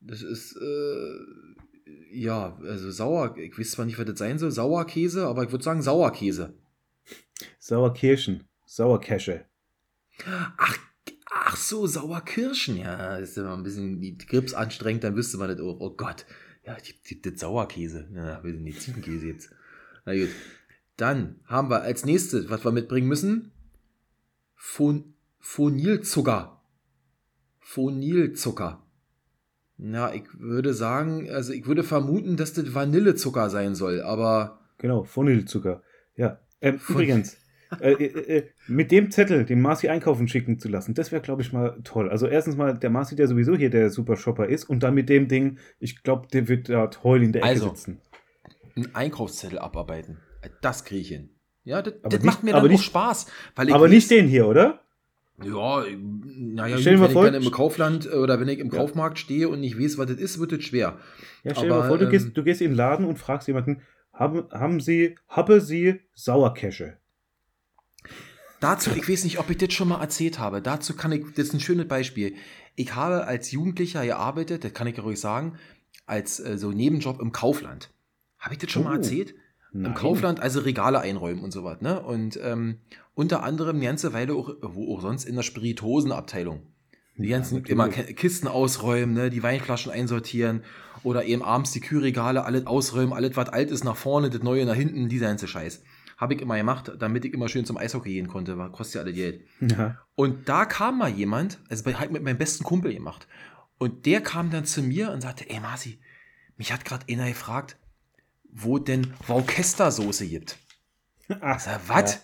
Das 0.00 0.22
ist, 0.22 0.56
äh, 0.56 1.51
ja, 2.12 2.58
also 2.62 2.90
sauer, 2.90 3.36
ich 3.36 3.58
weiß 3.58 3.72
zwar 3.72 3.84
nicht, 3.84 3.98
was 3.98 4.06
das 4.06 4.18
sein 4.18 4.38
soll, 4.38 4.50
Sauerkäse, 4.50 5.26
aber 5.26 5.44
ich 5.44 5.52
würde 5.52 5.64
sagen 5.64 5.82
Sauerkäse. 5.82 6.54
Sauerkirschen, 7.58 8.44
Sauerkäsche. 8.66 9.46
Ach, 10.56 10.78
ach 11.26 11.56
so, 11.56 11.86
Sauerkirschen, 11.86 12.76
ja, 12.76 13.18
das 13.18 13.30
ist 13.30 13.38
immer 13.38 13.56
ein 13.56 13.62
bisschen 13.62 14.00
die 14.00 14.16
Grips 14.18 14.54
anstrengend, 14.54 15.04
dann 15.04 15.16
wüsste 15.16 15.38
man 15.38 15.48
das 15.48 15.60
auch, 15.60 15.80
oh 15.80 15.90
Gott, 15.90 16.26
ja, 16.64 16.76
gibt 17.04 17.26
das 17.26 17.40
Sauerkäse, 17.40 18.08
ja, 18.14 18.42
wir 18.44 18.52
sind 18.52 18.64
die 18.64 18.78
Ziegenkäse 18.78 19.26
jetzt. 19.26 19.50
Na 20.04 20.14
gut. 20.14 20.30
Dann 20.96 21.40
haben 21.46 21.70
wir 21.70 21.82
als 21.82 22.04
nächstes, 22.04 22.50
was 22.50 22.64
wir 22.64 22.72
mitbringen 22.72 23.08
müssen, 23.08 23.52
Phon 24.54 25.14
Phonilzucker. 25.38 26.62
Phonilzucker. 27.58 28.81
Na, 29.84 30.14
ich 30.14 30.22
würde 30.38 30.74
sagen, 30.74 31.28
also 31.28 31.52
ich 31.52 31.66
würde 31.66 31.82
vermuten, 31.82 32.36
dass 32.36 32.52
das 32.52 32.72
Vanillezucker 32.72 33.50
sein 33.50 33.74
soll, 33.74 34.00
aber. 34.00 34.60
Genau, 34.78 35.04
Vanillezucker. 35.12 35.82
Ja. 36.14 36.38
Ähm, 36.60 36.78
übrigens, 36.88 37.36
äh, 37.80 37.94
äh, 37.94 38.36
äh, 38.36 38.48
mit 38.68 38.92
dem 38.92 39.10
Zettel 39.10 39.44
den 39.44 39.60
Marci 39.60 39.88
einkaufen 39.88 40.28
schicken 40.28 40.60
zu 40.60 40.68
lassen, 40.68 40.94
das 40.94 41.10
wäre, 41.10 41.20
glaube 41.20 41.42
ich, 41.42 41.52
mal 41.52 41.80
toll. 41.82 42.10
Also 42.10 42.28
erstens 42.28 42.56
mal 42.56 42.78
der 42.78 42.90
Marci, 42.90 43.16
der 43.16 43.26
sowieso 43.26 43.56
hier 43.56 43.70
der 43.70 43.90
Super 43.90 44.16
Shopper 44.16 44.46
ist, 44.46 44.70
und 44.70 44.84
dann 44.84 44.94
mit 44.94 45.08
dem 45.08 45.26
Ding, 45.26 45.58
ich 45.80 46.04
glaube, 46.04 46.28
der 46.32 46.46
wird 46.46 46.68
da 46.68 46.86
toll 46.86 47.24
in 47.24 47.32
der 47.32 47.42
Ecke 47.42 47.50
also, 47.50 47.70
sitzen. 47.70 48.00
Einen 48.76 48.94
Einkaufszettel 48.94 49.58
abarbeiten. 49.58 50.18
Das 50.60 50.84
kriege 50.84 51.00
ich 51.00 51.08
hin. 51.08 51.30
Ja, 51.64 51.82
das, 51.82 51.94
das 52.02 52.12
nicht, 52.12 52.24
macht 52.24 52.44
mir 52.44 52.52
dann 52.52 52.68
nicht, 52.68 52.78
auch 52.78 52.84
Spaß. 52.84 53.26
aber 53.56 53.80
weiß, 53.80 53.90
nicht 53.90 54.10
den 54.12 54.28
hier, 54.28 54.46
oder? 54.46 54.81
Ja, 55.44 55.84
naja, 56.24 56.78
stell 56.78 56.96
gut, 56.96 57.06
wenn 57.06 57.12
vor, 57.12 57.26
ich 57.26 57.32
dann 57.32 57.42
im 57.42 57.50
Kaufland 57.50 58.12
oder 58.12 58.40
wenn 58.40 58.48
ich 58.48 58.58
im 58.58 58.70
ja. 58.70 58.78
Kaufmarkt 58.78 59.18
stehe 59.18 59.48
und 59.48 59.60
nicht 59.60 59.78
weiß, 59.78 59.98
was 59.98 60.06
das 60.06 60.16
ist, 60.16 60.38
wird 60.38 60.52
das 60.52 60.64
schwer. 60.64 60.98
Ja, 61.44 61.54
stell 61.54 61.68
dir 61.68 61.76
mal 61.76 61.88
vor, 61.88 61.98
du, 61.98 62.04
ähm, 62.04 62.10
gehst, 62.10 62.36
du 62.36 62.42
gehst 62.42 62.60
in 62.60 62.70
den 62.70 62.76
Laden 62.76 63.04
und 63.04 63.18
fragst 63.18 63.48
jemanden, 63.48 63.82
haben, 64.12 64.44
haben 64.52 64.80
Sie, 64.80 65.16
habe 65.28 65.60
Sie 65.60 66.00
Sauerkäsche? 66.14 66.98
Dazu, 68.60 68.90
ich 68.94 69.08
weiß 69.08 69.24
nicht, 69.24 69.40
ob 69.40 69.50
ich 69.50 69.58
das 69.58 69.72
schon 69.72 69.88
mal 69.88 70.00
erzählt 70.00 70.38
habe. 70.38 70.62
Dazu 70.62 70.94
kann 70.94 71.10
ich, 71.10 71.24
das 71.34 71.48
ist 71.48 71.54
ein 71.54 71.60
schönes 71.60 71.88
Beispiel. 71.88 72.36
Ich 72.76 72.94
habe 72.94 73.26
als 73.26 73.50
Jugendlicher 73.50 74.04
gearbeitet, 74.04 74.62
das 74.62 74.72
kann 74.72 74.86
ich 74.86 74.96
ja 74.96 75.02
ruhig 75.02 75.18
sagen, 75.18 75.58
als 76.06 76.38
äh, 76.38 76.56
so 76.56 76.70
Nebenjob 76.70 77.20
im 77.20 77.32
Kaufland. 77.32 77.90
Habe 78.38 78.54
ich 78.54 78.60
das 78.60 78.70
schon 78.70 78.82
oh. 78.82 78.88
mal 78.88 78.96
erzählt? 78.96 79.34
Nein. 79.72 79.86
Im 79.86 79.94
Kaufland, 79.94 80.40
also 80.40 80.60
Regale 80.60 81.00
einräumen 81.00 81.42
und 81.42 81.50
so 81.50 81.64
was, 81.64 81.80
ne? 81.80 82.00
Und 82.00 82.38
ähm, 82.42 82.78
unter 83.14 83.42
anderem 83.42 83.76
eine 83.76 83.86
ganze 83.86 84.12
Weile 84.12 84.34
auch, 84.34 84.54
wo 84.62 84.94
auch 84.94 85.02
sonst 85.02 85.24
in 85.24 85.36
der 85.36 85.42
Spiritosenabteilung. 85.42 86.62
Die 87.16 87.28
ganzen 87.28 87.62
ja, 87.64 87.70
immer 87.70 87.88
Kisten 87.88 88.48
ausräumen, 88.48 89.14
ne? 89.14 89.28
die 89.28 89.42
Weinflaschen 89.42 89.92
einsortieren 89.92 90.64
oder 91.02 91.24
eben 91.24 91.42
abends 91.42 91.72
die 91.72 91.80
Kühlregale, 91.80 92.44
alles 92.44 92.66
ausräumen, 92.66 93.12
alles 93.12 93.36
was 93.36 93.50
alt 93.50 93.70
ist 93.70 93.84
nach 93.84 93.96
vorne, 93.96 94.30
das 94.30 94.42
Neue 94.42 94.64
nach 94.64 94.74
hinten, 94.74 95.08
dieser 95.08 95.26
ganze 95.26 95.46
Scheiß. 95.46 95.82
Habe 96.16 96.34
ich 96.34 96.40
immer 96.40 96.56
gemacht, 96.56 96.92
damit 96.98 97.24
ich 97.24 97.34
immer 97.34 97.48
schön 97.48 97.66
zum 97.66 97.76
Eishockey 97.76 98.14
gehen 98.14 98.28
konnte, 98.28 98.56
war, 98.56 98.72
kostet 98.72 98.94
ja 98.94 99.00
alle 99.02 99.12
Geld. 99.12 99.44
Ja. 99.60 99.98
Und 100.14 100.48
da 100.48 100.64
kam 100.64 100.98
mal 100.98 101.10
jemand, 101.10 101.58
also 101.68 101.84
bei, 101.84 101.94
halt 101.94 102.12
mit 102.12 102.22
meinem 102.22 102.38
besten 102.38 102.64
Kumpel 102.64 102.94
gemacht, 102.94 103.26
und 103.78 104.06
der 104.06 104.20
kam 104.20 104.50
dann 104.50 104.64
zu 104.64 104.80
mir 104.80 105.10
und 105.10 105.20
sagte, 105.20 105.50
ey 105.50 105.58
Marci, 105.58 105.98
mich 106.56 106.72
hat 106.72 106.84
gerade 106.84 107.04
einer 107.12 107.28
gefragt, 107.28 107.76
wo 108.52 108.78
denn 108.78 109.12
Worcestersoße 109.26 110.28
gibt. 110.28 110.56
Ach, 111.40 111.60
was? 111.88 112.14
Ja. 112.14 112.20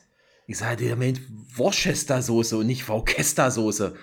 Ich 0.51 0.57
sage, 0.57 0.83
der 0.83 0.97
meint 0.97 1.21
Worcestersoße 1.57 2.57
und 2.57 2.67
nicht 2.67 2.89
Worcestersoße. 2.89 3.95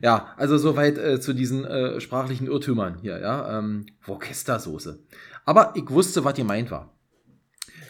Ja, 0.00 0.32
also 0.36 0.56
soweit 0.56 0.96
äh, 0.96 1.20
zu 1.20 1.32
diesen 1.32 1.64
äh, 1.64 2.00
sprachlichen 2.00 2.46
Irrtümern 2.46 2.98
hier, 3.00 3.18
ja. 3.18 3.58
Ähm, 3.58 3.86
Worcestersoße. 4.06 5.02
Aber 5.44 5.72
ich 5.74 5.90
wusste, 5.90 6.22
was 6.22 6.34
gemeint 6.34 6.70
war. 6.70 6.96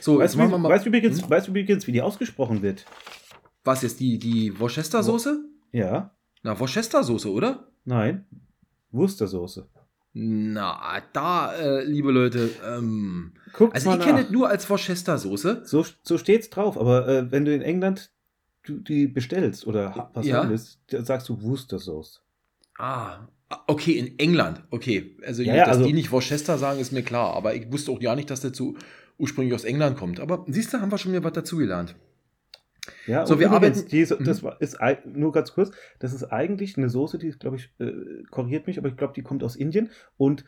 So, 0.01 0.15
weißt, 0.15 0.23
jetzt 0.23 0.37
machen 0.39 0.53
wir 0.53 0.59
mal. 0.59 0.71
Weißt 0.71 0.87
du 0.87 0.89
übrigens, 0.89 1.21
hm? 1.21 1.29
weißt 1.29 1.49
übrigens, 1.49 1.87
wie 1.87 1.93
die 1.93 2.01
ausgesprochen 2.01 2.63
wird? 2.63 2.87
Was 3.63 3.83
jetzt, 3.83 4.01
die, 4.01 4.19
die 4.19 4.59
Worcestersoße? 4.59 5.45
Ja. 5.73 6.17
Na, 6.43 6.59
Worcestersoße, 6.59 7.31
oder? 7.31 7.69
Nein. 7.85 8.25
Wustersoße. 8.91 9.69
Na, 10.21 11.01
da, 11.13 11.55
äh, 11.55 11.85
liebe 11.85 12.11
Leute, 12.11 12.51
ähm, 12.67 13.35
Guckt 13.53 13.77
also 13.77 13.93
ich 13.93 14.01
kenne 14.01 14.23
es 14.23 14.31
nur 14.31 14.49
als 14.49 14.69
Worcester-Soße. 14.69 15.63
So, 15.65 15.87
so 16.03 16.19
steht's 16.19 16.51
drauf, 16.51 16.77
aber 16.77 17.07
äh, 17.07 17.31
wenn 17.31 17.45
du 17.45 17.55
in 17.55 17.63
England 17.63 18.11
du, 18.65 18.79
die 18.81 19.07
bestellst 19.07 19.65
oder 19.65 20.11
was 20.15 20.27
ja. 20.27 20.49
willst, 20.49 20.81
sagst 20.89 21.29
du 21.29 21.41
Worcester-Sauce. 21.41 22.21
Ah, 22.79 23.29
okay, 23.69 23.93
in 23.93 24.19
England, 24.19 24.65
okay. 24.71 25.17
Also, 25.25 25.43
ja, 25.43 25.55
ja, 25.55 25.67
dass 25.67 25.77
also, 25.77 25.87
die 25.87 25.93
nicht 25.93 26.11
Worcester 26.11 26.59
sagen, 26.59 26.81
ist 26.81 26.91
mir 26.91 27.05
klar, 27.05 27.35
aber 27.35 27.55
ich 27.55 27.71
wusste 27.71 27.93
auch 27.93 28.01
ja 28.01 28.17
nicht, 28.17 28.29
dass 28.29 28.41
der 28.41 28.53
zu 28.53 28.77
ursprünglich 29.19 29.55
aus 29.55 29.63
England 29.63 29.97
kommt. 29.97 30.19
Aber 30.19 30.45
siehst 30.49 30.73
du, 30.73 30.81
haben 30.81 30.91
wir 30.91 30.99
schon 30.99 31.13
wieder 31.13 31.23
was 31.23 31.33
dazugelernt. 31.33 31.95
Ja, 33.07 33.27
so, 33.27 33.39
wir 33.39 33.47
übrigens, 33.47 33.79
arbeiten. 33.79 33.89
Die, 33.89 34.05
das 34.25 34.43
mhm. 34.43 34.51
ist 34.61 34.79
nur 35.07 35.33
ganz 35.33 35.53
kurz. 35.53 35.71
Das 35.99 36.13
ist 36.13 36.25
eigentlich 36.25 36.77
eine 36.77 36.89
Soße, 36.89 37.19
die, 37.19 37.31
glaube 37.31 37.57
ich, 37.57 37.73
äh, 37.79 37.93
korrigiert 38.31 38.67
mich, 38.67 38.79
aber 38.79 38.89
ich 38.89 38.97
glaube, 38.97 39.13
die 39.15 39.23
kommt 39.23 39.43
aus 39.43 39.57
Indien 39.57 39.91
und 40.17 40.45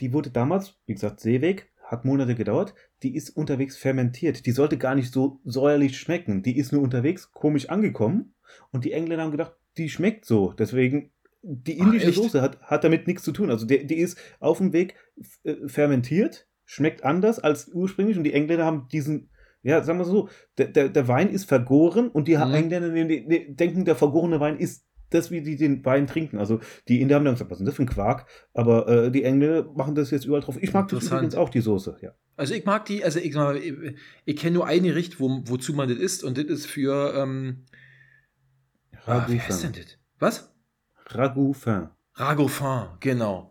die 0.00 0.12
wurde 0.12 0.30
damals, 0.30 0.74
wie 0.86 0.94
gesagt, 0.94 1.20
Seeweg, 1.20 1.70
hat 1.82 2.04
Monate 2.04 2.34
gedauert. 2.34 2.74
Die 3.02 3.14
ist 3.14 3.30
unterwegs 3.30 3.76
fermentiert. 3.76 4.44
Die 4.46 4.52
sollte 4.52 4.76
gar 4.76 4.94
nicht 4.94 5.12
so 5.12 5.40
säuerlich 5.44 5.98
schmecken. 5.98 6.42
Die 6.42 6.56
ist 6.56 6.72
nur 6.72 6.82
unterwegs 6.82 7.32
komisch 7.32 7.68
angekommen 7.68 8.34
und 8.72 8.84
die 8.84 8.92
Engländer 8.92 9.24
haben 9.24 9.30
gedacht, 9.30 9.54
die 9.76 9.88
schmeckt 9.88 10.24
so. 10.24 10.52
Deswegen 10.52 11.12
die 11.42 11.78
indische 11.78 12.08
Ach, 12.08 12.14
Soße 12.14 12.42
hat, 12.42 12.60
hat 12.62 12.82
damit 12.82 13.06
nichts 13.06 13.22
zu 13.22 13.32
tun. 13.32 13.50
Also 13.50 13.66
die, 13.66 13.86
die 13.86 13.96
ist 13.96 14.18
auf 14.40 14.58
dem 14.58 14.72
Weg 14.72 14.96
äh, 15.44 15.68
fermentiert, 15.68 16.48
schmeckt 16.64 17.04
anders 17.04 17.38
als 17.38 17.68
ursprünglich 17.68 18.16
und 18.18 18.24
die 18.24 18.32
Engländer 18.32 18.64
haben 18.64 18.88
diesen 18.90 19.30
Ja, 19.66 19.82
sagen 19.82 19.98
wir 19.98 20.04
so, 20.04 20.28
der, 20.58 20.68
der, 20.68 20.88
der 20.88 21.08
Wein 21.08 21.28
ist 21.28 21.48
vergoren 21.48 22.08
und 22.08 22.28
die 22.28 22.36
mhm. 22.36 22.54
Engländer 22.54 22.88
denken, 22.88 23.84
der 23.84 23.96
vergorene 23.96 24.38
Wein 24.38 24.58
ist 24.58 24.86
das, 25.10 25.32
wie 25.32 25.42
die 25.42 25.56
den 25.56 25.84
Wein 25.84 26.06
trinken. 26.06 26.38
Also 26.38 26.60
die 26.86 27.00
Inder 27.00 27.16
haben 27.16 27.24
dann 27.24 27.34
gesagt, 27.34 27.50
was 27.50 27.56
ist 27.56 27.60
denn 27.60 27.66
das 27.66 27.74
für 27.74 27.82
ein 27.82 27.88
Quark? 27.88 28.26
Aber 28.54 28.86
äh, 28.86 29.10
die 29.10 29.24
Engländer 29.24 29.68
machen 29.74 29.96
das 29.96 30.12
jetzt 30.12 30.24
überall 30.24 30.40
drauf. 30.40 30.56
Ich 30.60 30.72
mag 30.72 30.86
das 30.86 31.06
übrigens 31.06 31.34
auch, 31.34 31.48
die 31.48 31.60
Soße, 31.60 31.98
ja. 32.00 32.12
Also 32.36 32.54
ich 32.54 32.64
mag 32.64 32.84
die, 32.84 33.02
also 33.02 33.18
ich, 33.18 33.34
ich, 33.34 33.74
ich 34.24 34.36
kenne 34.36 34.54
nur 34.54 34.66
eine 34.66 34.94
Richt, 34.94 35.18
wo, 35.18 35.42
wozu 35.46 35.72
man 35.72 35.88
das 35.88 35.98
isst 35.98 36.22
und 36.22 36.38
das 36.38 36.44
ist 36.44 36.66
für 36.66 37.14
ähm, 37.16 37.64
ah, 39.04 39.24
wie 39.26 39.40
heißt 39.40 39.64
denn 39.64 39.72
das? 39.72 39.98
Was? 40.20 40.54
Ragoufin. 41.06 41.88
Ragoufin, 42.14 42.98
genau. 43.00 43.50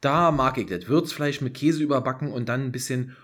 Da 0.00 0.30
mag 0.30 0.56
ich 0.58 0.66
das. 0.66 0.86
Würzfleisch 0.86 1.40
mit 1.40 1.54
Käse 1.54 1.82
überbacken 1.82 2.30
und 2.30 2.48
dann 2.48 2.66
ein 2.66 2.72
bisschen 2.72 3.16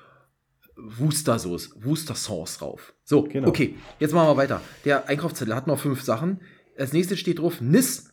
Wustersauce, 0.76 1.70
Wustersauce 1.82 2.58
drauf. 2.58 2.94
So, 3.04 3.22
genau. 3.22 3.48
okay, 3.48 3.76
jetzt 4.00 4.12
machen 4.12 4.28
wir 4.28 4.36
weiter. 4.36 4.60
Der 4.84 5.08
Einkaufszettel 5.08 5.54
hat 5.54 5.66
noch 5.66 5.78
fünf 5.78 6.02
Sachen. 6.02 6.40
Als 6.76 6.92
nächstes 6.92 7.20
steht 7.20 7.38
drauf 7.38 7.60
Nis. 7.60 8.12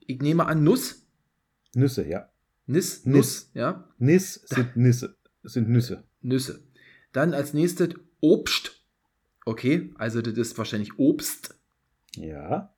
Ich 0.00 0.20
nehme 0.20 0.46
an 0.46 0.62
Nuss. 0.62 1.06
Nüsse, 1.74 2.06
ja. 2.06 2.28
Nis, 2.66 3.04
Nuss, 3.04 3.16
Nuss 3.16 3.50
ja. 3.54 3.88
Nis 3.98 4.34
sind 4.46 4.76
Nüsse. 4.76 5.16
Sind 5.42 5.68
Nüsse. 5.68 6.04
Nüsse. 6.20 6.62
Dann 7.12 7.34
als 7.34 7.54
nächstes 7.54 7.94
Obst. 8.20 8.84
Okay, 9.44 9.92
also 9.96 10.22
das 10.22 10.36
ist 10.36 10.58
wahrscheinlich 10.58 10.98
Obst. 10.98 11.54
Ja. 12.16 12.74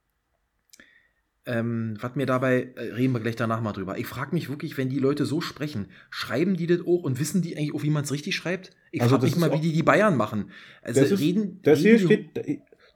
Ähm, 1.46 1.98
was 2.00 2.14
mir 2.14 2.24
dabei, 2.24 2.72
äh, 2.76 2.92
reden 2.94 3.12
wir 3.12 3.20
gleich 3.20 3.36
danach 3.36 3.60
mal 3.60 3.72
drüber. 3.72 3.98
Ich 3.98 4.06
frage 4.06 4.34
mich 4.34 4.48
wirklich, 4.48 4.78
wenn 4.78 4.88
die 4.88 4.98
Leute 4.98 5.26
so 5.26 5.42
sprechen, 5.42 5.88
schreiben 6.08 6.56
die 6.56 6.66
das 6.66 6.80
auch 6.80 7.02
und 7.02 7.20
wissen 7.20 7.42
die 7.42 7.56
eigentlich 7.56 7.74
auch, 7.74 7.82
wie 7.82 7.90
man 7.90 8.04
es 8.04 8.12
richtig 8.12 8.34
schreibt? 8.34 8.70
Ich 8.92 9.02
also 9.02 9.16
frage 9.16 9.26
mich 9.26 9.36
mal, 9.36 9.52
wie 9.52 9.60
die 9.60 9.72
die 9.72 9.82
Bayern 9.82 10.16
machen. 10.16 10.50
Also 10.80 11.02
das 11.02 11.10
ist, 11.10 11.20
reden. 11.20 11.60
Das 11.62 11.80
reden 11.80 11.98
hier 11.98 12.06
steht, 12.06 12.36
da, 12.36 12.42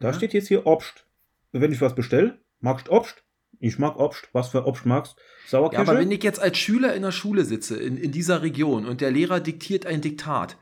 da 0.00 0.08
ja? 0.08 0.14
steht 0.14 0.32
jetzt 0.32 0.48
hier 0.48 0.66
Obst. 0.66 1.04
Wenn 1.52 1.72
ich 1.72 1.80
was 1.80 1.94
bestelle, 1.94 2.38
magst 2.60 2.88
du 2.88 2.92
Obst? 2.92 3.22
Ich 3.60 3.78
mag 3.78 3.98
Obst. 3.98 4.28
Was 4.32 4.48
für 4.48 4.66
Obst 4.66 4.86
magst 4.86 5.16
Sauerkirsche? 5.46 5.84
Ja, 5.84 5.90
aber 5.90 6.00
wenn 6.00 6.10
ich 6.10 6.22
jetzt 6.22 6.40
als 6.40 6.56
Schüler 6.56 6.94
in 6.94 7.02
der 7.02 7.12
Schule 7.12 7.44
sitze, 7.44 7.76
in, 7.76 7.96
in 7.96 8.12
dieser 8.12 8.42
Region, 8.42 8.86
und 8.86 9.00
der 9.00 9.10
Lehrer 9.10 9.40
diktiert 9.40 9.84
ein 9.84 10.00
Diktat, 10.00 10.56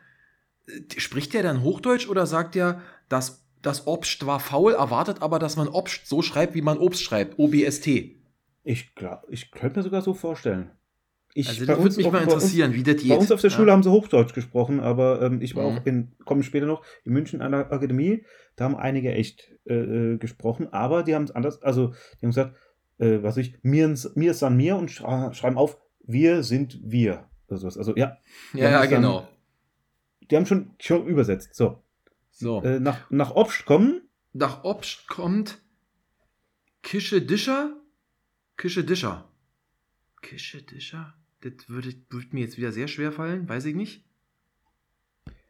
äh, 0.66 0.81
spricht 0.96 1.35
der 1.35 1.42
dann 1.42 1.62
Hochdeutsch 1.62 2.09
oder 2.09 2.27
sagt 2.27 2.55
der, 2.57 2.83
das, 3.09 3.45
das 3.62 3.87
Obst 3.87 4.27
war 4.27 4.40
faul, 4.40 4.75
erwartet 4.75 5.23
aber, 5.23 5.38
dass 5.38 5.57
man 5.57 5.69
Obst 5.69 6.07
so 6.07 6.23
schreibt, 6.23 6.55
wie 6.55 6.62
man 6.62 6.79
Obst 6.79 7.03
schreibt, 7.03 7.38
O-B-S-T? 7.38 8.16
Ich 8.64 8.95
glaube, 8.95 9.27
ich 9.31 9.51
könnte 9.51 9.79
mir 9.79 9.83
sogar 9.83 10.03
so 10.03 10.14
vorstellen. 10.14 10.71
Ich, 11.35 11.49
also 11.49 11.66
das 11.66 11.79
würde 11.79 11.97
mich 11.97 12.11
mal 12.11 12.23
interessieren, 12.23 12.71
uns, 12.71 12.79
wie 12.79 12.83
das 12.83 13.03
geht. 13.03 13.11
Bei 13.11 13.16
uns 13.16 13.31
auf 13.31 13.42
der 13.42 13.51
Schule 13.51 13.71
haben 13.71 13.83
sie 13.83 13.90
Hochdeutsch 13.90 14.33
gesprochen, 14.33 14.81
aber 14.81 15.21
ähm, 15.21 15.42
ich 15.42 15.55
war 15.55 15.71
mhm. 15.71 15.77
auch 15.77 15.87
in, 15.87 16.12
komme 16.25 16.42
später 16.42 16.64
noch, 16.64 16.83
in 17.05 17.12
München 17.12 17.42
an 17.42 17.53
der 17.53 17.71
Akademie, 17.71 18.25
da 18.57 18.64
haben 18.64 18.75
einige 18.75 19.12
echt 19.12 19.53
äh, 19.66 19.75
äh 19.75 20.16
gesprochen, 20.16 20.73
aber 20.73 21.03
die 21.03 21.14
haben 21.14 21.25
es 21.25 21.31
anders, 21.33 21.62
also 21.62 21.88
die 21.88 22.27
haben 22.27 22.31
gesagt, 22.31 22.57
äh, 22.99 23.19
was 23.23 23.37
ich, 23.37 23.59
mir, 23.62 23.95
mir 24.14 24.35
san 24.35 24.57
mir 24.57 24.77
und 24.77 24.90
schreiben 24.90 25.59
auf, 25.59 25.79
wir 26.07 26.42
sind 26.42 26.81
wir. 26.83 27.29
Also, 27.49 27.66
also 27.66 27.95
ja. 27.97 28.16
Ja, 28.55 28.71
ja, 28.71 28.87
genau. 28.87 29.29
Die 30.31 30.37
haben 30.37 30.47
schon, 30.47 30.71
schon 30.81 31.07
übersetzt. 31.07 31.55
So. 31.55 31.83
So. 32.38 32.62
Äh, 32.62 32.81
nach, 32.81 33.11
nach 33.11 33.31
Obst 33.35 33.64
kommen. 33.64 34.03
Nach 34.35 34.62
Obst 34.64 35.09
kommt 35.09 35.59
Kische 36.83 37.22
Discher. 37.22 37.75
Kische 38.59 38.85
Discher. 38.85 39.29
Kische 40.20 40.62
Discher? 40.62 41.14
Das 41.40 41.68
würde, 41.68 41.94
würde 42.11 42.29
mir 42.33 42.44
jetzt 42.44 42.59
wieder 42.59 42.72
sehr 42.72 42.88
schwer 42.88 43.11
fallen, 43.11 43.49
weiß 43.49 43.64
ich 43.64 43.75
nicht. 43.75 44.05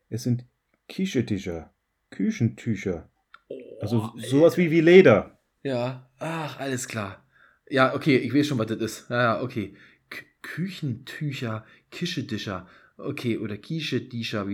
Es 0.08 0.22
sind 0.22 0.44
Kischetücher, 0.88 1.74
Küchentücher. 2.10 3.10
Oh, 3.48 3.78
also 3.80 4.12
sowas 4.16 4.56
wie, 4.56 4.70
wie 4.70 4.80
Leder. 4.80 5.40
Ja, 5.64 6.08
ach, 6.18 6.60
alles 6.60 6.86
klar. 6.86 7.24
Ja, 7.68 7.94
okay, 7.94 8.16
ich 8.16 8.32
weiß 8.32 8.46
schon, 8.46 8.58
was 8.58 8.68
das 8.68 8.78
ist. 8.78 9.10
Ja, 9.10 9.22
ja, 9.22 9.42
okay. 9.42 9.74
K 10.08 10.24
Küchentücher, 10.42 11.66
Kischedischer. 11.90 12.68
Okay, 12.98 13.38
oder 13.38 13.56
Kischedischer. 13.56 14.46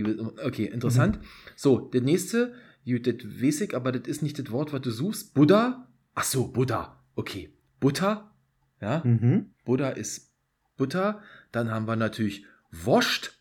Okay, 0.44 0.66
interessant. 0.66 1.18
Mhm. 1.18 1.24
So, 1.56 1.78
der 1.78 2.00
nächste, 2.00 2.54
das 2.84 3.14
weiß 3.24 3.62
ich, 3.62 3.74
aber 3.76 3.92
das 3.92 4.08
ist 4.08 4.22
nicht 4.22 4.38
das 4.38 4.50
Wort, 4.50 4.72
was 4.72 4.80
du 4.80 4.90
suchst. 4.90 5.34
Buddha. 5.34 5.88
Ach 6.14 6.24
so, 6.24 6.48
Buddha. 6.48 7.00
Okay. 7.14 7.50
Butter. 7.80 8.32
Ja. 8.80 9.02
Mhm. 9.04 9.50
Buddha 9.64 9.90
ist 9.90 10.32
Butter. 10.76 11.22
Dann 11.52 11.70
haben 11.70 11.86
wir 11.86 11.96
natürlich 11.96 12.44
Wurst. 12.70 13.38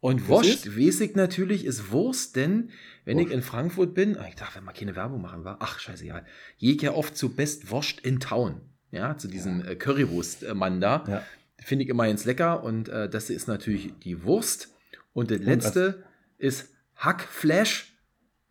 Und 0.00 0.28
Wurst, 0.28 0.76
Wesig 0.76 1.16
natürlich, 1.16 1.64
ist 1.64 1.90
Wurst, 1.90 2.36
denn 2.36 2.68
wenn 3.06 3.16
Wurst. 3.16 3.28
ich 3.28 3.34
in 3.34 3.42
Frankfurt 3.42 3.94
bin, 3.94 4.18
ah, 4.18 4.26
ich 4.28 4.34
dachte, 4.34 4.56
wenn 4.56 4.64
man 4.64 4.74
keine 4.74 4.94
Werbung 4.96 5.22
machen 5.22 5.44
war, 5.44 5.56
ach 5.60 5.78
scheiße, 5.78 6.04
ja, 6.04 6.22
ich 6.58 6.82
ja 6.82 6.92
oft 6.92 7.16
zu 7.16 7.34
Best 7.34 7.70
Wurst 7.70 8.00
in 8.00 8.20
Town, 8.20 8.60
ja, 8.90 9.16
zu 9.16 9.28
diesem 9.28 9.60
ja. 9.60 9.70
Äh, 9.70 9.76
Currywurst-Mann 9.76 10.82
da. 10.82 11.04
Ja. 11.08 11.22
Finde 11.64 11.84
ich 11.84 11.90
immer 11.90 12.06
ganz 12.06 12.24
lecker 12.24 12.62
und 12.62 12.88
äh, 12.88 13.08
das 13.08 13.30
ist 13.30 13.48
natürlich 13.48 13.92
die 14.00 14.22
Wurst. 14.22 14.74
Und 15.12 15.30
das 15.30 15.40
letzte 15.40 15.96
und 15.96 16.04
ist 16.38 16.74
Hackflash. 16.96 17.96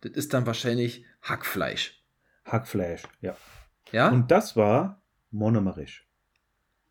Das 0.00 0.12
ist 0.12 0.34
dann 0.34 0.46
wahrscheinlich 0.46 1.04
Hackfleisch. 1.22 2.02
Hackfleisch, 2.44 3.02
ja. 3.20 3.36
Ja? 3.92 4.08
Und 4.08 4.30
das 4.30 4.56
war 4.56 5.02
monomerisch. 5.30 6.06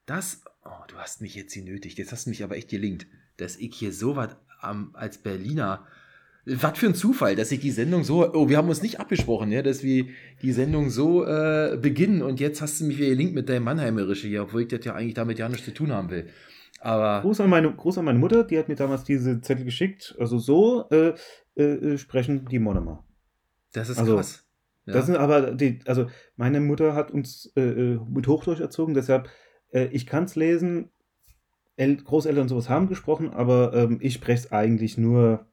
Das, 0.05 0.43
Oh, 0.65 0.83
du 0.87 0.95
hast 0.97 1.21
mich 1.21 1.35
jetzt 1.35 1.53
hier 1.53 1.63
nötig. 1.63 1.97
Jetzt 1.97 2.11
hast 2.11 2.25
du 2.25 2.29
mich 2.29 2.43
aber 2.43 2.55
echt 2.55 2.69
gelingt, 2.69 3.05
dass 3.37 3.57
ich 3.57 3.75
hier 3.75 3.91
so 3.91 4.15
was 4.15 4.35
als 4.93 5.17
Berliner. 5.17 5.85
Was 6.45 6.77
für 6.77 6.87
ein 6.87 6.95
Zufall, 6.95 7.35
dass 7.37 7.51
ich 7.53 7.61
die 7.61 7.71
Sendung 7.71 8.03
so. 8.03 8.29
Oh, 8.33 8.49
wir 8.49 8.57
haben 8.57 8.67
uns 8.67 8.81
nicht 8.81 8.99
abgesprochen, 8.99 9.51
ja, 9.51 9.61
dass 9.61 9.81
wir 9.81 10.07
die 10.41 10.51
Sendung 10.51 10.89
so 10.89 11.25
äh, 11.25 11.77
beginnen 11.81 12.21
und 12.21 12.41
jetzt 12.41 12.61
hast 12.61 12.81
du 12.81 12.85
mich 12.85 12.97
wieder 12.97 13.09
gelingt 13.09 13.33
mit 13.33 13.47
deinem 13.47 13.63
Mannheimerische 13.63 14.27
hier, 14.27 14.43
obwohl 14.43 14.63
ich 14.63 14.67
das 14.67 14.83
ja 14.83 14.93
eigentlich 14.93 15.13
damit 15.13 15.39
ja 15.39 15.47
nichts 15.47 15.65
zu 15.65 15.73
tun 15.73 15.93
haben 15.93 16.09
will. 16.09 16.27
Aber. 16.81 17.21
Gruß 17.21 17.39
an 17.39 17.49
meine, 17.49 17.71
Gruß 17.73 17.97
an 17.97 18.05
meine 18.05 18.19
Mutter, 18.19 18.43
die 18.43 18.57
hat 18.57 18.67
mir 18.67 18.75
damals 18.75 19.05
diese 19.05 19.39
Zettel 19.39 19.63
geschickt. 19.63 20.15
Also 20.19 20.37
so 20.37 20.89
äh, 20.89 21.13
äh, 21.55 21.97
sprechen 21.97 22.45
die 22.51 22.59
Monomer. 22.59 23.05
Das 23.71 23.87
ist 23.87 23.97
also, 23.97 24.17
krass. 24.17 24.45
Ja. 24.85 24.93
Das 24.93 25.05
sind 25.05 25.15
aber 25.15 25.51
die, 25.51 25.79
also 25.85 26.07
meine 26.35 26.59
Mutter 26.59 26.93
hat 26.93 27.09
uns 27.09 27.53
äh, 27.55 27.61
äh 27.61 27.99
mit 28.09 28.27
Hochdeutsch 28.27 28.59
erzogen, 28.59 28.93
deshalb 28.93 29.29
äh, 29.71 29.85
ich 29.91 30.05
kann 30.05 30.25
es 30.25 30.35
lesen. 30.35 30.89
El 31.75 31.95
Großeltern 31.95 32.43
und 32.43 32.49
sowas 32.49 32.69
haben 32.69 32.87
gesprochen, 32.87 33.31
aber 33.31 33.73
ähm, 33.73 33.97
ich 34.01 34.13
spreche 34.13 34.45
es 34.45 34.51
eigentlich 34.51 34.97
nur 34.97 35.47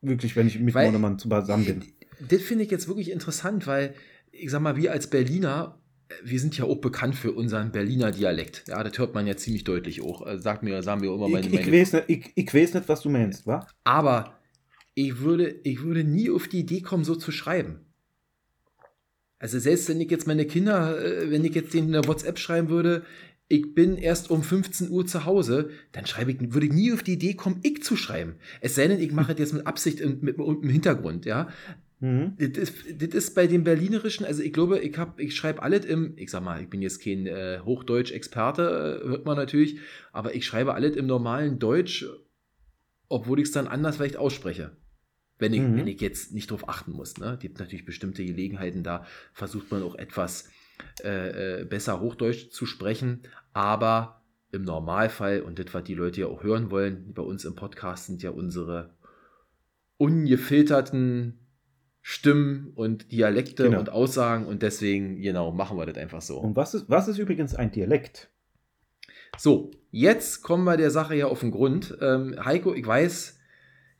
wirklich, 0.00 0.36
wenn 0.36 0.46
ich 0.46 0.58
mit 0.58 0.74
Monemann 0.74 1.18
zusammen 1.18 1.64
bin. 1.64 1.84
Das 2.28 2.42
finde 2.42 2.64
ich 2.64 2.70
jetzt 2.70 2.88
wirklich 2.88 3.10
interessant, 3.10 3.66
weil 3.66 3.94
ich 4.32 4.50
sag 4.50 4.60
mal, 4.60 4.76
wir 4.76 4.92
als 4.92 5.08
Berliner, 5.08 5.80
wir 6.24 6.40
sind 6.40 6.56
ja 6.56 6.64
auch 6.64 6.80
bekannt 6.80 7.14
für 7.14 7.32
unseren 7.32 7.72
Berliner 7.72 8.12
Dialekt. 8.12 8.64
Ja, 8.68 8.82
das 8.82 8.98
hört 8.98 9.14
man 9.14 9.26
ja 9.26 9.36
ziemlich 9.36 9.64
deutlich 9.64 10.02
auch. 10.02 10.22
Also 10.22 10.42
sagt 10.42 10.62
mir, 10.62 10.82
sagen 10.82 11.02
wir 11.02 11.12
immer 11.12 11.28
meine. 11.28 11.46
Ich, 11.46 11.54
ich, 11.54 11.72
weiß 11.72 11.92
nicht, 11.94 12.04
ich, 12.08 12.32
ich 12.34 12.54
weiß 12.54 12.74
nicht, 12.74 12.88
was 12.88 13.02
du 13.02 13.10
meinst, 13.10 13.46
wa? 13.46 13.66
Aber 13.84 14.38
ich 14.94 15.20
würde, 15.20 15.60
ich 15.62 15.82
würde 15.82 16.04
nie 16.04 16.30
auf 16.30 16.48
die 16.48 16.60
Idee 16.60 16.80
kommen, 16.80 17.04
so 17.04 17.14
zu 17.14 17.30
schreiben. 17.30 17.80
Also 19.38 19.58
selbst 19.58 19.88
wenn 19.88 20.00
ich 20.00 20.10
jetzt 20.10 20.26
meine 20.26 20.46
Kinder, 20.46 21.00
äh, 21.00 21.30
wenn 21.30 21.44
ich 21.44 21.54
jetzt 21.54 21.72
denen 21.72 21.94
eine 21.94 22.06
WhatsApp 22.06 22.38
schreiben 22.38 22.68
würde, 22.68 23.04
ich 23.48 23.74
bin 23.74 23.96
erst 23.96 24.30
um 24.30 24.42
15 24.42 24.90
Uhr 24.90 25.06
zu 25.06 25.24
Hause, 25.24 25.70
dann 25.92 26.06
schreibe 26.06 26.32
ich, 26.32 26.52
würde 26.52 26.66
ich 26.66 26.72
nie 26.72 26.92
auf 26.92 27.02
die 27.02 27.14
Idee 27.14 27.34
kommen, 27.34 27.60
ich 27.62 27.82
zu 27.82 27.96
schreiben. 27.96 28.34
Es 28.60 28.74
sei 28.74 28.86
denn, 28.88 29.00
ich 29.00 29.12
mache 29.12 29.34
das 29.34 29.52
mit 29.52 29.66
Absicht 29.66 30.02
und 30.02 30.22
mit, 30.22 30.36
mit, 30.36 30.46
im 30.46 30.68
Hintergrund, 30.68 31.24
ja. 31.24 31.48
Mhm. 32.00 32.34
Das, 32.38 32.50
ist, 32.50 33.02
das 33.02 33.08
ist 33.08 33.34
bei 33.34 33.46
dem 33.46 33.64
Berlinerischen, 33.64 34.26
also 34.26 34.42
ich 34.42 34.52
glaube, 34.52 34.78
ich 34.80 34.96
habe, 34.98 35.20
ich 35.20 35.34
schreibe 35.34 35.62
alles 35.62 35.86
im, 35.86 36.12
ich 36.16 36.30
sag 36.30 36.44
mal, 36.44 36.62
ich 36.62 36.68
bin 36.68 36.82
jetzt 36.82 37.02
kein 37.02 37.26
äh, 37.26 37.60
Hochdeutsch-Experte, 37.64 39.02
äh, 39.02 39.08
hört 39.08 39.24
man 39.24 39.36
natürlich, 39.36 39.78
aber 40.12 40.34
ich 40.34 40.44
schreibe 40.44 40.74
alles 40.74 40.94
im 40.94 41.06
normalen 41.06 41.58
Deutsch, 41.58 42.06
obwohl 43.08 43.40
ich 43.40 43.46
es 43.46 43.52
dann 43.52 43.66
anders 43.66 43.96
vielleicht 43.96 44.18
ausspreche. 44.18 44.76
Wenn 45.38 45.54
ich, 45.54 45.60
mhm. 45.60 45.76
wenn 45.76 45.86
ich 45.86 46.00
jetzt 46.00 46.34
nicht 46.34 46.50
drauf 46.50 46.68
achten 46.68 46.92
muss. 46.92 47.16
Ne? 47.16 47.34
Es 47.34 47.38
gibt 47.38 47.60
natürlich 47.60 47.84
bestimmte 47.84 48.24
Gelegenheiten, 48.24 48.82
da 48.82 49.06
versucht 49.32 49.70
man 49.70 49.82
auch 49.82 49.94
etwas 49.94 50.50
äh, 51.02 51.60
äh, 51.60 51.64
besser 51.64 52.00
Hochdeutsch 52.00 52.50
zu 52.50 52.66
sprechen, 52.66 53.22
aber 53.52 54.22
im 54.50 54.62
Normalfall, 54.62 55.42
und 55.42 55.58
das, 55.58 55.72
was 55.72 55.84
die 55.84 55.94
Leute 55.94 56.22
ja 56.22 56.26
auch 56.26 56.42
hören 56.42 56.70
wollen, 56.70 57.12
bei 57.12 57.22
uns 57.22 57.44
im 57.44 57.54
Podcast 57.54 58.06
sind 58.06 58.22
ja 58.22 58.30
unsere 58.30 58.94
ungefilterten 59.98 61.38
Stimmen 62.00 62.72
und 62.74 63.12
Dialekte 63.12 63.64
genau. 63.64 63.80
und 63.80 63.90
Aussagen 63.90 64.46
und 64.46 64.62
deswegen, 64.62 65.20
genau, 65.20 65.52
machen 65.52 65.76
wir 65.76 65.84
das 65.84 65.98
einfach 65.98 66.22
so. 66.22 66.38
Und 66.38 66.56
was 66.56 66.74
ist, 66.74 66.88
was 66.88 67.08
ist 67.08 67.18
übrigens 67.18 67.54
ein 67.54 67.70
Dialekt? 67.70 68.30
So, 69.36 69.72
jetzt 69.90 70.42
kommen 70.42 70.64
wir 70.64 70.76
der 70.76 70.90
Sache 70.90 71.14
ja 71.14 71.26
auf 71.26 71.40
den 71.40 71.50
Grund. 71.50 71.98
Ähm, 72.00 72.34
Heiko, 72.42 72.72
ich 72.74 72.86
weiß, 72.86 73.38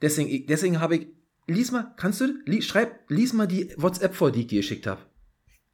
deswegen, 0.00 0.46
deswegen 0.46 0.80
habe 0.80 0.96
ich, 0.96 1.06
lies 1.46 1.70
mal, 1.70 1.92
kannst 1.96 2.20
du, 2.22 2.34
lies, 2.46 2.64
schreib, 2.64 3.10
lies 3.10 3.34
mal 3.34 3.46
die 3.46 3.74
WhatsApp 3.76 4.14
vor, 4.14 4.32
die 4.32 4.40
ich 4.40 4.46
dir 4.46 4.60
geschickt 4.60 4.86
habe. 4.86 5.02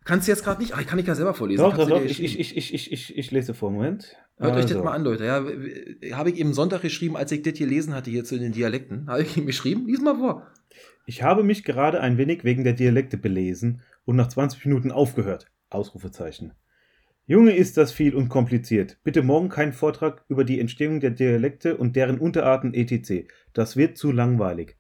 Kannst 0.05 0.29
du 0.29 0.33
jetzt 0.33 0.45
gerade 0.45 0.61
nicht? 0.61 0.75
Ah, 0.75 0.81
ich 0.81 0.87
kann 0.87 0.99
ich 0.99 1.07
ja 1.07 1.15
selber 1.15 1.33
vorlesen. 1.33 1.63
Doch, 1.63 1.77
doch, 1.77 1.89
doch. 1.89 2.05
Ich, 2.05 2.23
ich, 2.23 2.39
ich, 2.39 2.57
ich, 2.57 2.93
ich, 2.93 3.17
ich 3.17 3.31
lese 3.31 3.55
vor, 3.55 3.71
Moment. 3.71 4.17
Hört 4.37 4.53
also. 4.53 4.65
euch 4.65 4.73
das 4.73 4.85
mal 4.85 4.93
an, 4.93 5.03
Leute. 5.03 5.25
Ja, 5.25 6.17
habe 6.17 6.31
ich 6.31 6.37
eben 6.37 6.53
Sonntag 6.53 6.83
geschrieben, 6.83 7.17
als 7.17 7.33
ich 7.33 7.43
das 7.43 7.55
gelesen 7.55 7.95
hatte 7.95 8.11
hier 8.11 8.25
zu 8.25 8.39
den 8.39 8.53
Dialekten. 8.53 9.07
Habe 9.09 9.23
ich 9.23 9.37
ihm 9.37 9.47
geschrieben? 9.47 9.87
Lies 9.87 10.01
mal 10.01 10.17
vor. 10.17 10.47
Ich 11.07 11.23
habe 11.23 11.43
mich 11.43 11.65
gerade 11.65 12.01
ein 12.01 12.19
wenig 12.19 12.45
wegen 12.45 12.65
der 12.65 12.73
Dialekte 12.75 13.17
belesen 13.17 13.83
und 14.05 14.17
nach 14.17 14.29
20 14.29 14.65
Minuten 14.67 14.91
aufgehört. 14.91 15.51
Ausrufezeichen. 15.71 16.53
Junge, 17.27 17.57
ist 17.57 17.79
das 17.79 17.91
viel 17.91 18.15
und 18.15 18.29
kompliziert. 18.29 18.99
Bitte 19.03 19.23
morgen 19.23 19.49
keinen 19.49 19.73
Vortrag 19.73 20.25
über 20.29 20.45
die 20.45 20.61
Entstehung 20.61 21.01
der 21.01 21.11
Dialekte 21.11 21.79
und 21.79 21.97
deren 21.97 22.19
Unterarten 22.19 22.75
etc. 22.75 23.27
Das 23.55 23.77
wird 23.77 23.97
zu 23.97 24.13
langweilig. 24.13 24.77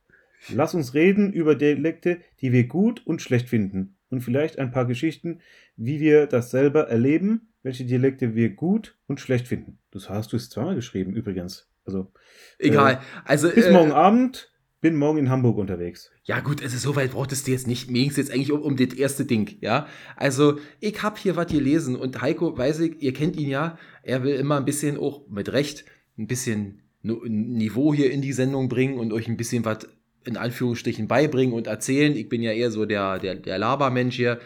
Lass 0.52 0.74
uns 0.74 0.92
reden 0.92 1.32
über 1.32 1.54
Dialekte, 1.54 2.18
die 2.42 2.52
wir 2.52 2.66
gut 2.66 3.06
und 3.06 3.22
schlecht 3.22 3.48
finden. 3.48 3.93
Und 4.14 4.20
vielleicht 4.20 4.61
ein 4.61 4.70
paar 4.70 4.85
Geschichten, 4.85 5.40
wie 5.77 5.98
wir 5.98 6.29
das 6.29 6.53
selber 6.53 6.88
erleben, 6.88 7.48
welche 7.64 7.85
Dialekte 7.85 8.37
wir 8.37 8.50
gut 8.50 8.96
und 9.09 9.18
schlecht 9.18 9.48
finden. 9.48 9.79
Das 9.90 10.09
hast 10.09 10.33
du 10.33 10.37
es 10.37 10.50
zweimal 10.50 10.77
geschrieben, 10.77 11.14
übrigens. 11.14 11.68
Also. 11.85 12.12
Egal. 12.61 12.92
Äh, 12.92 12.96
also, 13.24 13.50
bis 13.50 13.66
äh, 13.66 13.72
morgen 13.72 13.90
Abend 13.90 14.53
bin 14.81 14.94
morgen 14.94 15.18
in 15.18 15.31
Hamburg 15.31 15.59
unterwegs. 15.59 16.12
Ja, 16.22 16.38
gut, 16.38 16.62
also 16.62 16.79
so 16.79 16.94
weit 16.94 17.11
brauchtest 17.11 17.48
du 17.48 17.50
jetzt 17.50 17.66
nicht. 17.66 17.90
Mir 17.90 18.03
ging 18.03 18.11
es 18.11 18.16
jetzt 18.16 18.31
eigentlich 18.31 18.53
um, 18.53 18.62
um 18.62 18.77
das 18.77 18.94
erste 18.94 19.24
Ding, 19.24 19.57
ja. 19.61 19.88
Also, 20.14 20.61
ich 20.79 21.03
habe 21.03 21.18
hier 21.18 21.35
was 21.35 21.50
gelesen 21.50 21.96
und 21.96 22.22
Heiko, 22.22 22.57
weiß 22.57 22.79
ich, 22.81 23.03
ihr 23.03 23.14
kennt 23.14 23.35
ihn 23.35 23.48
ja, 23.48 23.79
er 24.05 24.22
will 24.22 24.37
immer 24.37 24.59
ein 24.59 24.64
bisschen 24.64 24.96
auch 24.96 25.27
mit 25.27 25.53
Recht 25.53 25.87
ein 26.16 26.29
bisschen 26.29 26.83
Niveau 27.03 27.92
hier 27.92 28.12
in 28.12 28.22
die 28.22 28.33
Sendung 28.33 28.68
bringen 28.68 29.00
und 29.00 29.12
euch 29.12 29.27
ein 29.27 29.37
bisschen 29.37 29.64
was 29.64 29.88
in 30.24 30.37
Anführungsstrichen 30.37 31.08
beibringen 31.08 31.54
und 31.54 31.66
erzählen. 31.66 32.16
Ich 32.16 32.28
bin 32.28 32.42
ja 32.42 32.52
eher 32.52 32.70
so 32.70 32.84
der, 32.84 33.18
der, 33.18 33.34
der 33.37 33.58
Labermensch 33.58 34.16
hier. 34.16 34.40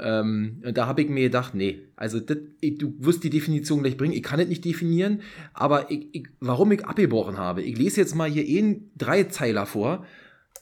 Ähm, 0.00 0.62
und 0.64 0.76
da 0.76 0.86
habe 0.86 1.02
ich 1.02 1.08
mir 1.08 1.24
gedacht, 1.24 1.54
nee, 1.54 1.82
also 1.96 2.18
das, 2.20 2.38
ich, 2.60 2.78
du 2.78 2.94
wirst 2.98 3.22
die 3.22 3.30
Definition 3.30 3.82
gleich 3.82 3.96
bringen. 3.96 4.12
Ich 4.12 4.22
kann 4.22 4.40
es 4.40 4.48
nicht 4.48 4.64
definieren, 4.64 5.22
aber 5.52 5.90
ich, 5.90 6.08
ich, 6.12 6.26
warum 6.40 6.72
ich 6.72 6.84
abgebrochen 6.84 7.38
habe. 7.38 7.62
Ich 7.62 7.78
lese 7.78 8.00
jetzt 8.00 8.14
mal 8.14 8.28
hier 8.28 8.44
einen 8.44 8.90
Dreizeiler 8.96 9.66
vor, 9.66 10.04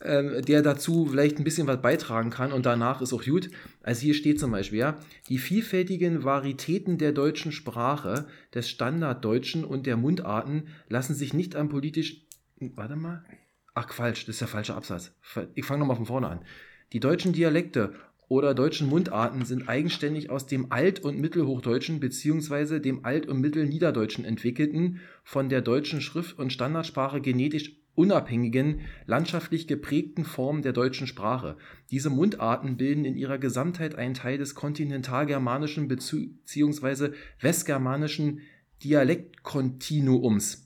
äh, 0.01 0.43
der 0.43 0.63
dazu 0.63 1.07
vielleicht 1.07 1.39
ein 1.39 1.45
bisschen 1.45 1.67
was 1.67 1.81
beitragen 1.81 2.31
kann 2.31 2.53
und 2.53 2.67
danach 2.67 3.01
ist 3.01 3.13
auch 3.13 3.25
gut. 3.25 3.51
Also 3.83 4.03
hier 4.03 4.15
steht 4.15 4.39
zum 4.39 4.51
Beispiel, 4.51 4.81
ja, 4.81 4.99
die 5.29 5.39
vielfältigen 5.39 6.25
Varietäten 6.25 6.99
der 6.99 7.13
deutschen 7.13 7.53
Sprache, 7.53 8.27
des 8.55 8.69
Standarddeutschen 8.69 9.65
und 9.65 9.87
der 9.87 9.97
Mundarten 9.97 10.65
lassen 10.89 11.15
sich 11.15 11.33
nicht 11.33 11.57
am 11.57 11.69
politisch. 11.69 12.27
Warte 12.61 12.97
mal. 12.97 13.25
Ach, 13.75 13.91
falsch, 13.93 14.27
das 14.27 14.35
ist 14.35 14.41
der 14.41 14.49
falsche 14.49 14.75
Absatz. 14.75 15.13
Ich 15.55 15.65
fange 15.65 15.81
nochmal 15.81 15.97
von 15.97 16.07
vorne 16.07 16.29
an. 16.29 16.41
Die 16.93 17.01
deutschen 17.01 17.33
Dialekte 17.33 17.95
oder 18.29 18.55
deutschen 18.55 18.89
Mundarten 18.89 19.45
sind 19.47 19.69
eigenständig 19.69 20.31
aus 20.31 20.47
dem 20.47 20.71
Alt- 20.73 21.01
und 21.01 21.19
Mittelhochdeutschen 21.19 21.99
bzw. 21.99 22.81
dem 22.81 23.05
Alt- 23.05 23.27
und 23.27 23.41
Mittelniederdeutschen 23.41 24.27
entwickelten, 24.27 25.01
von 25.25 25.49
der 25.49 25.63
deutschen 25.63 26.03
Schrift- 26.03 26.39
und 26.39 26.53
Standardsprache 26.53 27.23
genetisch 27.23 27.77
unabhängigen, 27.95 28.81
landschaftlich 29.07 29.67
geprägten 29.67 30.25
Formen 30.25 30.63
der 30.63 30.73
deutschen 30.73 31.07
Sprache. 31.07 31.57
Diese 31.91 32.11
Mundarten 32.11 32.77
bilden 32.77 33.05
in 33.05 33.17
ihrer 33.17 33.39
Gesamtheit 33.39 33.95
einen 33.95 34.15
Teil 34.15 34.39
des 34.39 34.55
kontinentalgermanischen 34.55 35.89
bzw. 35.89 37.13
westgermanischen 37.41 38.41
Dialektkontinuums 38.83 40.62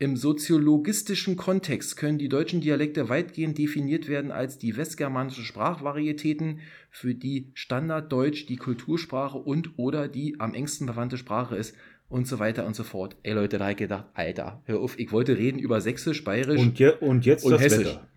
im 0.00 0.16
soziologistischen 0.16 1.36
Kontext 1.36 1.98
können 1.98 2.16
die 2.16 2.30
deutschen 2.30 2.62
Dialekte 2.62 3.10
weitgehend 3.10 3.58
definiert 3.58 4.08
werden 4.08 4.30
als 4.30 4.56
die 4.56 4.78
westgermanischen 4.78 5.44
Sprachvarietäten, 5.44 6.60
für 6.90 7.14
die 7.14 7.50
Standarddeutsch 7.52 8.46
die 8.48 8.56
Kultursprache 8.56 9.36
und/oder 9.36 10.08
die 10.08 10.40
am 10.40 10.54
engsten 10.54 10.86
verwandte 10.86 11.18
Sprache 11.18 11.54
ist 11.54 11.76
und 12.08 12.26
so 12.26 12.38
weiter 12.38 12.66
und 12.66 12.74
so 12.74 12.82
fort. 12.82 13.16
Ey 13.24 13.34
Leute, 13.34 13.58
da 13.58 13.64
habe 13.64 13.72
ich 13.72 13.78
gedacht, 13.78 14.06
Alter, 14.14 14.62
hör 14.64 14.80
auf, 14.80 14.98
ich 14.98 15.12
wollte 15.12 15.36
reden 15.36 15.58
über 15.58 15.82
Sächsisch, 15.82 16.24
Bayerisch 16.24 16.58
und, 16.58 16.78
je, 16.78 16.92
und 17.00 17.26
jetzt 17.26 17.44
und 17.44 17.52
das 17.52 17.60
Hessisch. 17.60 17.88
Wetter. 17.88 18.08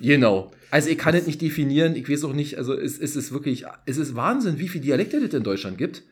Genau. 0.00 0.52
Also 0.70 0.88
ich 0.88 0.98
kann 0.98 1.16
es 1.16 1.26
nicht 1.26 1.42
definieren, 1.42 1.96
ich 1.96 2.08
weiß 2.08 2.22
auch 2.22 2.32
nicht, 2.32 2.58
also 2.58 2.74
es, 2.74 2.96
es 2.96 3.16
ist 3.16 3.32
wirklich, 3.32 3.64
es 3.86 3.96
ist 3.96 4.14
Wahnsinn, 4.14 4.60
wie 4.60 4.68
viele 4.68 4.84
Dialekte 4.84 5.16
es 5.16 5.34
in 5.34 5.42
Deutschland 5.42 5.78
gibt. 5.78 6.04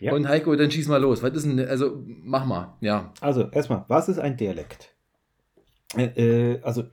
Ja. 0.00 0.14
Und 0.14 0.28
Heiko, 0.28 0.56
dann 0.56 0.70
schieß 0.70 0.88
mal 0.88 1.00
los. 1.00 1.22
Was 1.22 1.34
ist 1.34 1.46
denn, 1.46 1.60
also 1.60 2.02
mach 2.04 2.46
mal, 2.46 2.76
ja. 2.80 3.12
Also 3.20 3.50
erstmal, 3.50 3.84
was 3.88 4.08
ist 4.08 4.18
ein 4.18 4.36
Dialekt? 4.36 4.94
Äh, 5.96 6.54
äh 6.54 6.62
also 6.62 6.84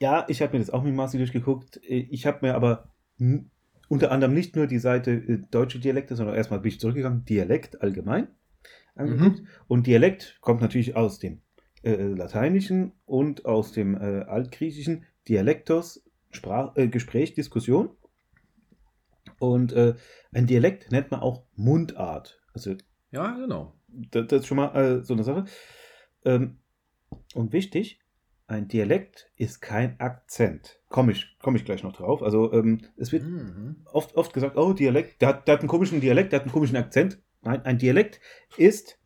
ja, 0.00 0.26
ich 0.28 0.42
habe 0.42 0.52
mir 0.54 0.58
das 0.58 0.70
auch 0.70 0.82
mit 0.82 0.94
Marci 0.94 1.18
durchgeguckt. 1.18 1.80
Äh, 1.84 2.06
ich 2.10 2.26
habe 2.26 2.38
mir 2.42 2.54
aber 2.54 2.90
unter 3.88 4.10
anderem 4.10 4.34
nicht 4.34 4.56
nur 4.56 4.66
die 4.66 4.78
Seite 4.78 5.12
äh, 5.12 5.38
deutsche 5.50 5.78
Dialekte, 5.78 6.16
sondern 6.16 6.34
erstmal 6.34 6.60
bin 6.60 6.70
ich 6.70 6.80
zurückgegangen, 6.80 7.24
Dialekt 7.24 7.82
allgemein 7.82 8.28
angeguckt. 8.94 9.40
Mhm. 9.40 9.48
Und 9.68 9.86
Dialekt 9.86 10.38
kommt 10.40 10.60
natürlich 10.60 10.96
aus 10.96 11.18
dem 11.18 11.40
äh, 11.82 11.94
Lateinischen 11.94 12.92
und 13.04 13.44
aus 13.44 13.72
dem 13.72 13.94
äh, 13.94 14.22
Altgriechischen 14.24 15.04
Dialektos, 15.28 16.02
Sprach, 16.30 16.76
äh, 16.76 16.88
Gespräch, 16.88 17.34
Diskussion. 17.34 17.90
Und 19.38 19.74
ein 19.74 20.46
Dialekt 20.46 20.90
nennt 20.90 21.10
man 21.10 21.20
auch 21.20 21.44
Mundart. 21.54 22.40
Also, 22.52 22.74
ja, 23.10 23.36
genau. 23.36 23.74
Das, 23.88 24.26
das 24.26 24.40
ist 24.40 24.46
schon 24.46 24.56
mal 24.56 24.74
äh, 24.74 25.02
so 25.02 25.14
eine 25.14 25.24
Sache. 25.24 25.44
Ähm, 26.24 26.58
und 27.34 27.52
wichtig, 27.52 28.00
ein 28.46 28.68
Dialekt 28.68 29.30
ist 29.36 29.60
kein 29.60 29.98
Akzent. 29.98 30.80
Komme 30.88 31.12
ich, 31.12 31.36
komm 31.40 31.56
ich 31.56 31.64
gleich 31.64 31.82
noch 31.82 31.94
drauf. 31.94 32.22
Also 32.22 32.52
ähm, 32.52 32.80
es 32.96 33.12
wird 33.12 33.24
mhm. 33.24 33.84
oft, 33.92 34.14
oft 34.16 34.32
gesagt, 34.32 34.56
oh, 34.56 34.72
Dialekt, 34.72 35.20
der 35.20 35.28
hat, 35.28 35.48
der 35.48 35.54
hat 35.54 35.60
einen 35.60 35.68
komischen 35.68 36.00
Dialekt, 36.00 36.32
der 36.32 36.40
hat 36.40 36.44
einen 36.44 36.52
komischen 36.52 36.76
Akzent. 36.76 37.20
Nein, 37.42 37.64
ein 37.64 37.78
Dialekt 37.78 38.20
ist, 38.56 38.98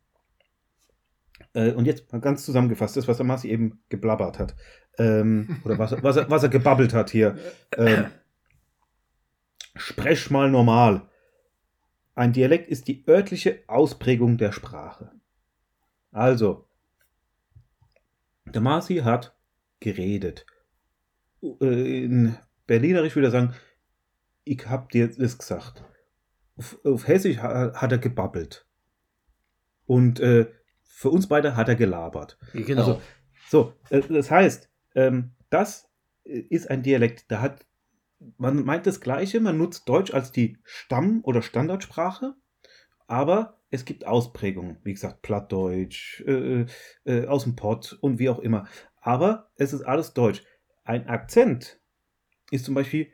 äh, 1.53 1.71
und 1.71 1.85
jetzt 1.85 2.11
mal 2.11 2.21
ganz 2.21 2.45
zusammengefasst, 2.45 2.97
das, 2.97 3.07
was 3.07 3.17
der 3.17 3.25
Marci 3.25 3.49
eben 3.49 3.83
geblabbert 3.89 4.39
hat, 4.39 4.55
ähm, 4.97 5.59
oder 5.63 5.77
was, 5.77 5.91
was, 6.03 6.17
er, 6.17 6.29
was 6.29 6.43
er 6.43 6.49
gebabbelt 6.49 6.93
hat 6.93 7.09
hier. 7.09 7.37
Ähm, 7.77 8.05
sprech 9.75 10.29
mal 10.29 10.49
normal. 10.49 11.09
Ein 12.15 12.33
Dialekt 12.33 12.67
ist 12.67 12.87
die 12.87 13.07
örtliche 13.07 13.63
Ausprägung 13.67 14.37
der 14.37 14.51
Sprache. 14.51 15.11
Also, 16.11 16.67
der 18.45 18.61
Marci 18.61 18.97
hat 18.97 19.35
geredet. 19.79 20.45
Äh, 21.41 22.03
in 22.03 22.37
Berlinerisch 22.67 23.15
würde 23.15 23.29
er 23.29 23.31
sagen, 23.31 23.55
ich 24.43 24.67
hab 24.67 24.89
dir 24.89 25.07
das 25.07 25.37
gesagt. 25.37 25.83
Auf, 26.57 26.79
auf 26.85 27.07
Hessisch 27.07 27.37
hat 27.37 27.91
er 27.91 27.97
gebabbelt. 27.97 28.65
Und 29.85 30.19
äh, 30.19 30.47
für 30.83 31.09
uns 31.09 31.27
beide 31.27 31.55
hat 31.55 31.69
er 31.69 31.75
gelabert. 31.75 32.37
Genau. 32.53 32.81
Also, 32.81 33.01
so, 33.49 33.73
äh, 33.89 34.01
das 34.01 34.29
heißt, 34.29 34.69
ähm, 34.95 35.31
das 35.49 35.89
ist 36.23 36.69
ein 36.69 36.83
Dialekt. 36.83 37.31
Da 37.31 37.41
hat 37.41 37.65
man 38.37 38.63
meint 38.63 38.85
das 38.87 39.01
Gleiche, 39.01 39.39
man 39.39 39.57
nutzt 39.57 39.87
Deutsch 39.87 40.13
als 40.13 40.31
die 40.31 40.57
Stamm- 40.63 41.21
oder 41.23 41.41
Standardsprache, 41.41 42.35
aber 43.07 43.59
es 43.69 43.85
gibt 43.85 44.05
Ausprägungen, 44.05 44.77
wie 44.83 44.93
gesagt, 44.93 45.21
Plattdeutsch, 45.21 46.21
äh, 46.21 46.65
äh, 47.05 47.25
aus 47.27 47.43
dem 47.43 47.55
Pott 47.55 47.97
und 48.01 48.19
wie 48.19 48.29
auch 48.29 48.39
immer. 48.39 48.67
Aber 48.97 49.49
es 49.55 49.73
ist 49.73 49.81
alles 49.81 50.13
Deutsch. 50.13 50.43
Ein 50.83 51.07
Akzent 51.07 51.79
ist 52.51 52.65
zum 52.65 52.75
Beispiel, 52.75 53.11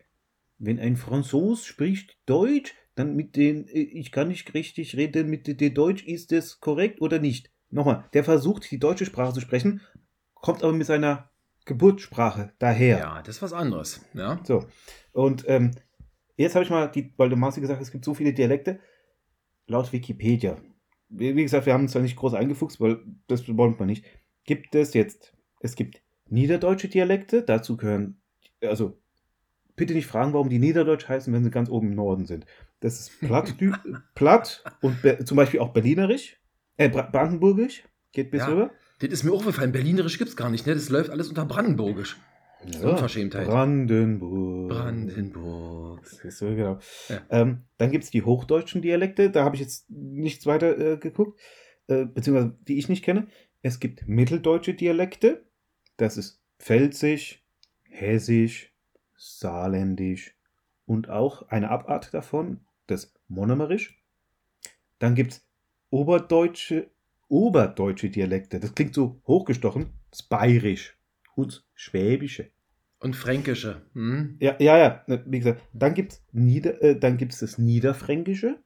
wenn 0.58 0.80
ein 0.80 0.98
Franzos 0.98 1.66
spricht 1.66 2.18
Deutsch, 2.26 2.74
dann 2.96 3.16
mit 3.16 3.36
den, 3.36 3.68
äh, 3.68 3.80
ich 3.80 4.12
kann 4.12 4.28
nicht 4.28 4.54
richtig 4.54 4.98
reden, 4.98 5.30
mit 5.30 5.48
dem 5.48 5.74
Deutsch 5.74 6.04
ist 6.04 6.32
es 6.32 6.60
korrekt 6.60 7.02
oder 7.02 7.20
nicht. 7.20 7.52
Nochmal, 7.70 8.06
der 8.14 8.24
versucht, 8.24 8.70
die 8.72 8.80
deutsche 8.80 9.06
Sprache 9.06 9.34
zu 9.34 9.42
sprechen, 9.42 9.82
kommt 10.34 10.64
aber 10.64 10.74
mit 10.74 10.88
seiner 10.88 11.30
Geburtssprache 11.68 12.54
daher. 12.58 12.98
Ja, 12.98 13.22
das 13.22 13.36
ist 13.36 13.42
was 13.44 13.54
anderes. 13.54 14.02
Ja. 14.14 14.40
So. 14.44 14.66
Und 15.12 15.44
ähm, 15.48 15.72
jetzt 16.38 16.56
habe 16.56 16.64
ich 16.64 16.72
mal, 16.72 16.88
die, 16.88 17.14
weil 17.18 17.30
der 17.30 17.38
Marci 17.38 17.62
gesagt 17.62 17.82
es 17.82 17.92
gibt 17.92 18.06
so 18.06 18.14
viele 18.14 18.34
Dialekte. 18.34 18.80
Laut 19.68 19.92
Wikipedia, 19.92 20.58
wie, 21.10 21.36
wie 21.36 21.44
gesagt, 21.44 21.66
wir 21.66 21.74
haben 21.74 21.84
uns 21.84 21.92
da 21.92 22.00
nicht 22.00 22.16
groß 22.16 22.34
eingefuchst, 22.34 22.80
weil 22.80 23.00
das 23.28 23.46
wollen 23.50 23.78
wir 23.78 23.86
nicht. 23.86 24.06
Gibt 24.46 24.76
es 24.76 24.94
jetzt, 24.94 25.34
es 25.60 25.76
gibt 25.76 26.02
niederdeutsche 26.30 26.88
Dialekte, 26.88 27.44
dazu 27.44 27.76
gehören, 27.76 28.22
also 28.62 28.98
bitte 29.76 29.94
nicht 29.94 30.08
fragen, 30.08 30.32
warum 30.32 30.50
die 30.50 30.60
Niederdeutsch 30.60 31.10
heißen, 31.10 31.34
wenn 31.34 31.44
sie 31.44 31.52
ganz 31.52 31.70
oben 31.70 31.90
im 31.90 31.96
Norden 31.96 32.26
sind. 32.26 32.46
Das 32.80 33.00
ist 33.00 33.20
Platt, 33.20 33.56
Platt 34.16 34.64
und 34.82 34.98
zum 35.26 35.36
Beispiel 35.36 35.60
auch 35.60 35.74
Berlinerisch, 35.74 36.42
äh, 36.78 36.90
Brandenburgisch, 36.90 37.84
geht 38.14 38.32
bis 38.32 38.42
ja. 38.42 38.48
rüber. 38.48 38.72
Das 39.00 39.10
ist 39.10 39.24
mir 39.24 39.32
auch 39.32 39.38
aufgefallen. 39.38 39.72
Berlinerisch 39.72 40.18
gibt 40.18 40.30
es 40.30 40.36
gar 40.36 40.50
nicht, 40.50 40.66
ne? 40.66 40.74
Das 40.74 40.90
läuft 40.90 41.10
alles 41.10 41.30
unter 41.30 41.46
Brandenburgisch. 41.46 42.18
Ja, 42.66 42.90
Unverschämtheit. 42.90 43.48
Brandenburg. 43.48 44.70
Brandenburg. 44.70 46.08
Siehst 46.08 46.42
du, 46.42 46.56
genau. 46.56 46.80
Ja. 47.08 47.22
Ähm, 47.30 47.64
dann 47.78 47.92
gibt 47.92 48.04
es 48.04 48.10
die 48.10 48.24
hochdeutschen 48.24 48.82
Dialekte. 48.82 49.30
Da 49.30 49.44
habe 49.44 49.56
ich 49.56 49.62
jetzt 49.62 49.90
nichts 49.90 50.46
weiter 50.46 50.78
äh, 50.78 50.98
geguckt, 50.98 51.40
äh, 51.88 52.06
beziehungsweise 52.06 52.58
die 52.68 52.78
ich 52.78 52.90
nicht 52.90 53.04
kenne. 53.04 53.28
Es 53.62 53.80
gibt 53.80 54.08
mitteldeutsche 54.08 54.74
Dialekte. 54.74 55.46
Das 55.98 56.18
ist 56.18 56.42
Pfälzisch, 56.60 57.44
Hessisch, 57.84 58.74
Saarländisch 59.16 60.36
und 60.86 61.10
auch 61.10 61.50
eine 61.50 61.70
Abart 61.70 62.14
davon, 62.14 62.62
das 62.88 63.14
Monomerisch. 63.28 64.02
Dann 65.00 65.16
gibt 65.16 65.34
es 65.34 65.48
Oberdeutsche 65.90 66.90
oberdeutsche 67.30 68.10
Dialekte. 68.10 68.60
Das 68.60 68.76
klingt 68.76 68.94
so 68.94 69.22
hochgestochen. 69.28 69.92
Das 70.12 70.24
Bayerisch 70.24 70.98
und 71.36 71.66
Schwäbische. 71.76 72.50
Und 73.00 73.16
Fränkische. 73.16 73.84
Hm? 73.94 74.38
Ja, 74.40 74.56
ja, 74.60 74.78
ja. 74.78 75.04
Wie 75.26 75.40
gesagt, 75.40 75.62
dann 75.74 75.94
gibt 75.94 76.14
es 76.14 76.24
Nieder, 76.32 76.82
äh, 76.82 77.00
das 77.00 77.58
Niederfränkische, 77.58 78.60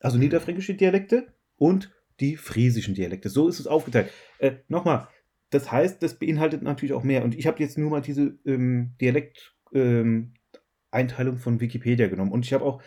also 0.00 0.16
niederfränkische 0.16 0.74
Dialekte 0.74 1.26
und 1.56 1.92
die 2.20 2.36
friesischen 2.36 2.94
Dialekte. 2.94 3.28
So 3.28 3.48
ist 3.48 3.60
es 3.60 3.66
aufgeteilt. 3.66 4.10
Äh, 4.38 4.52
Nochmal, 4.68 5.08
das 5.50 5.70
heißt, 5.70 6.02
das 6.02 6.18
beinhaltet 6.18 6.62
natürlich 6.62 6.94
auch 6.94 7.04
mehr. 7.04 7.24
Und 7.24 7.34
ich 7.34 7.46
habe 7.46 7.62
jetzt 7.62 7.78
nur 7.78 7.90
mal 7.90 8.00
diese 8.00 8.38
ähm, 8.46 8.94
Dialekteinteilung 9.00 11.34
ähm, 11.34 11.38
von 11.38 11.60
Wikipedia 11.60 12.08
genommen. 12.08 12.32
Und 12.32 12.46
ich 12.46 12.52
habe 12.52 12.64
auch, 12.64 12.82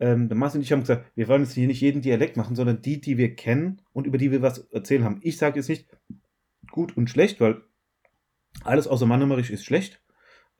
ähm, 0.00 0.28
der 0.28 0.36
Marcel 0.36 0.58
und 0.58 0.64
ich 0.64 0.72
haben 0.72 0.80
gesagt, 0.80 1.10
wir 1.14 1.28
wollen 1.28 1.42
jetzt 1.42 1.54
hier 1.54 1.66
nicht 1.66 1.80
jeden 1.80 2.02
Dialekt 2.02 2.36
machen, 2.36 2.56
sondern 2.56 2.82
die, 2.82 3.00
die 3.00 3.16
wir 3.16 3.34
kennen 3.34 3.80
und 3.92 4.06
über 4.06 4.18
die 4.18 4.30
wir 4.30 4.42
was 4.42 4.58
erzählen 4.72 5.04
haben. 5.04 5.20
Ich 5.22 5.36
sage 5.36 5.56
jetzt 5.56 5.68
nicht 5.68 5.86
gut 6.70 6.96
und 6.96 7.08
schlecht, 7.10 7.40
weil 7.40 7.62
alles 8.62 8.86
außer 8.86 9.06
Mannemarisch 9.06 9.50
ist 9.50 9.64
schlecht. 9.64 10.00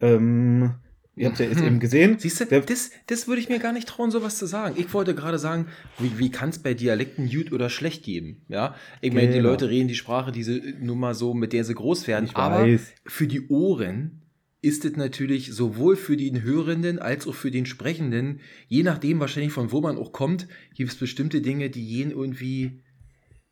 Ähm, 0.00 0.74
Ihr 1.16 1.28
habt 1.28 1.38
ja 1.38 1.46
jetzt 1.46 1.62
eben 1.62 1.78
gesehen. 1.78 2.18
Siehst 2.18 2.40
du, 2.40 2.60
das, 2.60 2.90
das 3.06 3.28
würde 3.28 3.40
ich 3.40 3.48
mir 3.48 3.60
gar 3.60 3.72
nicht 3.72 3.86
trauen, 3.86 4.10
sowas 4.10 4.36
zu 4.36 4.46
sagen. 4.46 4.74
Ich 4.76 4.92
wollte 4.92 5.14
gerade 5.14 5.38
sagen, 5.38 5.68
wie, 5.98 6.18
wie 6.18 6.30
kann 6.30 6.48
es 6.48 6.58
bei 6.58 6.74
Dialekten 6.74 7.30
gut 7.30 7.52
oder 7.52 7.70
schlecht 7.70 8.02
geben? 8.02 8.42
Ja, 8.48 8.74
ich 9.00 9.12
meine, 9.12 9.28
die 9.28 9.34
genau. 9.34 9.50
Leute 9.50 9.68
reden 9.68 9.86
die 9.86 9.94
Sprache, 9.94 10.32
die 10.32 10.42
sie 10.42 10.74
nun 10.80 10.98
mal 10.98 11.14
so, 11.14 11.32
mit 11.32 11.52
der 11.52 11.62
sie 11.62 11.74
groß 11.74 12.08
werden. 12.08 12.24
Ich 12.24 12.36
aber 12.36 12.64
weiß. 12.64 12.94
für 13.06 13.28
die 13.28 13.46
Ohren 13.46 14.22
ist 14.64 14.85
es 14.85 14.96
natürlich 14.96 15.53
sowohl 15.53 15.94
für 15.96 16.16
den 16.16 16.42
Hörenden 16.42 16.98
als 16.98 17.27
auch 17.27 17.35
für 17.35 17.50
den 17.50 17.66
Sprechenden, 17.66 18.40
je 18.66 18.83
nachdem 18.83 19.20
wahrscheinlich 19.20 19.53
von 19.53 19.72
wo 19.72 19.81
man 19.81 19.98
auch 19.98 20.12
kommt, 20.12 20.48
gibt 20.74 20.90
es 20.90 20.96
bestimmte 20.96 21.42
Dinge, 21.42 21.68
die 21.68 21.87
gehen 21.87 22.11
irgendwie, 22.11 22.83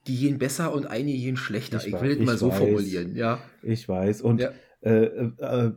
die 0.07 0.17
gehen 0.17 0.39
besser 0.39 0.73
und 0.73 0.87
einige 0.87 1.19
gehen 1.19 1.37
schlechter. 1.37 1.79
Ich, 1.79 1.93
ich 1.93 2.01
will 2.01 2.13
es 2.13 2.27
mal 2.27 2.39
so 2.39 2.51
weiß. 2.51 2.59
formulieren, 2.59 3.15
ja. 3.15 3.43
Ich 3.63 3.89
weiß. 3.89 4.23
Und 4.23 4.41
ja. 4.41 4.53
äh, 4.81 5.05
äh, 5.05 5.73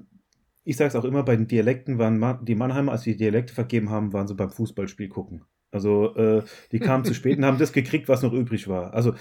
ich 0.64 0.78
sage 0.78 0.88
es 0.88 0.96
auch 0.96 1.04
immer, 1.04 1.24
bei 1.24 1.36
den 1.36 1.48
Dialekten 1.48 1.98
waren 2.00 2.46
die 2.46 2.56
Mannheimer, 2.56 2.94
als 2.94 3.04
die 3.04 3.18
Dialekte 3.18 3.54
vergeben 3.54 3.90
haben, 3.90 4.14
waren 4.14 4.28
sie 4.28 4.36
beim 4.36 4.52
Fußballspiel 4.52 5.10
gucken. 5.10 5.44
Also 5.70 6.16
äh, 6.16 6.44
die 6.72 6.80
kamen 6.80 7.04
zu 7.04 7.14
spät 7.14 7.38
und 7.38 7.46
haben 7.46 7.60
das 7.60 7.74
gekriegt, 7.74 8.08
was 8.08 8.22
noch 8.22 8.32
übrig 8.32 8.70
war. 8.70 8.94
Also, 8.94 9.14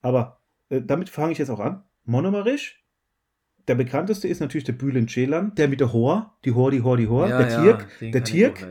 aber 0.00 0.40
äh, 0.68 0.80
damit 0.80 1.08
fange 1.08 1.32
ich 1.32 1.38
jetzt 1.38 1.50
auch 1.50 1.60
an. 1.60 1.82
Monomerisch. 2.04 2.77
Der 3.68 3.74
bekannteste 3.74 4.26
ist 4.26 4.40
natürlich 4.40 4.64
der 4.64 4.72
Bühlen 4.72 5.08
Celan, 5.08 5.54
der 5.54 5.68
mit 5.68 5.80
der 5.80 5.92
Hor, 5.92 6.38
die 6.44 6.52
Hor, 6.52 6.70
die 6.70 6.82
Hor, 6.82 6.96
die 6.96 7.06
Hor, 7.06 7.28
ja, 7.28 7.38
der 7.38 7.50
ja, 7.50 7.62
Tirk, 7.62 7.88
der 8.00 8.24
Tirk, 8.24 8.66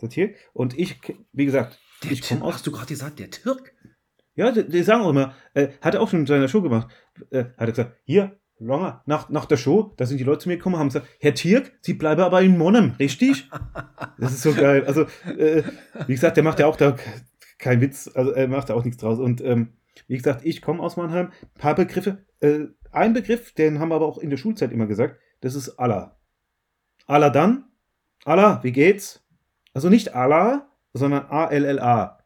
der 0.00 0.08
Tirk. 0.08 0.36
Und 0.54 0.78
ich, 0.78 0.98
wie 1.32 1.44
gesagt, 1.44 1.78
der 2.02 2.12
ich 2.12 2.22
komme 2.22 2.42
aus. 2.42 2.54
Hast 2.54 2.66
du 2.66 2.72
gerade 2.72 2.86
gesagt, 2.86 3.18
der 3.18 3.30
Türk? 3.30 3.74
Ja, 4.34 4.50
die, 4.50 4.66
die 4.66 4.82
sagen 4.82 5.02
auch 5.02 5.10
immer, 5.10 5.34
äh, 5.52 5.68
hat 5.80 5.94
er 5.94 6.00
auch 6.00 6.08
schon 6.08 6.20
in 6.20 6.26
seiner 6.26 6.48
Show 6.48 6.62
gemacht, 6.62 6.88
äh, 7.30 7.44
hat 7.44 7.52
er 7.58 7.66
gesagt, 7.66 7.96
hier, 8.04 8.38
Longer, 8.58 9.02
nach, 9.06 9.28
nach 9.28 9.46
der 9.46 9.56
Show, 9.56 9.92
da 9.96 10.06
sind 10.06 10.18
die 10.18 10.24
Leute 10.24 10.40
zu 10.40 10.48
mir 10.48 10.56
gekommen 10.56 10.76
haben 10.76 10.88
gesagt, 10.88 11.08
Herr 11.20 11.34
Tirk, 11.34 11.72
Sie 11.82 11.94
bleiben 11.94 12.22
aber 12.22 12.40
in 12.40 12.56
Monnem, 12.56 12.92
richtig? 12.98 13.50
Das 14.18 14.32
ist 14.32 14.42
so 14.42 14.54
geil. 14.54 14.84
Also, 14.86 15.02
äh, 15.36 15.64
wie 16.06 16.12
gesagt, 16.12 16.36
der 16.36 16.44
macht 16.44 16.60
ja 16.60 16.66
auch 16.66 16.76
da 16.76 16.96
keinen 17.58 17.80
Witz, 17.80 18.08
also 18.14 18.30
er 18.30 18.46
macht 18.48 18.70
da 18.70 18.74
auch 18.74 18.84
nichts 18.84 19.00
draus. 19.00 19.18
Und 19.18 19.40
ähm, 19.40 19.72
wie 20.06 20.16
gesagt, 20.16 20.44
ich 20.44 20.62
komme 20.62 20.82
aus 20.82 20.96
Mannheim, 20.96 21.26
ein 21.26 21.58
paar 21.58 21.74
Begriffe. 21.74 22.24
Äh, 22.40 22.66
ein 22.94 23.12
Begriff, 23.12 23.52
den 23.52 23.78
haben 23.78 23.88
wir 23.88 23.96
aber 23.96 24.06
auch 24.06 24.18
in 24.18 24.30
der 24.30 24.36
Schulzeit 24.36 24.72
immer 24.72 24.86
gesagt, 24.86 25.18
das 25.40 25.54
ist 25.54 25.78
Allah. 25.78 26.16
Allah 27.06 27.30
dann? 27.30 27.64
Allah, 28.24 28.62
wie 28.62 28.72
geht's? 28.72 29.22
Also 29.74 29.90
nicht 29.90 30.14
Allah, 30.14 30.70
sondern 30.92 31.26
A-L-L-A. 31.26 32.24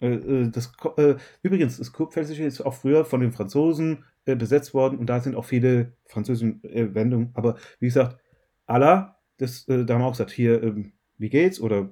Äh, 0.00 0.14
äh, 0.14 0.50
das, 0.50 0.72
äh, 0.96 1.14
übrigens, 1.42 1.78
das 1.78 1.92
Kurpfälzische 1.92 2.44
ist 2.44 2.60
auch 2.60 2.74
früher 2.74 3.04
von 3.04 3.20
den 3.20 3.32
Franzosen 3.32 4.04
besetzt 4.24 4.74
worden 4.74 4.98
und 4.98 5.06
da 5.06 5.20
sind 5.20 5.36
auch 5.36 5.44
viele 5.44 5.92
französische 6.06 6.56
Wendungen. 6.64 7.30
Aber 7.34 7.54
wie 7.78 7.86
gesagt, 7.86 8.18
Allah, 8.66 9.20
das, 9.36 9.66
da 9.66 9.74
haben 9.74 10.00
wir 10.00 10.06
auch 10.06 10.12
gesagt, 10.12 10.32
hier, 10.32 10.60
ähm, 10.64 10.94
wie 11.16 11.28
geht's? 11.28 11.60
Oder 11.60 11.90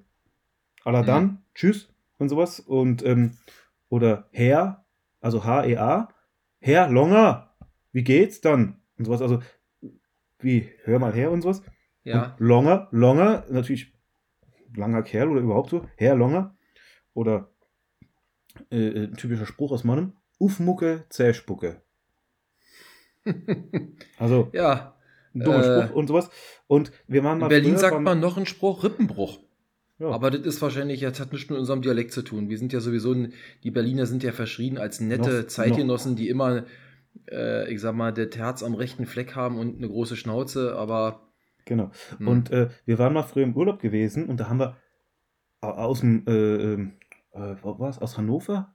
Allah 0.83 1.03
mhm. 1.03 1.07
dann, 1.07 1.45
tschüss 1.55 1.89
und 2.19 2.31
sowas. 2.31 2.59
Und, 2.59 3.07
ähm, 3.07 3.39
oder 3.89 4.29
Herr, 4.33 4.85
also 5.21 5.45
H-E-A, 5.45 6.09
Herr 6.59 6.89
Longer, 6.89 7.54
wie 7.95 8.03
geht's 8.03 8.43
dann? 8.43 8.83
Und 8.99 9.07
sowas, 9.07 9.23
also 9.23 9.41
wie, 10.41 10.69
hör 10.83 10.99
mal 10.99 11.15
her 11.15 11.31
und 11.31 11.41
sowas. 11.41 11.63
Ja. 12.03 12.35
Und 12.39 12.41
Longer, 12.41 12.89
Longer, 12.91 13.47
natürlich 13.49 13.95
langer 14.77 15.03
Kerl 15.03 15.31
oder 15.31 15.41
überhaupt 15.41 15.71
so, 15.71 15.87
Herr 15.97 16.17
Longer. 16.17 16.55
Oder 17.15 17.51
äh, 18.71 19.05
ein 19.05 19.17
typischer 19.17 19.47
Spruch 19.47 19.73
aus 19.73 19.85
Mannem, 19.85 20.13
Ufmucke, 20.39 21.05
Zähspucke. 21.09 21.81
also, 24.19 24.51
ja. 24.53 24.97
Ein 25.35 25.41
dummer 25.41 25.65
äh, 25.65 25.85
Spruch 25.85 25.97
und 25.97 26.07
sowas. 26.09 26.31
Und 26.67 26.93
wir 27.07 27.25
waren 27.25 27.39
mal. 27.39 27.47
In 27.47 27.51
Berlin 27.51 27.79
sagt 27.79 28.01
man 28.01 28.21
noch 28.21 28.37
einen 28.37 28.47
Spruch, 28.47 28.85
Rippenbruch. 28.85 29.39
Ja. 29.99 30.09
Aber 30.11 30.33
das 30.33 30.41
ist 30.43 30.61
wahrscheinlich, 30.61 31.01
jetzt 31.01 31.21
hat 31.21 31.33
nichts 31.33 31.49
mit 31.49 31.59
unserem 31.59 31.81
Dialekt 31.81 32.13
zu 32.13 32.23
tun. 32.23 32.49
Wir 32.49 32.59
sind 32.59 32.73
ja 32.73 32.81
sowieso, 32.81 33.15
die 33.63 33.71
Berliner 33.71 34.07
sind 34.07 34.25
ja 34.25 34.33
verschrien 34.33 34.77
als 34.79 35.01
nette 35.01 35.43
noch, 35.43 35.47
Zeitgenossen, 35.47 36.13
noch. 36.13 36.19
die 36.19 36.29
immer, 36.29 36.65
äh, 37.31 37.73
ich 37.73 37.81
sag 37.81 37.95
mal, 37.95 38.13
das 38.13 38.37
Herz 38.37 38.63
am 38.63 38.75
rechten 38.75 39.07
Fleck 39.07 39.35
haben 39.35 39.59
und 39.59 39.79
eine 39.79 39.89
große 39.89 40.17
Schnauze, 40.17 40.77
aber. 40.77 41.29
Genau. 41.65 41.85
Mh. 41.85 42.19
Hm. 42.19 42.29
Und 42.29 42.51
äh, 42.51 42.69
wir 42.85 42.99
waren 42.99 43.15
mal 43.15 43.23
früher 43.23 43.45
im 43.45 43.57
Urlaub 43.57 43.81
gewesen 43.81 44.27
und 44.27 44.39
da 44.39 44.49
haben 44.49 44.59
wir 44.59 44.77
aus 45.61 46.01
dem, 46.01 46.27
äh, 46.27 46.33
ähm, 46.33 46.93
äh, 47.33 47.57
was, 47.63 47.99
aus 47.99 48.19
Hannover 48.19 48.75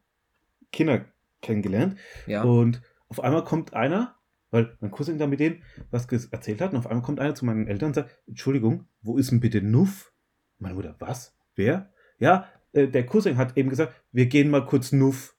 Kinder 0.72 1.06
kennengelernt. 1.42 1.98
Ja. 2.26 2.44
Und 2.44 2.82
auf 3.08 3.20
einmal 3.20 3.44
kommt 3.44 3.74
einer 3.74 4.20
weil 4.52 4.76
mein 4.80 4.92
Cousin 4.92 5.18
da 5.18 5.28
mit 5.28 5.40
denen 5.40 5.64
was 5.92 6.08
erzählt 6.32 6.62
hat 6.62 6.72
und 6.72 6.78
auf 6.78 6.88
einmal 6.88 7.04
kommt 7.04 7.20
einer 7.20 7.36
zu 7.36 7.46
meinen 7.46 7.68
Eltern 7.68 7.88
und 7.90 7.94
sagt, 7.94 8.18
Entschuldigung, 8.28 8.86
wo 9.02 9.18
ist 9.18 9.32
denn 9.32 9.40
bitte 9.40 9.62
Nuff? 9.62 10.12
Meine 10.58 10.76
Mutter, 10.76 10.96
was? 11.00 11.38
Wer? 11.56 11.94
Ja, 12.20 12.48
äh, 12.74 12.88
der 12.88 13.06
Cousin 13.06 13.38
hat 13.38 13.58
eben 13.58 13.70
gesagt, 13.70 13.94
wir 14.12 14.26
gehen 14.26 14.50
mal 14.50 14.66
kurz 14.66 14.92
Nuff. 14.92 15.36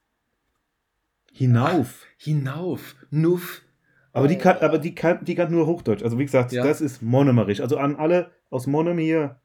Hinauf. 1.31 2.05
Ach, 2.05 2.23
hinauf. 2.23 2.95
Nuff. 3.09 3.61
Aber, 4.13 4.25
oh. 4.25 4.27
die 4.27 4.37
kann, 4.37 4.57
aber 4.57 4.77
die, 4.77 4.93
kann, 4.93 5.23
die 5.23 5.35
kann 5.35 5.51
nur 5.51 5.67
Hochdeutsch. 5.67 6.03
Also 6.03 6.19
wie 6.19 6.25
gesagt, 6.25 6.51
ja. 6.51 6.63
das 6.63 6.81
ist 6.81 7.01
monomerisch. 7.01 7.61
Also 7.61 7.77
an 7.77 7.95
alle 7.95 8.31
aus 8.49 8.67
Monem 8.67 8.97
hier, 8.97 9.39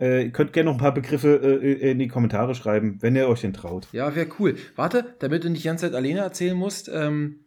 äh, 0.00 0.24
ihr 0.24 0.30
könnt 0.32 0.52
gerne 0.52 0.70
noch 0.70 0.76
ein 0.76 0.80
paar 0.80 0.94
Begriffe 0.94 1.36
äh, 1.62 1.90
in 1.90 1.98
die 1.98 2.08
Kommentare 2.08 2.54
schreiben, 2.54 2.98
wenn 3.00 3.14
ihr 3.14 3.28
euch 3.28 3.42
den 3.42 3.52
traut. 3.52 3.86
Ja, 3.92 4.14
wäre 4.16 4.28
cool. 4.38 4.56
Warte, 4.74 5.14
damit 5.20 5.44
du 5.44 5.50
nicht 5.50 5.62
die 5.62 5.68
ganze 5.68 5.86
Zeit 5.86 5.94
alleine 5.94 6.20
erzählen 6.20 6.56
musst, 6.56 6.90
ähm, 6.92 7.44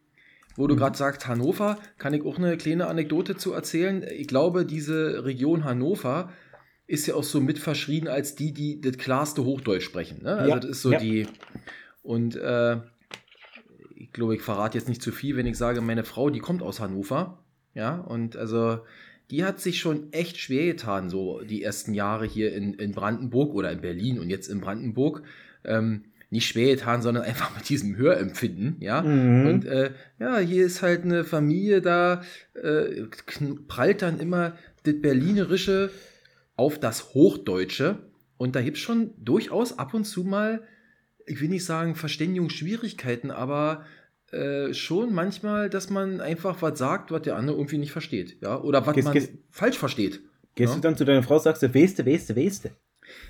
wo 0.55 0.67
du 0.67 0.75
mhm. 0.75 0.79
gerade 0.79 0.97
sagst, 0.97 1.27
Hannover, 1.27 1.77
kann 1.97 2.13
ich 2.13 2.23
auch 2.23 2.37
eine 2.37 2.55
kleine 2.57 2.87
Anekdote 2.87 3.35
zu 3.35 3.53
erzählen. 3.53 4.05
Ich 4.15 4.27
glaube, 4.27 4.65
diese 4.65 5.25
Region 5.25 5.65
Hannover 5.65 6.29
ist 6.85 7.07
ja 7.07 7.15
auch 7.15 7.23
so 7.23 7.41
mit 7.41 7.59
verschrien 7.59 8.07
als 8.07 8.35
die, 8.35 8.53
die 8.53 8.79
das 8.79 8.97
klarste 8.97 9.43
Hochdeutsch 9.43 9.83
sprechen. 9.83 10.23
Ne? 10.23 10.35
Also 10.35 10.49
ja, 10.49 10.59
das 10.59 10.69
ist 10.69 10.81
so 10.81 10.91
ja. 10.91 10.99
die. 10.99 11.27
Und 12.01 12.35
äh, 12.35 12.77
glaube, 14.13 14.35
ich 14.35 14.41
verrate 14.41 14.77
jetzt 14.77 14.87
nicht 14.87 15.01
zu 15.01 15.11
viel, 15.11 15.35
wenn 15.35 15.45
ich 15.45 15.57
sage, 15.57 15.81
meine 15.81 16.03
Frau, 16.03 16.29
die 16.29 16.39
kommt 16.39 16.61
aus 16.61 16.79
Hannover. 16.79 17.43
Ja, 17.73 17.95
und 17.95 18.37
also 18.37 18.79
die 19.31 19.43
hat 19.43 19.59
sich 19.59 19.79
schon 19.79 20.13
echt 20.13 20.37
schwer 20.37 20.67
getan, 20.67 21.09
so 21.09 21.41
die 21.41 21.63
ersten 21.63 21.93
Jahre 21.93 22.25
hier 22.25 22.53
in, 22.53 22.75
in 22.75 22.91
Brandenburg 22.91 23.55
oder 23.55 23.71
in 23.71 23.81
Berlin 23.81 24.19
und 24.19 24.29
jetzt 24.29 24.47
in 24.47 24.61
Brandenburg. 24.61 25.23
Ähm, 25.63 26.05
nicht 26.29 26.47
schwer 26.47 26.75
getan, 26.75 27.01
sondern 27.01 27.23
einfach 27.25 27.55
mit 27.55 27.69
diesem 27.69 27.95
Hörempfinden, 27.95 28.77
ja. 28.79 29.01
Mhm. 29.01 29.47
Und 29.47 29.65
äh, 29.65 29.91
ja, 30.19 30.39
hier 30.39 30.65
ist 30.65 30.81
halt 30.81 31.03
eine 31.03 31.23
Familie, 31.23 31.81
da 31.81 32.23
äh, 32.53 33.03
prallt 33.67 34.01
dann 34.01 34.19
immer 34.19 34.57
das 34.83 34.99
Berlinerische 35.01 35.91
auf 36.55 36.79
das 36.79 37.13
Hochdeutsche. 37.13 37.99
Und 38.37 38.55
da 38.55 38.61
gibt 38.61 38.77
es 38.77 38.83
schon 38.83 39.11
durchaus 39.17 39.79
ab 39.79 39.93
und 39.93 40.05
zu 40.05 40.23
mal, 40.23 40.63
ich 41.25 41.39
will 41.39 41.49
nicht 41.49 41.65
sagen 41.65 41.95
Verständigungsschwierigkeiten, 41.95 43.31
aber 43.31 43.85
äh, 44.33 44.73
schon 44.73 45.13
manchmal, 45.13 45.69
dass 45.69 45.89
man 45.89 46.21
einfach 46.21 46.61
was 46.61 46.77
sagt, 46.77 47.11
was 47.11 47.21
der 47.21 47.35
andere 47.35 47.57
irgendwie 47.57 47.77
nicht 47.77 47.91
versteht, 47.91 48.37
ja. 48.41 48.59
Oder 48.59 48.85
was 48.85 48.95
man 49.03 49.27
falsch 49.49 49.77
versteht. 49.77 50.21
Gehst 50.55 50.71
ja? 50.71 50.75
du 50.75 50.81
dann 50.81 50.97
zu 50.97 51.05
deiner 51.05 51.23
Frau, 51.23 51.39
sagst 51.39 51.63
du, 51.63 51.73
weste, 51.73 52.05
weste, 52.05 52.35
weste. 52.35 52.71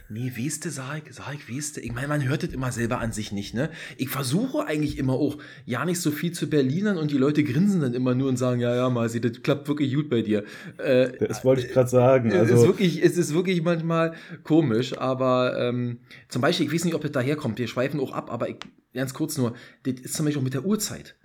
Nee, 0.10 0.34
Weste, 0.36 0.70
sag 0.70 1.08
ich, 1.08 1.16
sag 1.16 1.34
ich, 1.34 1.50
Weste. 1.50 1.80
Ich 1.82 1.94
meine, 1.94 2.08
man 2.08 2.28
hört 2.28 2.44
das 2.44 2.52
immer 2.52 2.72
selber 2.72 3.00
an 3.00 3.12
sich 3.12 3.32
nicht, 3.32 3.54
ne? 3.54 3.70
Ich 3.98 4.10
versuche 4.10 4.66
eigentlich 4.66 4.98
immer 4.98 5.14
auch, 5.14 5.38
ja 5.66 5.86
nicht 5.86 6.02
so 6.02 6.12
viel 6.12 6.32
zu 6.34 6.50
Berlinern 6.50 6.98
und 6.98 7.12
die 7.12 7.18
Leute 7.18 7.44
grinsen 7.44 7.82
dann 7.82 7.94
immer 7.94 8.14
nur 8.14 8.30
und 8.30 8.38
sagen, 8.38 8.60
ja, 8.60 8.76
ja, 8.76 8.90
Masi, 8.90 9.22
das 9.22 9.42
klappt 9.42 9.68
wirklich 9.68 9.94
gut 9.94 10.10
bei 10.10 10.22
dir. 10.22 10.44
Äh, 10.78 11.14
das 11.26 11.44
wollte 11.44 11.66
ich 11.66 11.72
gerade 11.72 11.90
sagen. 11.90 12.32
Also. 12.32 12.54
Es, 12.54 12.62
ist 12.62 12.68
wirklich, 12.68 13.04
es 13.04 13.18
ist 13.18 13.34
wirklich 13.34 13.64
manchmal 13.64 14.14
komisch, 14.44 14.98
aber 14.98 15.58
ähm, 15.60 16.00
zum 16.30 16.42
Beispiel, 16.42 16.68
ich 16.68 16.74
weiß 16.74 16.86
nicht, 16.86 16.96
ob 16.96 17.02
das 17.02 17.12
daherkommt, 17.12 17.58
wir 17.58 17.68
schweifen 17.68 18.00
auch 18.00 18.12
ab, 18.12 18.32
aber 18.32 18.50
ich, 18.50 18.58
ganz 18.94 19.14
kurz 19.14 19.38
nur, 19.38 19.56
das 19.84 19.96
ist 20.02 20.14
zum 20.14 20.26
Beispiel 20.26 20.40
auch 20.40 20.46
mit 20.46 20.54
der 20.54 20.66
Uhrzeit. 20.66 21.16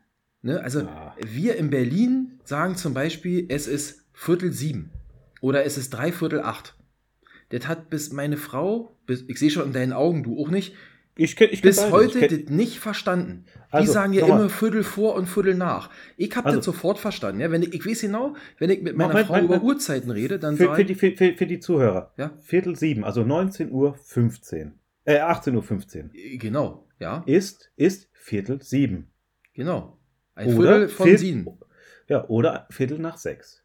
Ne? 0.42 0.62
Also, 0.62 0.80
ja. 0.80 1.14
wir 1.26 1.56
in 1.56 1.70
Berlin 1.70 2.40
sagen 2.44 2.76
zum 2.76 2.94
Beispiel, 2.94 3.46
es 3.48 3.66
ist 3.66 4.04
Viertel 4.12 4.52
sieben 4.52 4.90
oder 5.40 5.64
es 5.64 5.76
ist 5.76 5.90
dreiviertel 5.90 6.40
acht. 6.40 6.74
Das 7.50 7.66
hat 7.66 7.90
bis 7.90 8.12
meine 8.12 8.36
Frau, 8.36 8.96
bis, 9.06 9.24
ich 9.26 9.38
sehe 9.38 9.50
schon 9.50 9.66
in 9.66 9.72
deinen 9.72 9.92
Augen, 9.92 10.22
du 10.22 10.38
auch 10.38 10.50
nicht, 10.50 10.74
Ich, 11.20 11.34
kenn, 11.34 11.48
ich 11.50 11.62
bis 11.62 11.90
heute 11.90 12.24
ich 12.24 12.44
das 12.44 12.50
nicht 12.50 12.78
verstanden. 12.78 13.44
Also, 13.70 13.86
die 13.86 13.92
sagen 13.92 14.12
ja 14.12 14.24
immer 14.24 14.48
Viertel 14.48 14.84
vor 14.84 15.16
und 15.16 15.26
Viertel 15.26 15.56
nach. 15.56 15.90
Ich 16.16 16.34
habe 16.36 16.46
also, 16.46 16.58
das 16.58 16.64
sofort 16.64 16.98
verstanden. 16.98 17.40
Ja? 17.40 17.50
Wenn 17.50 17.62
ich, 17.62 17.74
ich 17.74 17.84
weiß 17.84 18.02
genau, 18.02 18.36
wenn 18.58 18.70
ich 18.70 18.82
mit 18.82 18.96
meiner 18.96 19.14
mein, 19.14 19.26
Frau 19.26 19.32
mein, 19.32 19.44
über 19.46 19.60
Uhrzeiten 19.60 20.12
rede, 20.12 20.38
dann 20.38 20.56
für, 20.56 20.76
für, 20.76 20.84
die, 20.84 20.94
für, 20.94 21.10
für, 21.12 21.46
die 21.46 21.58
Zuhörer. 21.58 22.12
Ja? 22.16 22.30
Viertel 22.40 22.76
sieben, 22.76 23.02
also 23.02 23.24
19 23.24 23.72
Uhr 23.72 23.98
15. 24.04 24.78
Äh, 25.04 25.18
18 25.18 25.56
Uhr 25.56 25.62
15. 25.62 26.12
Genau, 26.38 26.86
ja. 27.00 27.24
Ist, 27.26 27.72
ist 27.74 28.08
Viertel 28.12 28.62
sieben. 28.62 29.10
Genau. 29.54 29.98
Ein 30.36 30.56
oder 30.56 30.68
Viertel 30.68 30.88
von 30.88 31.06
Viertel, 31.06 31.18
sieben. 31.18 31.58
Ja, 32.08 32.28
oder 32.28 32.68
Viertel 32.70 33.00
nach 33.00 33.18
sechs. 33.18 33.64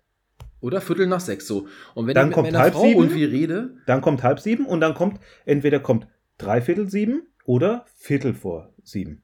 Oder 0.63 0.79
Viertel 0.79 1.07
nach 1.07 1.19
sechs 1.19 1.45
so. 1.45 1.67
Und 1.93 2.07
wenn 2.07 2.15
dann 2.15 2.27
ich 2.27 2.29
mit 2.29 2.35
kommt 2.35 2.47
meiner 2.47 2.59
halb 2.59 2.73
Frau 2.73 2.83
sieben, 2.83 3.01
irgendwie 3.01 3.25
rede. 3.25 3.75
Dann 3.85 3.99
kommt 3.99 4.23
halb 4.23 4.39
sieben 4.39 4.65
und 4.65 4.79
dann 4.79 4.93
kommt, 4.93 5.19
entweder 5.45 5.81
kommt 5.81 6.07
dreiviertel 6.37 6.89
sieben 6.89 7.27
oder 7.43 7.85
Viertel 7.97 8.33
vor 8.33 8.73
sieben. 8.81 9.23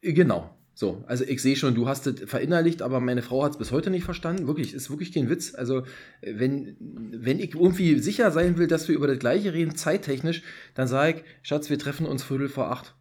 Äh, 0.00 0.14
genau. 0.14 0.56
So, 0.72 1.04
also 1.06 1.24
ich 1.24 1.42
sehe 1.42 1.56
schon, 1.56 1.74
du 1.74 1.88
hast 1.88 2.06
es 2.06 2.30
verinnerlicht, 2.30 2.80
aber 2.80 3.00
meine 3.00 3.20
Frau 3.20 3.42
hat 3.44 3.52
es 3.52 3.58
bis 3.58 3.70
heute 3.70 3.90
nicht 3.90 4.04
verstanden. 4.04 4.46
Wirklich, 4.46 4.72
ist 4.72 4.88
wirklich 4.88 5.12
kein 5.12 5.28
Witz. 5.28 5.54
Also, 5.54 5.82
wenn, 6.22 6.76
wenn 6.80 7.38
ich 7.38 7.54
irgendwie 7.54 7.98
sicher 7.98 8.30
sein 8.30 8.56
will, 8.56 8.66
dass 8.66 8.88
wir 8.88 8.94
über 8.94 9.08
das 9.08 9.18
Gleiche 9.18 9.52
reden, 9.52 9.74
zeittechnisch, 9.76 10.42
dann 10.74 10.88
sage 10.88 11.18
ich, 11.18 11.24
Schatz, 11.42 11.68
wir 11.68 11.78
treffen 11.78 12.06
uns 12.06 12.22
Viertel 12.22 12.48
vor 12.48 12.70
acht. 12.70 12.94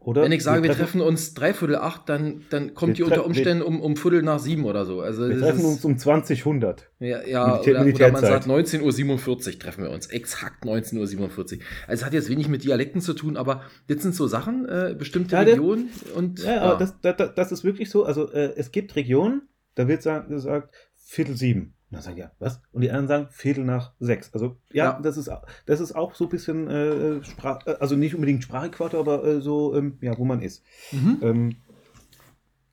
Oder 0.00 0.22
Wenn 0.22 0.32
ich 0.32 0.42
sage, 0.42 0.62
wir, 0.62 0.70
wir 0.70 0.76
treffen, 0.76 1.00
uns 1.00 1.34
dreiviertel 1.34 1.76
acht, 1.76 2.08
dann, 2.08 2.44
dann 2.50 2.74
kommt 2.74 2.98
die 2.98 3.02
unter 3.02 3.24
Umständen 3.24 3.62
um, 3.62 3.80
um 3.80 3.96
Viertel 3.96 4.22
nach 4.22 4.38
sieben 4.38 4.64
oder 4.64 4.84
so. 4.84 5.00
Also 5.00 5.28
wir 5.28 5.38
treffen 5.38 5.64
uns 5.64 5.84
um 5.84 5.98
2000. 5.98 6.88
Ja, 7.00 7.22
ja 7.24 7.60
Militär, 7.64 7.80
oder, 7.80 7.94
oder, 7.94 8.12
man 8.12 8.20
sagt 8.22 8.46
19.47 8.46 9.54
Uhr 9.54 9.58
treffen 9.58 9.84
wir 9.84 9.90
uns. 9.90 10.06
Exakt 10.06 10.64
19.47 10.64 10.96
Uhr. 10.96 11.38
Also 11.38 11.60
es 11.88 12.04
hat 12.04 12.12
jetzt 12.12 12.28
wenig 12.28 12.48
mit 12.48 12.64
Dialekten 12.64 13.00
zu 13.00 13.14
tun, 13.14 13.36
aber 13.36 13.62
das 13.86 14.02
sind 14.02 14.14
so 14.14 14.26
Sachen, 14.26 14.66
äh, 14.68 14.94
bestimmte 14.98 15.36
ja, 15.36 15.42
Regionen 15.42 15.90
und. 16.14 16.42
Ja, 16.42 16.56
ja. 16.56 16.60
aber 16.62 16.78
das, 16.78 17.00
das, 17.00 17.34
das, 17.34 17.52
ist 17.52 17.64
wirklich 17.64 17.90
so. 17.90 18.04
Also 18.04 18.30
äh, 18.32 18.54
es 18.56 18.72
gibt 18.72 18.96
Regionen, 18.96 19.48
da 19.74 19.88
wird 19.88 20.02
gesagt, 20.28 20.74
Viertel 20.96 21.36
sieben. 21.36 21.74
Und 21.90 21.94
dann 21.94 22.02
sagen 22.02 22.18
ja, 22.18 22.32
was? 22.38 22.60
Und 22.72 22.82
die 22.82 22.90
anderen 22.90 23.08
sagen 23.08 23.26
Viertel 23.30 23.64
nach 23.64 23.94
sechs. 23.98 24.34
Also 24.34 24.58
ja, 24.72 24.84
ja. 24.84 25.00
Das, 25.00 25.16
ist, 25.16 25.30
das 25.64 25.80
ist 25.80 25.92
auch 25.92 26.14
so 26.14 26.24
ein 26.24 26.30
bisschen 26.30 26.68
äh, 26.68 27.24
Sprach, 27.24 27.66
äh, 27.66 27.76
also 27.80 27.96
nicht 27.96 28.14
unbedingt 28.14 28.44
Sprachquarte, 28.44 28.98
aber 28.98 29.24
äh, 29.24 29.40
so, 29.40 29.74
ähm, 29.74 29.96
ja, 30.02 30.16
wo 30.18 30.26
man 30.26 30.42
ist. 30.42 30.62
Mhm. 30.92 31.18
Ähm, 31.22 31.56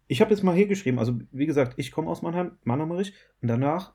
ich 0.07 0.20
habe 0.20 0.32
jetzt 0.32 0.43
mal 0.43 0.55
hier 0.55 0.68
geschrieben, 0.68 0.99
also 0.99 1.18
wie 1.32 1.45
gesagt, 1.45 1.76
ich 1.78 1.91
komme 1.91 2.09
aus 2.09 2.22
Mannheim, 2.22 2.57
Mannheimerich, 2.63 3.13
und 3.41 3.47
danach, 3.47 3.93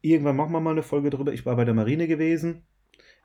irgendwann 0.00 0.36
machen 0.36 0.52
wir 0.52 0.60
mal 0.60 0.70
eine 0.70 0.84
Folge 0.84 1.10
drüber. 1.10 1.32
Ich 1.32 1.44
war 1.44 1.56
bei 1.56 1.64
der 1.64 1.74
Marine 1.74 2.06
gewesen. 2.06 2.62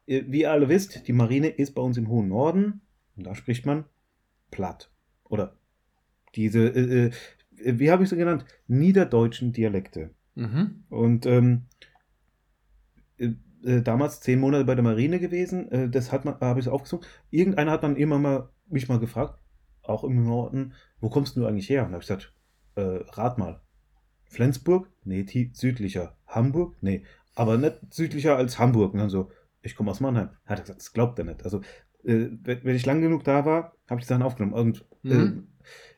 Äh, 0.08 0.24
wie 0.28 0.42
ihr 0.42 0.52
alle 0.52 0.70
wisst, 0.70 1.08
die 1.08 1.14
Marine 1.14 1.50
ist 1.50 1.76
bei 1.76 1.84
uns 1.84 1.98
im 1.98 2.10
hohen 2.10 2.30
Norden 2.30 2.82
und 3.16 3.28
da 3.28 3.36
spricht 3.36 3.68
man 3.68 3.86
platt. 4.50 4.92
Oder 5.30 5.56
diese, 6.34 6.68
äh, 6.68 7.06
äh 7.06 7.12
wie 7.58 7.92
habe 7.92 8.04
ich 8.04 8.10
sie 8.10 8.18
genannt? 8.18 8.46
Niederdeutschen 8.68 9.54
Dialekte. 9.54 10.10
Mhm. 10.36 10.84
Und 10.90 11.26
ähm, 11.26 11.64
äh, 13.18 13.32
äh, 13.64 13.82
damals 13.82 14.22
zehn 14.22 14.40
Monate 14.40 14.66
bei 14.66 14.76
der 14.76 14.84
Marine 14.84 15.20
gewesen, 15.20 15.72
äh, 15.72 15.90
das 15.90 16.12
hat 16.12 16.26
man, 16.26 16.40
habe 16.40 16.60
ich 16.60 16.70
aufgesucht. 16.70 17.08
Irgendeiner 17.32 17.72
hat 17.72 17.84
dann 17.84 17.96
immer 17.96 18.20
mal 18.20 18.50
mich 18.68 18.88
mal 18.90 19.00
gefragt, 19.00 19.40
auch 19.82 20.04
im 20.04 20.24
Norden, 20.24 20.74
wo 21.00 21.10
kommst 21.10 21.38
du 21.38 21.46
eigentlich 21.46 21.70
her? 21.70 21.84
Und 21.84 21.90
da 21.90 21.94
habe 21.94 22.04
ich 22.04 22.08
gesagt, 22.08 22.34
äh, 22.76 23.04
rat 23.12 23.38
mal. 23.38 23.62
Flensburg? 24.26 24.90
Nee, 25.04 25.26
südlicher. 25.54 26.18
Hamburg? 26.28 26.76
Nee, 26.82 27.04
aber 27.36 27.58
nicht 27.58 27.94
südlicher 27.94 28.36
als 28.36 28.60
Hamburg. 28.60 28.94
Und 28.94 29.00
dann 29.00 29.10
so, 29.10 29.32
ich 29.62 29.76
komme 29.76 29.92
aus 29.92 30.00
Mannheim. 30.00 30.30
Hat 30.46 30.60
er 30.60 30.64
gesagt, 30.64 30.80
das 30.80 30.94
glaubt 30.94 31.20
er 31.20 31.26
nicht. 31.26 31.44
Also, 31.44 31.62
äh, 32.04 32.28
wenn 32.44 32.76
ich 32.76 32.86
lang 32.86 33.02
genug 33.02 33.24
da 33.24 33.46
war, 33.46 33.76
habe 33.90 34.00
ich 34.00 34.06
die 34.06 34.10
Sachen 34.10 34.24
aufgenommen. 34.24 34.54
Und 34.54 34.86
mhm. 35.04 35.48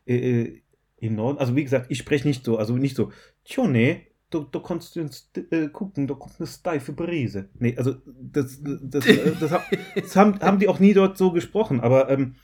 äh, 0.05 0.41
äh, 0.41 0.61
im 0.97 1.15
Norden, 1.15 1.37
also 1.37 1.55
wie 1.55 1.63
gesagt, 1.63 1.87
ich 1.89 1.99
spreche 1.99 2.27
nicht 2.27 2.43
so, 2.43 2.57
also 2.57 2.75
nicht 2.75 2.95
so, 2.95 3.11
tjo, 3.43 3.67
nee, 3.67 4.06
du, 4.29 4.43
du 4.43 4.59
kannst 4.59 4.95
jetzt 4.95 5.37
äh, 5.37 5.69
gucken, 5.69 6.07
da 6.07 6.13
kommt 6.13 6.35
eine 6.39 6.47
steife 6.47 6.93
Brise. 6.93 7.49
Nee, 7.59 7.75
also 7.77 7.95
das, 8.05 8.59
das, 8.61 9.05
das, 9.39 9.39
das, 9.39 9.61
das 9.95 10.15
haben, 10.15 10.39
haben 10.41 10.59
die 10.59 10.67
auch 10.67 10.79
nie 10.79 10.93
dort 10.93 11.17
so 11.17 11.31
gesprochen, 11.31 11.79
aber 11.79 12.09
ähm, 12.09 12.35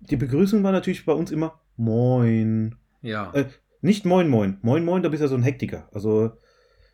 die 0.00 0.16
Begrüßung 0.16 0.62
war 0.62 0.72
natürlich 0.72 1.04
bei 1.04 1.12
uns 1.12 1.30
immer 1.30 1.60
Moin. 1.76 2.76
Ja. 3.02 3.32
Äh, 3.32 3.46
nicht 3.80 4.04
Moin 4.04 4.28
Moin. 4.28 4.58
Moin 4.62 4.84
Moin, 4.84 5.02
da 5.02 5.08
bist 5.08 5.20
du 5.20 5.24
ja 5.24 5.28
so 5.28 5.36
ein 5.36 5.42
Hektiker. 5.42 5.88
Also. 5.92 6.32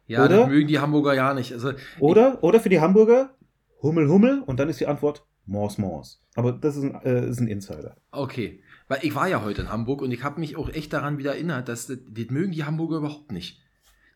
Ja, 0.06 0.24
oder, 0.24 0.38
das 0.38 0.48
mögen 0.48 0.68
die 0.68 0.78
Hamburger 0.78 1.14
ja 1.14 1.34
nicht. 1.34 1.52
Also, 1.52 1.72
oder, 2.00 2.42
oder 2.42 2.60
für 2.60 2.70
die 2.70 2.80
Hamburger 2.80 3.34
Hummel 3.82 4.08
Hummel 4.08 4.42
und 4.46 4.58
dann 4.58 4.68
ist 4.68 4.80
die 4.80 4.86
Antwort 4.86 5.24
Mors 5.44 5.78
Mors. 5.78 6.22
Aber 6.34 6.52
das 6.52 6.76
ist 6.76 6.84
ein, 6.84 6.94
äh, 7.02 7.28
ist 7.28 7.40
ein 7.40 7.48
Insider. 7.48 7.96
Okay. 8.10 8.62
Weil 8.88 9.00
ich 9.02 9.14
war 9.14 9.28
ja 9.28 9.42
heute 9.42 9.62
in 9.62 9.70
Hamburg 9.70 10.00
und 10.00 10.10
ich 10.12 10.24
habe 10.24 10.40
mich 10.40 10.56
auch 10.56 10.70
echt 10.70 10.92
daran 10.92 11.18
wieder 11.18 11.34
erinnert, 11.34 11.68
dass 11.68 11.86
das, 11.86 11.98
das 12.08 12.30
mögen 12.30 12.52
die 12.52 12.64
Hamburger 12.64 12.98
überhaupt 12.98 13.32
nicht. 13.32 13.60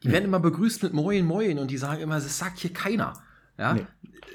Die 0.02 0.10
werden 0.10 0.24
immer 0.24 0.40
begrüßt 0.40 0.82
mit 0.82 0.92
Moin 0.92 1.24
Moin 1.24 1.58
und 1.58 1.70
die 1.70 1.78
sagen 1.78 2.00
immer, 2.00 2.14
das 2.14 2.38
sagt 2.38 2.58
hier 2.58 2.72
keiner. 2.72 3.14
Ja, 3.58 3.74
nee. 3.74 3.86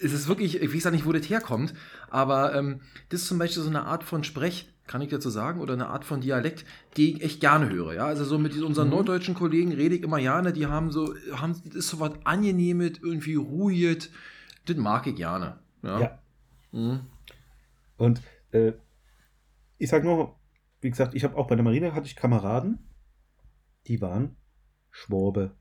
es 0.01 0.13
ist 0.13 0.27
wirklich, 0.27 0.61
ich 0.61 0.73
weiß 0.73 0.85
ja 0.85 0.91
nicht, 0.91 1.05
wo 1.05 1.11
das 1.11 1.29
herkommt, 1.29 1.73
aber 2.09 2.55
ähm, 2.55 2.81
das 3.09 3.21
ist 3.21 3.27
zum 3.27 3.39
Beispiel 3.39 3.63
so 3.63 3.69
eine 3.69 3.83
Art 3.83 4.03
von 4.03 4.23
Sprech, 4.23 4.71
kann 4.85 5.01
ich 5.01 5.09
dazu 5.09 5.29
sagen, 5.29 5.59
oder 5.59 5.73
eine 5.73 5.87
Art 5.87 6.05
von 6.05 6.21
Dialekt, 6.21 6.65
die 6.95 7.13
ich 7.15 7.23
echt 7.23 7.41
gerne 7.41 7.69
höre. 7.69 7.93
Ja, 7.93 8.05
also 8.05 8.23
so 8.23 8.37
mit 8.37 8.55
unseren 8.61 8.87
mhm. 8.87 8.93
norddeutschen 8.93 9.35
Kollegen 9.35 9.73
rede 9.73 9.95
ich 9.95 10.03
immer 10.03 10.19
gerne, 10.19 10.53
die 10.53 10.67
haben 10.67 10.91
so, 10.91 11.13
haben, 11.33 11.59
das 11.65 11.75
ist 11.75 11.89
so 11.89 11.99
was 11.99 12.13
Angenehmes, 12.23 12.99
irgendwie 13.01 13.35
ruhig, 13.35 14.09
das 14.65 14.77
mag 14.77 15.07
ich 15.07 15.15
gerne. 15.15 15.59
Ja. 15.81 15.99
ja. 15.99 16.19
Mhm. 16.71 17.01
Und 17.97 18.21
äh, 18.51 18.73
ich 19.77 19.89
sag 19.89 20.03
nur, 20.03 20.35
wie 20.81 20.89
gesagt, 20.89 21.15
ich 21.15 21.23
habe 21.23 21.35
auch 21.35 21.47
bei 21.47 21.55
der 21.55 21.63
Marine 21.63 21.93
hatte 21.93 22.05
ich 22.05 22.15
Kameraden, 22.15 22.79
die 23.87 23.99
waren 23.99 24.35
Schwabe. 24.97 25.51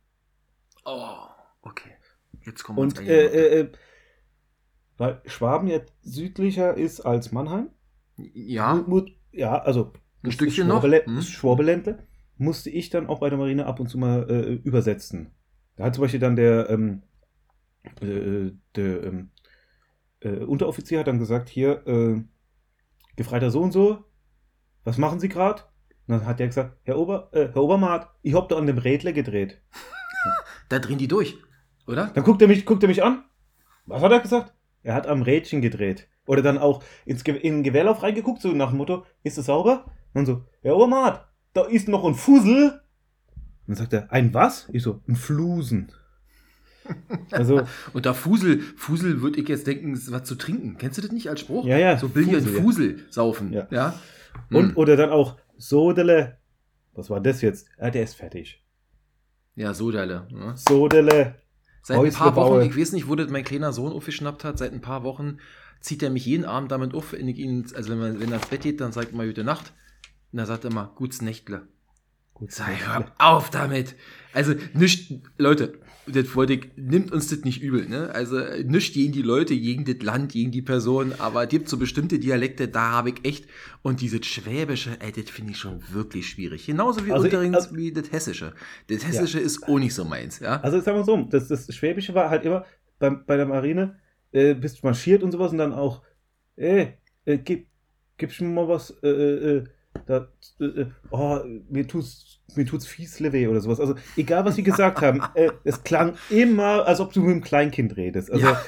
Oh, 0.87 1.29
okay. 1.61 1.91
Jetzt 2.47 2.65
kommen 2.65 2.79
wir 2.79 2.83
Und 2.83 3.01
äh, 3.01 3.27
äh, 3.27 3.61
äh, 3.61 3.73
weil 4.97 5.21
Schwaben 5.27 5.69
jetzt 5.69 5.93
südlicher 6.01 6.75
ist 6.75 7.01
als 7.03 7.33
Mannheim. 7.33 7.69
Ja. 8.17 8.83
Ja, 9.33 9.59
also 9.59 9.93
ein 10.23 10.33
Stückchen 10.33 10.69
noch. 10.69 10.83
Hm? 10.83 11.21
Schwabeländle 11.21 12.07
musste 12.39 12.71
ich 12.71 12.89
dann 12.89 13.09
auch 13.09 13.21
bei 13.21 13.29
der 13.29 13.39
Marine 13.39 13.67
ab 13.67 13.79
und 13.79 13.89
zu 13.89 13.99
mal 13.99 14.27
äh, 14.31 14.55
übersetzen. 14.55 15.35
Da 15.77 15.85
hat 15.85 15.95
zum 15.95 16.03
Beispiel 16.03 16.21
dann 16.21 16.37
der, 16.37 16.71
ähm, 16.71 17.03
äh, 18.01 18.53
der 18.75 19.03
ähm, 19.03 19.31
äh, 20.21 20.45
Unteroffizier 20.45 21.01
hat 21.01 21.09
dann 21.09 21.19
gesagt, 21.19 21.51
hier, 21.51 21.87
äh, 21.87 22.23
Gefreiter 23.17 23.51
so 23.51 23.61
und 23.61 23.73
so, 23.73 24.05
was 24.85 24.97
machen 24.97 25.21
Sie 25.21 25.29
gerade? 25.29 25.63
Und 26.07 26.19
dann 26.19 26.27
hat 26.27 26.41
er 26.41 26.47
gesagt, 26.47 26.77
Herr, 26.85 26.99
Ober, 26.99 27.29
äh, 27.33 27.49
Herr 27.53 27.63
Obermaat, 27.63 28.11
ich 28.23 28.35
hab 28.35 28.49
da 28.49 28.57
an 28.57 28.67
dem 28.67 28.79
Rädle 28.79 29.13
gedreht. 29.13 29.61
da 30.69 30.79
drehen 30.79 30.99
die 30.99 31.09
durch, 31.09 31.37
oder? 31.87 32.11
Dann 32.15 32.25
guckt 32.25 32.43
er 32.43 32.49
mich, 32.49 32.65
guckt 32.65 32.83
er 32.83 32.89
mich 32.89 33.03
an. 33.03 33.25
Was 33.87 34.03
hat 34.03 34.13
er 34.13 34.21
gesagt? 34.21 34.53
Er 34.83 34.95
hat 34.95 35.07
am 35.07 35.23
Rädchen 35.23 35.63
gedreht. 35.63 36.09
Oder 36.27 36.43
dann 36.43 36.59
auch 36.59 36.83
ins 37.05 37.25
Ge 37.25 37.37
in 37.37 37.55
den 37.55 37.63
Gewehrlauf 37.63 38.03
reingeguckt, 38.03 38.43
so 38.43 38.53
nach 38.53 38.71
dem 38.71 38.79
Motto, 38.79 39.05
ist 39.23 39.39
es 39.39 39.47
sauber? 39.47 39.85
Und 40.13 40.15
dann 40.15 40.27
so, 40.27 40.45
Herr 40.63 40.77
Obermaat, 40.77 41.27
da 41.53 41.65
ist 41.65 41.89
noch 41.89 42.05
ein 42.05 42.15
Fusel. 42.15 42.71
Und 42.71 43.69
dann 43.69 43.77
sagt 43.77 43.93
er, 43.93 44.13
ein 44.13 44.35
was? 44.35 44.69
Ich 44.73 44.83
so, 44.83 45.03
ein 45.09 45.17
Flusen. 45.17 45.93
Also, 47.33 47.63
und 47.95 48.07
da 48.07 48.15
Fusel, 48.15 48.61
Fusel 48.77 49.21
würde 49.21 49.41
ich 49.41 49.49
jetzt 49.49 49.67
denken, 49.67 49.95
ist 49.95 50.13
was 50.13 50.23
zu 50.23 50.37
trinken. 50.37 50.77
Kennst 50.79 50.99
du 50.99 51.03
das 51.03 51.11
nicht 51.11 51.29
als 51.29 51.41
Spruch? 51.41 51.67
Ja, 51.67 51.77
ja. 51.79 51.99
So 51.99 52.09
Billard 52.09 52.45
Fusel, 52.45 52.63
Fusel 52.63 52.99
ja. 52.99 53.05
saufen. 53.11 53.53
Ja. 53.53 53.67
ja? 53.73 53.95
Und, 54.51 54.69
hm. 54.69 54.77
oder 54.77 54.97
dann 54.97 55.11
auch, 55.11 55.37
Sodele. 55.57 56.39
Was 56.95 57.11
war 57.11 57.21
das 57.21 57.43
jetzt? 57.43 57.69
Ah, 57.79 57.91
der 57.91 58.05
ist 58.05 58.15
fertig. 58.15 58.63
Ja, 59.55 59.75
Sodele. 59.75 60.27
Ne? 60.31 60.55
Sodele. 60.57 61.37
Seit 61.83 61.99
ein 61.99 62.13
paar 62.13 62.35
Wochen, 62.35 62.63
ich 62.63 62.77
weiß 62.77 62.93
nicht, 62.93 63.09
wo 63.09 63.15
das 63.15 63.31
mein 63.31 63.45
kleiner 63.45 63.73
Sohn 63.73 63.93
aufgeschnappt 63.93 64.43
hat, 64.43 64.59
seit 64.59 64.73
ein 64.73 64.81
paar 64.81 65.05
Wochen 65.05 65.39
zieht 65.81 66.03
er 66.03 66.11
mich 66.11 66.27
jeden 66.27 66.45
Abend 66.45 66.73
damit 66.73 66.95
auf, 66.95 67.13
wenn 67.13 67.29
ich 67.29 67.39
ihn, 67.39 67.65
also 67.75 67.91
wenn, 67.91 67.99
man, 67.99 68.21
wenn 68.21 68.31
er 68.33 68.39
ins 68.39 68.49
Bett 68.49 68.63
geht, 68.63 68.81
dann 68.81 68.93
sagt 68.93 69.13
er 69.13 69.17
mal 69.17 69.29
gute 69.29 69.45
Nacht. 69.45 69.73
Und 70.33 70.39
dann 70.39 70.47
sagt 70.47 70.65
er 70.65 70.73
mal, 70.73 70.91
gutes 70.97 71.23
Nächtle. 71.23 71.69
Gut, 72.35 72.53
Sei, 72.53 72.75
hör 72.75 73.13
auf 73.19 73.51
damit. 73.51 73.95
Also, 74.35 74.55
nicht, 74.75 75.23
Leute, 75.39 75.79
das 76.07 76.35
wollte 76.37 76.55
ich, 76.55 76.71
nimmt 76.77 77.13
uns 77.13 77.29
das 77.29 77.41
nicht 77.41 77.63
übel, 77.63 77.89
ne? 77.89 78.11
Also, 78.15 78.39
nicht 78.65 78.95
gegen 78.95 79.13
die 79.13 79.23
Leute, 79.23 79.59
gegen 79.59 79.85
das 79.85 80.03
Land, 80.03 80.33
gegen 80.33 80.51
die 80.51 80.63
Person, 80.63 81.13
aber 81.19 81.45
es 81.45 81.49
gibt 81.49 81.69
so 81.69 81.79
bestimmte 81.79 82.19
Dialekte, 82.19 82.69
da 82.69 82.93
habe 82.93 83.11
ich 83.11 83.25
echt, 83.25 83.47
und 83.83 84.01
dieses 84.01 84.25
Schwäbische, 84.25 84.97
ey, 85.01 85.13
das 85.13 85.31
finde 85.31 85.53
ich 85.53 85.59
schon 85.59 85.83
wirklich 85.93 86.29
schwierig. 86.29 86.67
Genauso 86.67 87.05
wie 87.07 87.13
also 87.13 87.27
übrigens 87.27 87.57
also, 87.57 87.77
wie 87.77 87.93
das 87.93 88.13
Hessische. 88.13 88.55
Das 88.89 89.07
Hessische 89.07 89.39
ja. 89.39 89.45
ist 89.45 89.65
auch 89.69 89.79
nicht 89.79 89.95
so 89.95 90.05
meins, 90.05 90.39
ja? 90.39 90.61
Also, 90.61 90.79
ich 90.79 90.85
sag 90.85 90.95
mal 90.95 91.05
so, 91.05 91.17
das, 91.29 91.49
das 91.49 91.75
Schwäbische 91.75 92.15
war 92.15 92.31
halt 92.31 92.45
immer 92.45 92.65
bei, 92.99 93.11
bei 93.11 93.37
der 93.37 93.47
Marine, 93.47 93.99
äh, 94.33 94.55
bist 94.55 94.85
marschiert 94.85 95.23
und 95.23 95.33
sowas 95.33 95.53
und 95.53 95.59
dann 95.59 95.73
auch, 95.73 96.03
ey, 96.57 96.95
äh, 97.25 97.39
gib, 97.39 97.67
gibst 98.17 98.41
mir 98.41 98.49
mal 98.49 98.69
was, 98.69 98.91
äh, 99.03 99.09
äh, 99.09 99.57
äh 99.57 99.65
da, 100.07 100.29
äh, 100.61 100.65
äh, 100.65 100.87
oh, 101.11 101.39
mir 101.69 101.87
tut's, 101.87 102.41
mir 102.55 102.67
tut's 102.67 102.87
fies 102.87 103.21
weh 103.21 103.47
oder 103.47 103.61
sowas. 103.61 103.81
Also, 103.81 103.95
egal 104.17 104.45
was 104.45 104.57
sie 104.57 104.63
gesagt 104.63 105.01
haben, 105.01 105.23
äh, 105.35 105.51
es 105.65 105.83
klang 105.83 106.15
immer, 106.31 106.87
als 106.87 107.01
ob 107.01 107.13
du 107.13 107.21
mit 107.21 107.31
einem 107.31 107.43
Kleinkind 107.43 107.97
redest. 107.97 108.31
Also, 108.31 108.47
ja. 108.47 108.61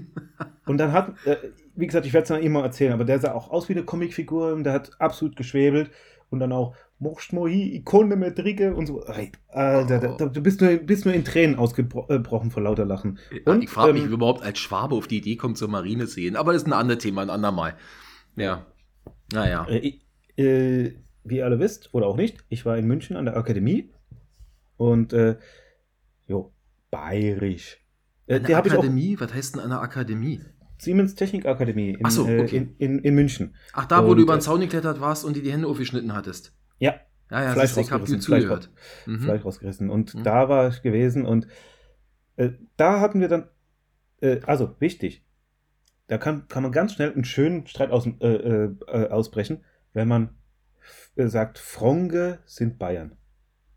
und 0.66 0.78
dann 0.78 0.92
hat, 0.92 1.14
äh, 1.26 1.36
wie 1.74 1.86
gesagt, 1.86 2.06
ich 2.06 2.12
werde 2.12 2.22
es 2.24 2.28
dann 2.28 2.42
immer 2.42 2.62
erzählen, 2.62 2.92
aber 2.92 3.04
der 3.04 3.20
sah 3.20 3.32
auch 3.32 3.50
aus 3.50 3.68
wie 3.68 3.74
eine 3.74 3.84
Comicfigur 3.84 4.52
und 4.52 4.64
der 4.64 4.72
hat 4.72 4.90
absolut 4.98 5.36
geschwebelt 5.36 5.90
und 6.30 6.40
dann 6.40 6.52
auch 6.52 6.74
Mocht 7.00 7.32
mohi, 7.32 7.74
Ikone 7.76 8.16
mit 8.16 8.38
Ricke 8.38 8.74
und 8.74 8.86
so. 8.86 9.02
Alter, 9.48 10.16
oh. 10.20 10.26
du 10.26 10.40
bist 10.40 10.60
nur, 10.60 10.76
bist 10.76 11.04
nur 11.04 11.12
in 11.12 11.24
Tränen 11.24 11.56
ausgebrochen 11.56 12.50
vor 12.50 12.62
lauter 12.62 12.84
Lachen. 12.84 13.18
Und, 13.44 13.62
ich 13.62 13.70
frage 13.70 13.92
mich, 13.92 14.02
ähm, 14.02 14.10
wie 14.10 14.14
überhaupt 14.14 14.42
als 14.42 14.58
Schwabe 14.60 14.94
auf 14.94 15.08
die 15.08 15.18
Idee 15.18 15.36
kommt, 15.36 15.58
zur 15.58 15.68
Marine 15.68 16.06
zu 16.06 16.20
gehen. 16.20 16.36
Aber 16.36 16.52
das 16.52 16.62
ist 16.62 16.68
ein 16.68 16.72
anderes 16.72 17.02
Thema, 17.02 17.22
ein 17.22 17.30
andermal. 17.30 17.74
Ja. 18.36 18.64
Naja. 19.32 19.66
Äh, 19.68 19.98
äh, 20.36 20.92
wie 21.24 21.36
ihr 21.36 21.44
alle 21.44 21.58
wisst, 21.58 21.92
oder 21.92 22.06
auch 22.06 22.16
nicht, 22.16 22.44
ich 22.48 22.66
war 22.66 22.76
in 22.76 22.86
München 22.86 23.16
an 23.16 23.24
der 23.24 23.36
Akademie 23.36 23.92
und 24.76 25.12
äh, 25.12 25.36
jo, 26.26 26.52
bayerisch. 26.90 27.80
Äh, 28.26 28.40
eine 28.40 28.56
Akademie? 28.56 29.16
Was 29.18 29.32
heißt 29.32 29.54
denn 29.54 29.62
eine 29.62 29.80
Akademie? 29.80 30.40
Siemens 30.78 31.14
Technikakademie 31.14 31.96
in, 31.98 32.10
so, 32.10 32.26
äh, 32.26 32.40
okay. 32.40 32.56
in, 32.56 32.76
in, 32.76 32.98
in, 32.98 33.14
München. 33.14 33.54
Ach, 33.72 33.86
da, 33.86 34.04
wo 34.04 34.10
und, 34.10 34.16
du 34.16 34.22
über 34.22 34.34
den 34.34 34.40
äh, 34.40 34.42
Zaun 34.42 34.60
geklettert 34.60 35.00
warst 35.00 35.24
und 35.24 35.36
dir 35.36 35.42
die 35.42 35.52
Hände 35.52 35.66
aufgeschnitten 35.68 36.14
hattest. 36.14 36.52
Ja. 36.78 36.94
Ja, 37.30 37.42
ja, 37.42 37.52
Fleisch 37.52 37.76
ich 37.76 37.90
habe 37.90 38.04
zugehört. 38.04 38.70
Fleisch, 38.74 39.06
mhm. 39.06 39.22
Fleisch 39.22 39.44
rausgerissen. 39.44 39.88
Und 39.88 40.14
mhm. 40.14 40.24
da 40.24 40.48
war 40.48 40.68
ich 40.68 40.82
gewesen 40.82 41.24
und 41.24 41.46
äh, 42.36 42.50
da 42.76 43.00
hatten 43.00 43.20
wir 43.20 43.28
dann, 43.28 43.48
äh, 44.20 44.40
also 44.46 44.74
wichtig, 44.78 45.24
da 46.06 46.18
kann, 46.18 46.48
kann 46.48 46.62
man 46.62 46.72
ganz 46.72 46.92
schnell 46.92 47.12
einen 47.12 47.24
schönen 47.24 47.66
Streit 47.66 47.90
aus, 47.90 48.06
äh, 48.20 48.26
äh, 48.26 49.08
ausbrechen, 49.08 49.64
wenn 49.94 50.08
man 50.08 50.30
sagt, 51.16 51.58
Fronge 51.58 52.40
sind 52.44 52.78
Bayern. 52.78 53.16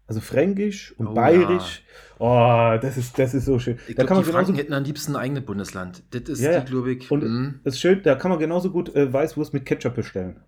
Also 0.08 0.22
Fränkisch 0.22 0.98
und 0.98 1.08
oh, 1.08 1.14
Bayerisch. 1.14 1.84
Ja. 2.20 2.76
Oh, 2.76 2.80
das 2.82 2.96
ist, 2.96 3.20
das 3.20 3.34
ist 3.34 3.46
so 3.46 3.60
schön. 3.60 3.78
Ich 3.88 3.96
da 3.96 4.04
glaub, 4.04 4.08
kann 4.08 4.18
man 4.18 4.26
die 4.26 4.32
Franken 4.32 4.56
hätten 4.56 4.74
am 4.74 4.84
liebsten 4.84 5.16
ein 5.16 5.22
eigenes 5.22 5.46
Bundesland. 5.46 6.04
Das 6.12 6.30
ist 6.30 6.40
ja, 6.40 6.62
die, 6.62 6.72
glaube 6.72 6.94
ich. 6.94 7.12
Und 7.12 7.24
mm. 7.24 7.60
das 7.66 7.76
ist 7.76 7.82
schön, 7.82 8.02
da 8.04 8.16
kann 8.16 8.32
man 8.32 8.40
genauso 8.40 8.72
gut 8.72 8.96
äh, 8.96 9.12
Weißwurst 9.12 9.54
mit 9.54 9.66
Ketchup 9.66 9.96
bestellen. 9.96 10.40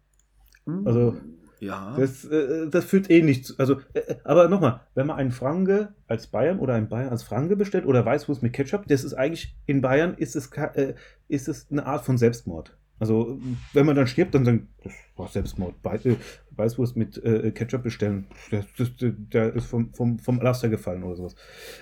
Mm. 0.66 0.88
Also, 0.88 1.18
ja. 1.60 1.94
das, 1.98 2.24
äh, 2.24 2.70
das 2.70 2.86
fühlt 2.86 3.10
eh 3.10 3.22
nichts. 3.22 3.60
Also, 3.60 3.82
äh, 3.94 4.00
äh, 4.00 4.16
aber 4.24 4.48
nochmal, 4.48 4.80
wenn 4.96 5.08
man 5.08 5.18
einen 5.18 5.32
Franke 5.32 5.94
als 6.08 6.28
Bayern 6.28 6.60
oder 6.60 6.76
einen 6.76 6.88
Bayern 6.88 7.10
als 7.10 7.24
Franke 7.24 7.58
bestellt 7.58 7.86
oder 7.86 8.06
Weißwurst 8.06 8.42
mit 8.42 8.54
Ketchup, 8.54 8.88
das 8.88 9.04
ist 9.04 9.14
eigentlich, 9.14 9.58
in 9.66 9.82
Bayern 9.82 10.14
ist 10.14 10.38
es, 10.38 10.48
äh, 10.54 10.94
ist 11.28 11.50
es 11.50 11.68
eine 11.70 11.86
Art 11.86 12.06
von 12.06 12.18
Selbstmord. 12.18 12.78
Also, 13.00 13.40
wenn 13.74 13.86
man 13.86 13.96
dann 13.96 14.08
stirbt, 14.08 14.36
dann 14.36 14.44
sagen, 14.44 14.68
das 14.84 14.94
war 15.16 15.30
Selbstmord. 15.30 15.76
Äh, 16.06 16.16
Weißwurst 16.52 16.98
mit 16.98 17.18
äh, 17.24 17.52
Ketchup 17.52 17.84
bestellen, 17.84 18.28
der, 18.52 18.66
der 19.00 19.56
ist 19.56 19.68
vom, 19.68 19.94
vom, 19.94 20.20
vom 20.20 20.42
Laster 20.42 20.68
gefallen 20.68 21.04
oder 21.04 21.16
sowas. 21.16 21.36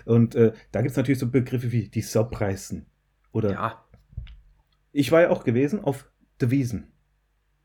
Und 0.05 0.35
äh, 0.35 0.53
da 0.71 0.81
gibt 0.81 0.91
es 0.91 0.97
natürlich 0.97 1.19
so 1.19 1.27
Begriffe 1.27 1.71
wie 1.71 1.89
die 1.89 2.01
Sobreißen. 2.01 2.85
Oder. 3.31 3.51
Ja. 3.51 3.83
Ich 4.91 5.11
war 5.11 5.21
ja 5.21 5.29
auch 5.31 5.43
gewesen 5.43 5.83
auf 5.83 6.09
der 6.39 6.51
Wiesen. 6.51 6.91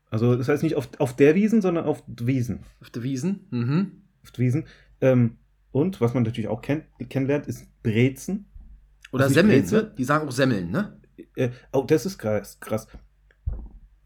Also, 0.09 0.35
das 0.35 0.47
heißt 0.47 0.63
nicht 0.63 0.75
auf, 0.75 0.89
auf 0.99 1.15
der 1.15 1.35
Wiesen, 1.35 1.61
sondern 1.61 1.85
auf 1.85 2.03
der 2.07 2.27
Wiesen. 2.27 2.63
Auf 2.81 2.89
der 2.89 3.03
Wiesen? 3.03 3.47
Mhm. 3.51 4.03
Auf 4.23 4.31
der 4.31 4.45
Wiesen. 4.45 4.65
Ähm, 5.01 5.37
und 5.71 6.01
was 6.01 6.13
man 6.13 6.23
natürlich 6.23 6.47
auch 6.47 6.61
kennt, 6.61 6.85
kennenlernt, 7.09 7.47
ist 7.47 7.67
Brezen. 7.83 8.45
Oder 9.11 9.29
Semmeln, 9.29 9.65
ne? 9.69 9.93
Die 9.95 10.03
sagen 10.03 10.27
auch 10.27 10.31
Semmeln, 10.31 10.71
ne? 10.71 10.99
Äh, 11.35 11.49
oh, 11.71 11.83
das 11.85 12.05
ist 12.05 12.17
krass. 12.17 12.59
krass. 12.59 12.87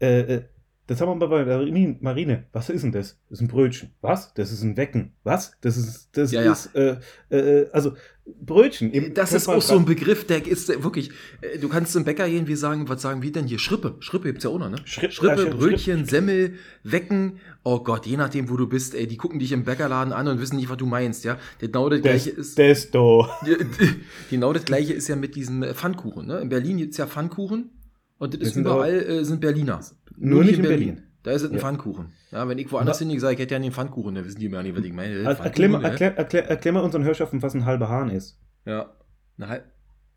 Äh, 0.00 0.20
äh, 0.20 0.42
das 0.88 1.02
haben 1.02 1.20
wir 1.20 1.28
bei 1.28 1.44
der 1.44 1.58
Marine. 2.00 2.46
Was 2.52 2.70
ist 2.70 2.82
denn 2.82 2.92
das? 2.92 3.18
Das 3.28 3.38
ist 3.38 3.40
ein 3.42 3.48
Brötchen. 3.48 3.90
Was? 4.00 4.32
Das 4.32 4.50
ist 4.50 4.62
ein 4.62 4.78
Wecken. 4.78 5.12
Was? 5.22 5.52
Das 5.60 5.76
ist, 5.76 6.08
das 6.12 6.32
ja, 6.32 6.50
ist, 6.50 6.70
ja. 6.72 6.96
Äh, 7.28 7.38
äh, 7.38 7.70
also 7.72 7.92
Brötchen. 8.24 8.94
Eben, 8.94 9.12
das 9.12 9.34
ist 9.34 9.48
auch 9.48 9.60
so 9.60 9.76
ein 9.76 9.84
Begriff, 9.84 10.26
der 10.26 10.46
ist 10.46 10.68
wirklich, 10.82 11.10
äh, 11.42 11.58
du 11.58 11.68
kannst 11.68 11.92
zum 11.92 12.04
Bäcker 12.04 12.26
gehen, 12.26 12.46
wir 12.46 12.56
sagen, 12.56 12.88
was 12.88 13.02
sagen 13.02 13.20
wir 13.20 13.30
denn 13.30 13.46
hier? 13.46 13.58
Schrippe. 13.58 13.96
Schrippe 14.00 14.28
gibt's 14.28 14.44
ja 14.44 14.50
auch 14.50 14.58
noch, 14.58 14.70
ne? 14.70 14.78
Schrippe, 14.84 15.12
Schrippe 15.12 15.44
ja, 15.44 15.54
Brötchen, 15.54 15.96
Schrippe. 15.98 16.10
Semmel, 16.10 16.54
Wecken. 16.84 17.40
Oh 17.64 17.80
Gott, 17.80 18.06
je 18.06 18.16
nachdem, 18.16 18.48
wo 18.48 18.56
du 18.56 18.66
bist, 18.66 18.94
ey, 18.94 19.06
die 19.06 19.18
gucken 19.18 19.38
dich 19.38 19.52
im 19.52 19.64
Bäckerladen 19.64 20.14
an 20.14 20.26
und 20.26 20.40
wissen 20.40 20.56
nicht, 20.56 20.70
was 20.70 20.78
du 20.78 20.86
meinst, 20.86 21.22
ja? 21.22 21.36
Genau 21.58 21.90
das 21.90 22.00
gleiche 22.00 22.30
ist. 22.30 22.56
Desto. 22.56 23.28
Genau 24.30 24.54
das 24.54 24.64
gleiche 24.64 24.94
ist 24.94 25.08
ja 25.08 25.16
mit 25.16 25.34
diesem 25.34 25.62
Pfannkuchen, 25.74 26.26
ne? 26.26 26.40
In 26.40 26.48
Berlin 26.48 26.78
gibt's 26.78 26.96
ja 26.96 27.06
Pfannkuchen. 27.06 27.72
Und 28.18 28.34
das 28.34 28.48
ist 28.48 28.56
überall 28.56 28.94
äh, 28.94 29.24
sind 29.24 29.40
Berliner. 29.40 29.80
Nur, 30.16 30.44
nicht 30.44 30.56
in 30.56 30.62
Berlin. 30.62 30.86
Berlin. 30.94 31.02
Da 31.22 31.32
ist 31.32 31.42
es 31.42 31.50
ein 31.50 31.54
ja. 31.54 31.60
Pfannkuchen. 31.60 32.12
Ja, 32.30 32.48
wenn 32.48 32.58
ich 32.58 32.70
woanders 32.70 32.98
hin 32.98 33.18
sage, 33.18 33.34
ich 33.34 33.40
hätte 33.40 33.54
ja 33.54 33.60
einen 33.60 33.72
Pfannkuchen, 33.72 34.14
dann 34.14 34.24
wissen 34.24 34.38
die 34.38 34.48
mir 34.48 34.62
nicht, 34.62 34.76
was 34.76 34.84
ich 34.84 34.92
meine. 34.92 35.26
Also 35.26 35.42
erklär, 35.42 35.68
mal, 35.68 35.84
erklär, 35.84 36.16
erklär, 36.16 36.48
erklär, 36.48 36.72
mal 36.72 36.82
unseren 36.82 37.04
Hörschaften, 37.04 37.42
was 37.42 37.54
ein 37.54 37.64
halber 37.64 37.88
Hahn 37.88 38.10
ist. 38.10 38.38
Ja. 38.64 38.94
Na, 39.36 39.58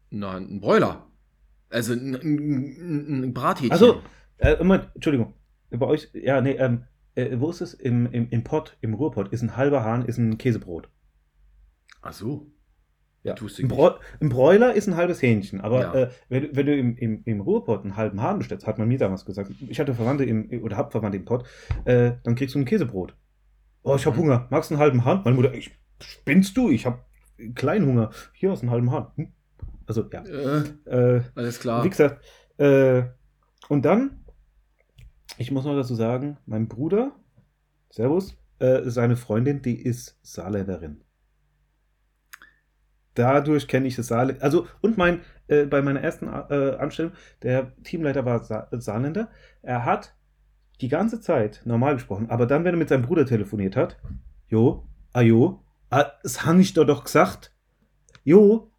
na 0.10 0.38
ein 0.38 0.60
Bräuler. 0.62 1.08
Also 1.70 1.94
ein, 1.94 2.16
ein, 2.16 3.24
ein 3.24 3.34
Brathähnchen. 3.34 3.72
Also, 3.72 4.02
äh, 4.38 4.58
Moment, 4.58 4.90
Entschuldigung. 4.96 5.34
Bei 5.70 5.86
euch, 5.86 6.10
ja, 6.14 6.42
nee, 6.42 6.52
ähm, 6.52 6.84
äh, 7.16 7.40
wo 7.40 7.50
ist 7.50 7.62
es? 7.62 7.74
Im, 7.74 8.12
im, 8.12 8.30
Im 8.30 8.44
Pott, 8.44 8.78
im 8.82 8.94
Ruhrpott, 8.94 9.32
ist 9.32 9.42
ein 9.42 9.56
halber 9.56 9.84
Hahn, 9.84 10.06
ist 10.06 10.18
ein 10.18 10.38
Käsebrot. 10.38 10.90
Ach 12.02 12.14
so. 12.14 12.52
Ja. 13.24 13.36
Ein, 13.36 13.68
Bräu 13.68 13.92
ein, 14.20 14.30
Bräuler 14.30 14.74
ist 14.74 14.88
ein 14.88 14.96
halbes 14.96 15.22
Hähnchen, 15.22 15.62
aber 15.62 15.82
ja. 15.82 15.94
äh, 15.94 16.10
wenn, 16.30 16.56
wenn, 16.56 16.66
du 16.66 16.76
im, 16.76 16.98
im, 16.98 17.22
im 17.24 17.42
Ruhrpott 17.42 17.84
einen 17.84 17.96
halben 17.96 18.20
Hahn 18.22 18.40
bestellst, 18.40 18.66
hat 18.66 18.80
man 18.80 18.88
mir 18.88 18.98
damals 18.98 19.26
gesagt, 19.26 19.52
ich 19.68 19.80
hatte 19.80 19.94
Verwandte 19.94 20.26
im, 20.26 20.50
oder 20.64 20.76
hab 20.76 20.92
Verwandte 20.92 21.18
im 21.18 21.26
Pott, 21.26 21.46
äh, 21.86 22.14
dann 22.24 22.34
kriegst 22.34 22.56
du 22.56 22.60
ein 22.60 22.66
Käsebrot. 22.66 23.16
Oh, 23.84 23.96
ich 23.96 24.08
hab 24.08 24.16
mhm. 24.16 24.22
Hunger. 24.22 24.48
Magst 24.50 24.72
du 24.72 24.76
einen 24.76 24.82
halben 24.82 25.06
Hahn? 25.06 25.22
Meine 25.24 25.36
Mutter, 25.36 25.54
ich, 25.54 25.72
spinnst 26.00 26.58
du? 26.58 26.72
Ich 26.72 26.88
hab 26.88 27.06
kleinen 27.54 27.86
Hunger. 27.86 28.10
Hier 28.34 28.50
hast 28.50 28.62
du 28.62 28.64
einen 28.64 28.72
halben 28.72 28.92
Hahn. 28.92 29.08
Hm? 29.16 29.34
Also, 29.86 30.10
ja. 30.12 30.24
Äh, 30.24 31.18
äh, 31.18 31.22
alles 31.36 31.60
klar. 31.60 31.84
Wie 31.84 31.90
gesagt, 31.90 32.24
äh, 32.58 33.04
und 33.70 33.86
dann, 33.86 34.26
ich 35.38 35.52
muss 35.52 35.66
noch 35.66 35.76
dazu 35.76 35.94
sagen, 35.94 36.38
mein 36.48 36.68
Bruder, 36.68 37.12
Servus, 37.92 38.36
äh, 38.58 38.82
seine 38.86 39.16
Freundin, 39.16 39.62
die 39.62 39.80
ist 39.80 40.18
Saarländerin 40.24 41.04
dadurch 43.14 43.68
kenne 43.68 43.88
ich 43.88 43.96
das 43.96 44.08
Saarland. 44.08 44.42
Also, 44.42 44.68
und 44.82 44.98
mein, 44.98 45.22
äh, 45.48 45.66
bei 45.66 45.82
meiner 45.82 46.02
ersten 46.02 46.28
äh, 46.28 46.76
Anstellung, 46.78 47.12
der 47.44 47.74
Teamleiter 47.84 48.26
war 48.26 48.44
Sa 48.44 48.68
Saarländer. 48.72 49.30
Er 49.62 49.86
hat 49.86 50.16
die 50.80 50.88
ganze 50.88 51.22
Zeit 51.22 51.62
normal 51.66 51.96
gesprochen, 51.96 52.30
aber 52.30 52.46
dann, 52.46 52.64
wenn 52.64 52.74
er 52.74 52.78
mit 52.78 52.90
seinem 52.90 53.04
Bruder 53.04 53.26
telefoniert 53.26 53.76
hat, 53.76 54.00
jo, 54.48 54.88
ajo, 55.14 55.64
ah, 55.90 56.12
das 56.24 56.46
habe 56.46 56.62
ich 56.62 56.74
doch 56.74 56.86
doch 56.86 57.04
gesagt. 57.04 57.54
Jo, 58.24 58.72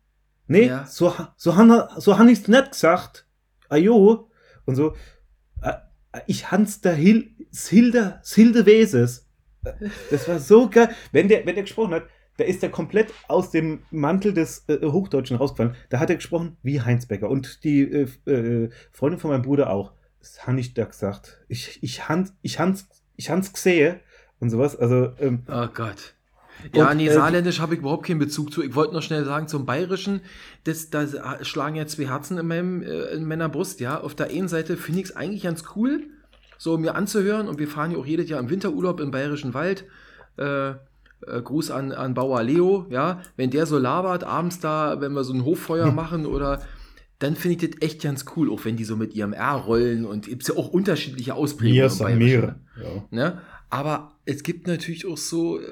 nee, 0.46 0.66
ja. 0.66 0.86
so, 0.86 1.14
so 1.36 1.56
han, 1.56 1.88
so 1.98 2.18
han 2.18 2.28
ich's 2.28 2.48
nicht 2.48 2.72
gesagt. 2.72 3.26
Ajo, 3.68 4.30
und 4.64 4.76
so, 4.76 4.94
äh, 5.62 5.72
ich 6.26 6.50
hans 6.50 6.80
der 6.80 6.94
Hil, 6.94 7.34
Hilde, 7.54 8.20
Hilde 8.24 8.66
Weses. 8.66 9.28
Das 10.10 10.28
war 10.28 10.38
so 10.38 10.68
geil. 10.68 10.90
Wenn 11.12 11.28
der, 11.28 11.46
wenn 11.46 11.54
der 11.54 11.64
gesprochen 11.64 11.94
hat, 11.94 12.04
da 12.36 12.44
ist 12.44 12.62
er 12.62 12.70
komplett 12.70 13.12
aus 13.28 13.50
dem 13.50 13.80
Mantel 13.90 14.32
des 14.32 14.64
äh, 14.68 14.78
Hochdeutschen 14.86 15.36
rausgefallen. 15.36 15.74
Da 15.90 16.00
hat 16.00 16.10
er 16.10 16.16
gesprochen 16.16 16.56
wie 16.62 16.80
Heinz 16.80 17.06
Becker. 17.06 17.30
Und 17.30 17.64
die 17.64 17.82
äh, 17.82 18.08
äh, 18.30 18.70
Freundin 18.90 19.20
von 19.20 19.30
meinem 19.30 19.42
Bruder 19.42 19.70
auch. 19.70 19.92
Das 20.20 20.46
habe 20.46 20.60
ich 20.60 20.74
da 20.74 20.84
gesagt. 20.84 21.40
Ich, 21.48 21.82
ich 21.82 22.08
hans, 22.08 22.32
ich 22.42 22.58
hans, 22.58 22.86
ich 23.16 23.28
hans 23.28 23.52
gsehe 23.52 24.00
und 24.38 24.50
sowas. 24.50 24.76
Also, 24.76 25.12
ähm, 25.18 25.42
oh 25.48 25.66
Gott. 25.74 26.14
Ja, 26.74 26.90
und, 26.90 26.98
nee, 26.98 27.08
äh, 27.08 27.12
Saarländisch 27.12 27.60
habe 27.60 27.74
ich 27.74 27.80
überhaupt 27.80 28.06
keinen 28.06 28.20
Bezug 28.20 28.52
zu. 28.52 28.62
Ich 28.62 28.74
wollte 28.74 28.94
noch 28.94 29.02
schnell 29.02 29.24
sagen, 29.24 29.48
zum 29.48 29.66
Bayerischen, 29.66 30.20
das, 30.64 30.90
da 30.90 31.06
schlagen 31.42 31.74
ja 31.74 31.86
zwei 31.86 32.06
Herzen 32.06 32.38
in, 32.38 32.46
meinem, 32.46 32.82
äh, 32.82 33.04
in 33.14 33.26
meiner 33.26 33.48
Brust, 33.48 33.80
ja. 33.80 34.00
Auf 34.00 34.14
der 34.14 34.28
einen 34.28 34.48
Seite 34.48 34.76
finde 34.76 35.00
ich 35.00 35.06
es 35.06 35.16
eigentlich 35.16 35.42
ganz 35.42 35.64
cool, 35.74 36.04
so 36.56 36.78
mir 36.78 36.94
anzuhören. 36.94 37.48
Und 37.48 37.58
wir 37.58 37.68
fahren 37.68 37.90
ja 37.90 37.98
auch 37.98 38.06
jedes 38.06 38.28
Jahr 38.28 38.38
im 38.38 38.48
Winterurlaub 38.48 39.00
im 39.00 39.10
Bayerischen 39.10 39.54
Wald. 39.54 39.84
Äh, 40.38 40.70
äh, 40.70 40.74
Gruß 41.26 41.70
an, 41.70 41.92
an 41.92 42.14
Bauer 42.14 42.42
Leo, 42.42 42.86
ja, 42.90 43.22
wenn 43.36 43.50
der 43.50 43.66
so 43.66 43.78
labert, 43.78 44.24
abends 44.24 44.60
da, 44.60 45.00
wenn 45.00 45.12
wir 45.12 45.24
so 45.24 45.32
ein 45.32 45.44
Hoffeuer 45.44 45.90
machen 45.92 46.26
oder 46.26 46.62
dann 47.18 47.36
finde 47.36 47.64
ich 47.64 47.70
das 47.70 47.82
echt 47.82 48.02
ganz 48.02 48.24
cool, 48.36 48.50
auch 48.50 48.64
wenn 48.64 48.76
die 48.76 48.84
so 48.84 48.96
mit 48.96 49.14
ihrem 49.14 49.32
R 49.32 49.54
rollen 49.54 50.04
und 50.04 50.26
gibt 50.26 50.42
es 50.42 50.48
ja 50.48 50.56
auch 50.56 50.68
unterschiedliche 50.68 51.34
Ausprägungen. 51.34 51.98
Ja, 51.98 52.16
mehr. 52.16 52.60
Ja. 52.82 53.04
Ne? 53.10 53.42
Aber 53.70 54.18
es 54.26 54.42
gibt 54.42 54.66
natürlich 54.66 55.06
auch 55.06 55.16
so 55.16 55.58
äh, 55.58 55.64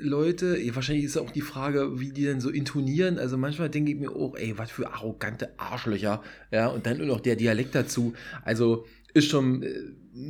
Leute, 0.00 0.58
wahrscheinlich 0.74 1.04
ist 1.04 1.18
auch 1.18 1.30
die 1.30 1.42
Frage, 1.42 2.00
wie 2.00 2.10
die 2.10 2.22
denn 2.22 2.40
so 2.40 2.50
intonieren. 2.50 3.18
Also 3.18 3.36
manchmal 3.36 3.68
denke 3.68 3.92
ich 3.92 3.98
mir 3.98 4.10
auch, 4.10 4.36
ey, 4.36 4.56
was 4.56 4.70
für 4.70 4.92
arrogante 4.92 5.50
Arschlöcher. 5.58 6.22
Ja, 6.50 6.68
und 6.68 6.86
dann 6.86 6.98
nur 6.98 7.06
noch 7.06 7.20
der 7.20 7.36
Dialekt 7.36 7.74
dazu. 7.74 8.14
Also 8.44 8.86
ist 9.12 9.28
schon 9.28 9.62
äh, 9.62 9.74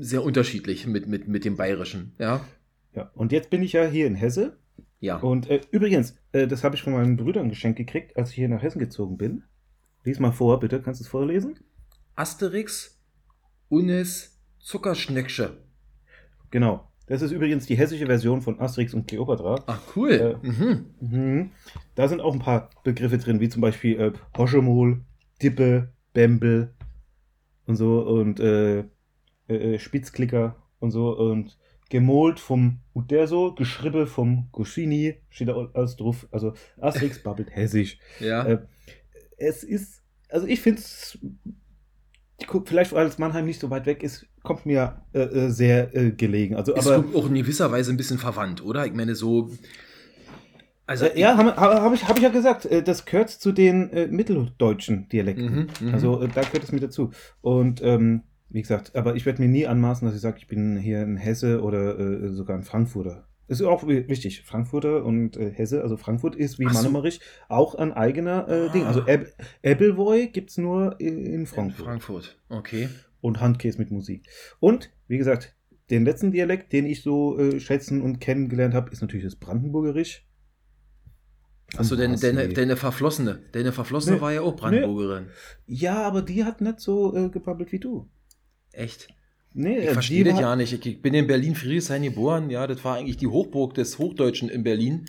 sehr 0.01 0.25
unterschiedlich 0.25 0.87
mit, 0.87 1.07
mit, 1.07 1.29
mit 1.29 1.45
dem 1.45 1.57
Bayerischen. 1.57 2.13
Ja. 2.19 2.45
Ja, 2.95 3.11
und 3.15 3.31
jetzt 3.33 3.51
bin 3.51 3.63
ich 3.63 3.73
ja 3.73 3.87
hier 3.87 4.07
in 4.07 4.15
Hesse 4.15 4.59
ja. 5.03 5.17
Und 5.17 5.51
äh, 5.51 5.61
übrigens, 5.71 6.17
äh, 6.33 6.47
das 6.47 6.65
habe 6.65 6.75
ich 6.75 6.83
von 6.83 6.95
meinen 6.95 7.17
Brüdern 7.17 7.49
geschenkt 7.49 7.77
gekriegt, 7.77 8.17
als 8.17 8.31
ich 8.31 8.37
hier 8.37 8.49
nach 8.49 8.63
Hessen 8.63 8.79
gezogen 8.79 9.19
bin. 9.19 9.45
Lies 10.05 10.19
mal 10.19 10.33
vor, 10.33 10.59
bitte. 10.61 10.81
Kannst 10.81 11.01
du 11.01 11.05
es 11.05 11.09
vorlesen? 11.09 11.59
Asterix 12.15 13.01
Unis 13.69 14.41
Zuckerschnecksche. 14.59 15.59
Genau. 16.51 16.89
Das 17.07 17.21
ist 17.21 17.33
übrigens 17.33 17.67
die 17.67 17.77
hessische 17.77 18.07
Version 18.07 18.41
von 18.41 18.61
Asterix 18.61 18.95
und 18.95 19.07
Cleopatra. 19.07 19.63
Ach, 19.67 19.81
cool. 19.97 20.41
Äh, 20.43 20.47
mhm. 20.47 20.87
Mhm. 21.01 21.51
Da 21.95 22.09
sind 22.09 22.21
auch 22.21 22.33
ein 22.33 22.39
paar 22.39 22.71
Begriffe 22.85 23.19
drin, 23.19 23.41
wie 23.41 23.49
zum 23.49 23.61
Beispiel 23.61 24.01
äh, 24.01 24.13
Hoschemol, 24.39 25.03
Dippe, 25.43 25.93
Bembel 26.15 26.73
und 26.79 26.83
und 27.67 27.77
so 27.77 28.01
und 28.01 28.41
äh, 28.41 28.85
äh, 29.49 29.79
Spitzklicker 29.79 30.57
und 30.79 30.91
so 30.91 31.17
und 31.17 31.59
gemolt 31.93 32.41
vom 32.41 32.79
Uderso, 32.95 33.55
geschrieben 33.55 34.07
vom 34.07 34.49
Goscini, 34.51 35.17
steht 35.29 35.49
da 35.49 35.69
alles 35.75 35.97
drauf. 35.97 36.27
Also 36.31 36.55
Asterix 36.81 37.19
babbelt 37.23 37.55
hessisch. 37.55 37.99
Ja. 38.19 38.47
Äh, 38.47 38.59
es 39.37 39.63
ist, 39.63 40.03
also 40.31 40.47
ich 40.47 40.63
finde 40.63 40.81
es, 40.81 41.19
vielleicht 42.65 42.93
weil 42.93 43.07
es 43.07 43.19
Mannheim 43.19 43.45
nicht 43.45 43.61
so 43.61 43.69
weit 43.69 43.85
weg 43.85 44.03
ist, 44.03 44.27
kommt 44.43 44.65
mir 44.65 45.03
äh, 45.13 45.21
äh 45.21 45.51
sehr 45.51 45.95
äh, 45.95 46.13
gelegen. 46.13 46.57
Also, 46.57 46.75
ist 46.75 46.87
aber, 46.87 47.05
auch 47.15 47.27
in 47.27 47.35
gewisser 47.35 47.71
Weise 47.71 47.93
ein 47.93 47.99
bisschen 47.99 48.19
verwandt, 48.19 48.65
oder? 48.65 48.87
Ich 48.87 48.95
meine, 48.95 49.15
so. 49.15 49.51
Also, 50.87 51.05
äh, 51.05 51.21
ja, 51.21 51.37
habe 51.37 51.55
hab 51.57 51.93
ich, 51.93 52.09
hab 52.09 52.17
ich 52.17 52.23
ja 52.23 52.31
gesagt, 52.31 52.65
äh, 52.65 52.83
das 52.83 53.05
gehört 53.05 53.29
zu 53.29 53.53
den 53.53 53.91
mitteldeutschen 54.11 55.11
Dialekten. 55.11 55.69
Mhm, 55.81 55.89
mhm, 55.89 55.95
also 55.95 56.27
da 56.27 56.41
gehört 56.41 56.65
es 56.65 56.73
mit 56.73 56.83
dazu. 56.83 57.11
Und 57.43 57.83
ähm, 57.83 58.23
wie 58.53 58.61
gesagt, 58.61 58.95
aber 58.95 59.17
ich 59.17 59.25
werde 59.25 59.41
mir 59.41 59.49
nie 59.49 59.67
anmaßen, 59.67 60.07
dass 60.07 60.15
ich 60.15 60.21
sage, 60.21 60.37
ich 60.39 60.47
bin 60.47 60.77
hier 60.77 61.03
in 61.03 61.17
Hesse 61.17 61.63
oder 61.63 61.99
äh, 61.99 62.29
sogar 62.33 62.57
in 62.57 62.63
Frankfurter. 62.63 63.27
Das 63.49 63.61
ist 63.61 63.67
auch 63.67 63.87
wichtig. 63.87 64.43
Frankfurter 64.43 65.05
und 65.05 65.37
äh, 65.37 65.51
Hesse, 65.51 65.83
also 65.83 65.97
Frankfurt 65.97 66.37
ist 66.37 66.59
wie 66.59 66.67
so. 66.67 66.73
Mannemerich 66.73 67.21
auch 67.49 67.75
ein 67.75 67.93
eigener 67.93 68.49
äh, 68.49 68.69
ah. 68.69 68.73
Ding. 68.73 68.85
Also 68.85 69.07
Eb 69.07 69.35
Ebbelwoi 69.63 70.29
gibt 70.29 70.51
es 70.51 70.59
nur 70.59 71.01
in, 71.01 71.27
in 71.27 71.47
Frankfurt. 71.47 71.81
In 71.81 71.85
Frankfurt, 71.85 72.41
okay. 72.49 72.89
Und 73.21 73.41
Handkäse 73.41 73.79
mit 73.79 73.91
Musik. 73.91 74.27
Und, 74.61 74.91
wie 75.09 75.19
gesagt, 75.19 75.55
den 75.91 76.05
letzten 76.05 76.31
Dialekt, 76.31 76.73
den 76.73 76.87
ich 76.87 77.03
so 77.03 77.39
äh, 77.39 77.59
schätzen 77.61 78.01
und 78.01 78.21
kennengelernt 78.21 78.75
habe, 78.75 78.91
ist 78.91 79.01
natürlich 79.01 79.25
das 79.25 79.37
Brandenburgerisch. 79.37 80.27
Achso, 81.77 81.97
deine, 81.97 82.17
deine, 82.19 82.49
deine 82.49 82.77
Verflossene. 82.77 83.41
Deine 83.53 83.73
Verflossene 83.73 84.17
nee, 84.17 84.23
war 84.23 84.33
ja 84.33 84.43
auch 84.43 84.57
Brandenburgerin. 84.57 85.27
Nee. 85.67 85.77
Ja, 85.77 86.03
aber 86.03 86.23
die 86.23 86.45
hat 86.45 86.61
nicht 86.61 86.81
so 86.81 87.17
äh, 87.17 87.31
gebabbelt 87.31 87.73
wie 87.73 87.79
du. 87.79 88.11
Echt? 88.73 89.09
Nee, 89.55 89.79
ich 89.81 89.91
verstehe 89.91 90.25
das 90.25 90.41
ja 90.41 90.57
nicht. 90.57 90.87
Ich 90.87 91.03
bin 91.03 91.13
in 91.15 91.27
Berlin 91.27 91.55
Friedrichshain 91.55 92.03
geboren. 92.03 92.49
Ja, 92.51 92.67
das 92.67 92.85
war 92.85 92.97
eigentlich 92.97 93.19
die 93.19 93.27
Hochburg 93.27 93.75
des 93.75 93.99
Hochdeutschen 93.99 94.49
in 94.49 94.63
Berlin. 94.63 95.07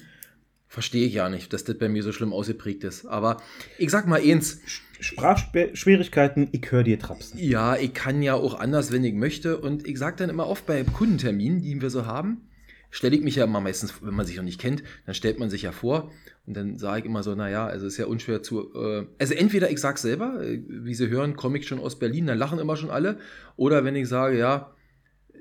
Verstehe 0.68 1.06
ich 1.06 1.14
ja 1.14 1.30
nicht, 1.30 1.54
dass 1.54 1.64
das 1.64 1.78
bei 1.78 1.88
mir 1.88 2.04
so 2.04 2.12
schlimm 2.12 2.34
ausgeprägt 2.34 2.84
ist. 2.84 3.06
Aber 3.06 3.38
ich 3.78 3.90
sag 3.90 4.08
mal 4.08 4.22
eins. 4.22 4.60
Sprachschwierigkeiten, 5.00 6.50
ich 6.52 6.72
höre 6.72 6.84
dir 6.84 6.98
trapsen. 6.98 7.40
Ja, 7.40 7.76
ich 7.76 7.94
kann 7.94 8.22
ja 8.22 8.36
auch 8.36 8.60
anders, 8.60 8.92
wenn 8.92 9.04
ich 9.04 9.14
möchte. 9.14 9.58
Und 9.58 9.88
ich 9.88 9.98
sag 9.98 10.18
dann 10.18 10.30
immer 10.30 10.48
oft 10.48 10.66
bei 10.66 10.84
Kundenterminen, 10.84 11.62
die 11.62 11.82
wir 11.82 11.90
so 11.90 12.06
haben, 12.06 12.50
stelle 12.90 13.16
ich 13.16 13.22
mich 13.22 13.36
ja 13.36 13.44
immer 13.44 13.62
meistens, 13.62 13.94
wenn 14.02 14.14
man 14.14 14.26
sich 14.26 14.38
noch 14.38 14.44
nicht 14.44 14.60
kennt, 14.60 14.84
dann 15.06 15.16
stellt 15.16 15.40
man 15.40 15.50
sich 15.50 15.64
ja 15.64 15.72
vor. 15.72 16.12
Und 16.46 16.58
dann 16.58 16.78
sage 16.78 17.00
ich 17.00 17.06
immer 17.06 17.24
so, 17.24 17.36
naja, 17.36 17.66
also 17.66 17.88
ist 17.88 17.98
ja 17.98 18.06
unschwer 18.06 18.44
zu. 18.44 18.74
Äh, 18.76 19.06
also 19.18 19.34
entweder 19.34 19.72
ich 19.72 19.80
sage 19.80 20.00
selber, 20.00 20.44
äh, 20.44 20.62
wie 20.68 20.94
Sie 20.94 21.10
hören, 21.10 21.36
komme 21.36 21.58
ich 21.58 21.68
schon 21.68 21.80
aus 21.80 21.98
Berlin, 21.98 22.28
dann 22.28 22.38
lachen 22.38 22.60
immer 22.60 22.76
schon 22.76 22.90
alle. 22.90 23.18
Oder 23.56 23.86
wenn 23.86 23.96
ich 23.96 24.10
sage, 24.10 24.38
ja, 24.38 24.74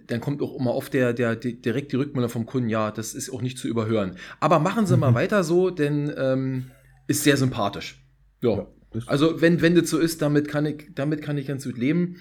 dann 0.07 0.21
kommt 0.21 0.43
auch 0.43 0.59
immer 0.59 0.75
oft 0.75 0.95
der, 0.95 1.13
der, 1.13 1.35
der 1.37 1.53
direkt 1.53 1.93
die 1.93 1.97
Rückmeldung 1.97 2.31
vom 2.31 2.47
Kunden, 2.47 2.69
ja, 2.69 2.91
das 2.91 3.15
ist 3.15 3.31
auch 3.31 3.43
nicht 3.43 3.59
zu 3.59 3.67
überhören. 3.67 4.17
Aber 4.39 4.59
machen 4.59 4.87
Sie 4.87 4.95
mhm. 4.95 5.01
mal 5.01 5.15
weiter 5.15 5.43
so, 5.43 5.71
denn 5.71 6.13
ähm, 6.17 6.71
ist 7.09 7.25
sehr 7.25 7.37
sympathisch. 7.37 8.05
Ja. 8.41 8.59
ja 8.59 8.67
also 9.07 9.41
wenn, 9.41 9.61
wenn 9.61 9.75
das 9.75 9.91
so 9.91 9.99
ist, 9.99 10.23
damit 10.23 10.49
kann 10.49 10.67
ich, 10.67 10.91
damit 10.95 11.23
kann 11.23 11.39
ich 11.39 11.47
ganz 11.47 11.65
gut 11.65 11.79
leben. 11.79 12.17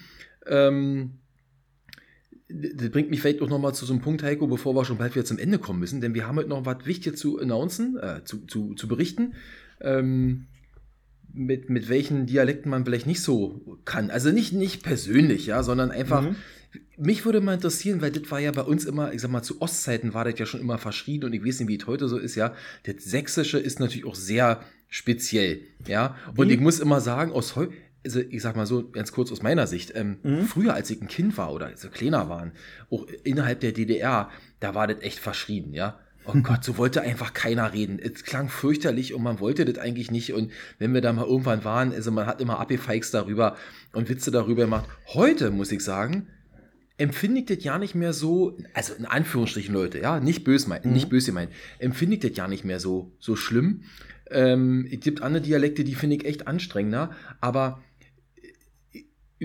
Ähm, 0.46 1.18
das 2.52 2.90
bringt 2.90 3.10
mich 3.10 3.20
vielleicht 3.20 3.42
auch 3.42 3.48
nochmal 3.48 3.74
zu 3.74 3.86
so 3.86 3.92
einem 3.92 4.02
Punkt, 4.02 4.22
Heiko, 4.22 4.46
bevor 4.46 4.74
wir 4.74 4.84
schon 4.84 4.98
bald 4.98 5.14
wieder 5.14 5.24
zum 5.24 5.38
Ende 5.38 5.58
kommen 5.58 5.80
müssen, 5.80 6.00
denn 6.00 6.14
wir 6.14 6.26
haben 6.26 6.36
heute 6.36 6.48
noch 6.48 6.66
was 6.66 6.84
Wichtiges 6.84 7.18
zu 7.18 7.38
announcen, 7.38 7.98
äh, 7.98 8.24
zu, 8.24 8.46
zu, 8.46 8.74
zu 8.74 8.88
berichten, 8.88 9.34
ähm, 9.80 10.46
mit, 11.32 11.70
mit 11.70 11.88
welchen 11.88 12.26
Dialekten 12.26 12.70
man 12.70 12.84
vielleicht 12.84 13.06
nicht 13.06 13.22
so 13.22 13.78
kann. 13.84 14.10
Also 14.10 14.30
nicht, 14.30 14.52
nicht 14.52 14.82
persönlich, 14.82 15.46
ja, 15.46 15.62
sondern 15.62 15.90
einfach, 15.90 16.22
mhm. 16.22 16.36
mich 16.96 17.24
würde 17.24 17.40
mal 17.40 17.54
interessieren, 17.54 18.02
weil 18.02 18.10
das 18.10 18.30
war 18.30 18.40
ja 18.40 18.52
bei 18.52 18.62
uns 18.62 18.84
immer, 18.84 19.12
ich 19.12 19.22
sag 19.22 19.30
mal, 19.30 19.42
zu 19.42 19.60
Ostzeiten 19.62 20.14
war 20.14 20.24
das 20.24 20.38
ja 20.38 20.46
schon 20.46 20.60
immer 20.60 20.78
verschrien 20.78 21.24
und 21.24 21.32
ich 21.32 21.44
weiß 21.44 21.60
nicht, 21.60 21.68
wie 21.68 21.76
es 21.76 21.86
heute 21.86 22.08
so 22.08 22.18
ist, 22.18 22.34
ja. 22.34 22.54
Das 22.84 22.96
Sächsische 22.98 23.58
ist 23.58 23.80
natürlich 23.80 24.06
auch 24.06 24.14
sehr 24.14 24.62
speziell, 24.88 25.62
ja. 25.86 26.16
Und 26.36 26.48
wie? 26.48 26.54
ich 26.54 26.60
muss 26.60 26.80
immer 26.80 27.00
sagen, 27.00 27.32
aus 27.32 27.56
heute, 27.56 27.72
also 28.04 28.20
ich 28.20 28.42
sag 28.42 28.56
mal 28.56 28.66
so, 28.66 28.88
ganz 28.90 29.12
kurz 29.12 29.30
aus 29.32 29.42
meiner 29.42 29.66
Sicht, 29.66 29.92
ähm, 29.94 30.18
mhm. 30.22 30.44
früher 30.44 30.74
als 30.74 30.90
ich 30.90 31.00
ein 31.00 31.08
Kind 31.08 31.36
war 31.36 31.52
oder 31.52 31.70
so 31.76 31.88
kleiner 31.88 32.28
waren, 32.28 32.52
auch 32.90 33.06
innerhalb 33.24 33.60
der 33.60 33.72
DDR, 33.72 34.30
da 34.60 34.74
war 34.74 34.86
das 34.86 35.02
echt 35.02 35.18
verschrien, 35.18 35.72
ja. 35.72 35.98
Oh 36.24 36.34
Gott, 36.42 36.64
so 36.64 36.78
wollte 36.78 37.02
einfach 37.02 37.32
keiner 37.32 37.72
reden. 37.72 37.98
Es 37.98 38.24
klang 38.24 38.48
fürchterlich 38.48 39.14
und 39.14 39.22
man 39.22 39.40
wollte 39.40 39.64
das 39.64 39.78
eigentlich 39.78 40.10
nicht. 40.10 40.32
Und 40.32 40.52
wenn 40.78 40.94
wir 40.94 41.00
da 41.00 41.12
mal 41.12 41.26
irgendwann 41.26 41.64
waren, 41.64 41.92
also 41.92 42.12
man 42.12 42.26
hat 42.26 42.40
immer 42.40 42.60
abgefeixt 42.60 43.12
darüber 43.12 43.56
und 43.92 44.08
Witze 44.08 44.30
darüber 44.30 44.62
gemacht. 44.62 44.88
Heute, 45.14 45.50
muss 45.50 45.72
ich 45.72 45.82
sagen, 45.82 46.28
empfinde 46.98 47.40
ich 47.40 47.46
das 47.46 47.64
ja 47.64 47.78
nicht 47.78 47.94
mehr 47.94 48.12
so, 48.12 48.56
also 48.74 48.94
in 48.94 49.06
Anführungsstrichen 49.06 49.74
Leute, 49.74 49.98
ja, 49.98 50.20
nicht 50.20 50.44
böse 50.44 50.68
meinen, 50.68 50.88
mhm. 50.88 50.92
nicht 50.92 51.08
böse 51.08 51.32
meinen, 51.32 51.50
empfinde 51.78 52.16
ich 52.16 52.20
das 52.20 52.36
ja 52.36 52.46
nicht 52.46 52.64
mehr 52.64 52.78
so, 52.78 53.12
so 53.18 53.34
schlimm. 53.34 53.82
Ähm, 54.30 54.88
es 54.90 55.00
gibt 55.00 55.22
andere 55.22 55.42
Dialekte, 55.42 55.84
die 55.84 55.94
finde 55.94 56.16
ich 56.16 56.24
echt 56.24 56.46
anstrengender, 56.46 57.10
aber 57.40 57.82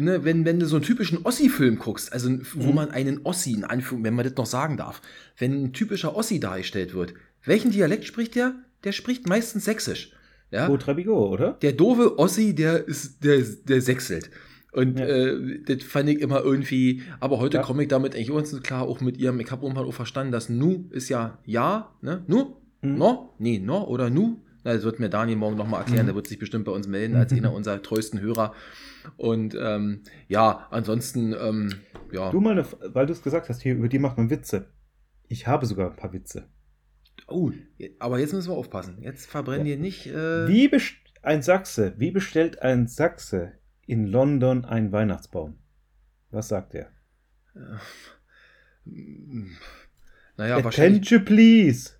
ne, 0.02 0.24
wenn, 0.24 0.45
wenn 0.45 0.60
du 0.60 0.66
so 0.66 0.78
einen 0.78 0.86
typischen 0.86 1.26
Ossi-Film 1.26 1.80
guckst, 1.80 2.14
also 2.14 2.30
wo 2.54 2.70
mhm. 2.70 2.76
man 2.76 2.91
einen 2.91 3.22
Ossi, 3.26 3.54
in 3.54 3.64
Anführung, 3.64 4.04
wenn 4.04 4.14
man 4.14 4.26
das 4.26 4.36
noch 4.36 4.45
sagen 4.45 4.78
darf, 4.78 5.02
wenn 5.38 5.64
ein 5.64 5.74
typischer 5.74 6.16
Ossi 6.16 6.39
dargestellt 6.39 6.93
wird, 6.93 7.14
welchen 7.43 7.72
Dialekt 7.72 8.06
spricht 8.06 8.36
der? 8.36 8.56
Der 8.84 8.91
spricht 8.91 9.28
meistens 9.28 9.66
Sächsisch. 9.66 10.12
Ja? 10.52 10.76
Trabigo, 10.78 11.30
oder? 11.30 11.54
Der 11.62 11.74
doofe 11.74 12.18
Ossi, 12.18 12.56
der 12.56 12.88
ist, 12.88 13.24
der, 13.24 13.41
der 13.41 13.82
sächselt. 13.82 14.30
Und 14.72 15.00
ja. 15.00 15.06
äh, 15.06 15.60
das 15.66 15.84
fand 15.84 16.10
ich 16.10 16.22
immer 16.22 16.43
irgendwie, 16.43 17.02
aber 17.20 17.39
heute 17.39 17.58
ja. 17.58 17.64
komme 17.64 17.84
ich 17.84 17.89
damit 17.89 18.16
eigentlich 18.16 18.32
uns 18.32 18.62
klar, 18.62 18.84
auch 18.84 19.02
mit 19.02 19.18
ihrem, 19.18 19.39
ich 19.39 19.50
habe 19.52 19.64
irgendwann 19.66 19.86
auch 19.86 19.93
verstanden, 19.93 20.32
dass 20.32 20.50
Nu 20.50 20.86
ist 20.91 21.10
ja 21.10 21.39
Ja, 21.45 21.95
ne? 22.02 22.24
Nu? 22.28 22.58
Mhm. 22.82 22.98
No? 22.98 23.34
Nee, 23.39 23.60
No 23.60 23.86
oder 23.86 24.10
Nu? 24.10 24.41
Das 24.74 24.84
wird 24.84 24.99
mir 24.99 25.09
Daniel 25.09 25.38
morgen 25.38 25.55
nochmal 25.55 25.82
erklären, 25.82 26.03
mhm. 26.03 26.07
der 26.07 26.15
wird 26.15 26.28
sich 26.28 26.39
bestimmt 26.39 26.65
bei 26.65 26.72
uns 26.72 26.88
melden 26.88 27.15
als 27.15 27.32
einer 27.32 27.53
unserer 27.53 27.82
treuesten 27.82 28.20
Hörer. 28.20 28.53
Und 29.15 29.55
ähm, 29.59 30.03
ja, 30.28 30.68
ansonsten, 30.72 31.34
ähm, 31.34 31.74
ja. 32.11 32.32
Du 32.32 32.41
mal, 32.41 32.65
weil 32.82 33.05
du 33.05 33.13
es 33.13 33.22
gesagt 33.22 33.49
hast, 33.49 33.61
hier 33.61 33.76
über 33.76 33.88
die 33.88 33.99
macht 33.99 34.18
man 34.18 34.30
Witze. 34.30 34.68
Ich 35.28 35.47
habe 35.47 35.65
sogar 35.65 35.91
ein 35.91 35.95
paar 35.95 36.13
Witze. 36.13 36.49
Oh, 37.28 37.51
aber 37.99 38.20
jetzt 38.20 38.34
müssen 38.34 38.49
wir 38.49 38.57
aufpassen. 38.57 38.97
Jetzt 39.01 39.26
verbrennen 39.26 39.65
ja. 39.65 39.76
wir 39.76 39.78
nicht. 39.78 40.07
Äh... 40.07 40.47
Wie 40.47 40.70
ein 41.22 41.41
Sachse, 41.41 41.93
wie 41.97 42.11
bestellt 42.11 42.61
ein 42.61 42.88
Sachse 42.88 43.53
in 43.86 44.05
London 44.05 44.65
einen 44.65 44.91
Weihnachtsbaum? 44.91 45.57
Was 46.30 46.49
sagt 46.49 46.76
er? 46.76 46.91
Äh, 47.55 47.59
naja, 50.38 50.57
Attention, 50.57 50.63
wahrscheinlich. 50.63 51.26
please. 51.26 51.91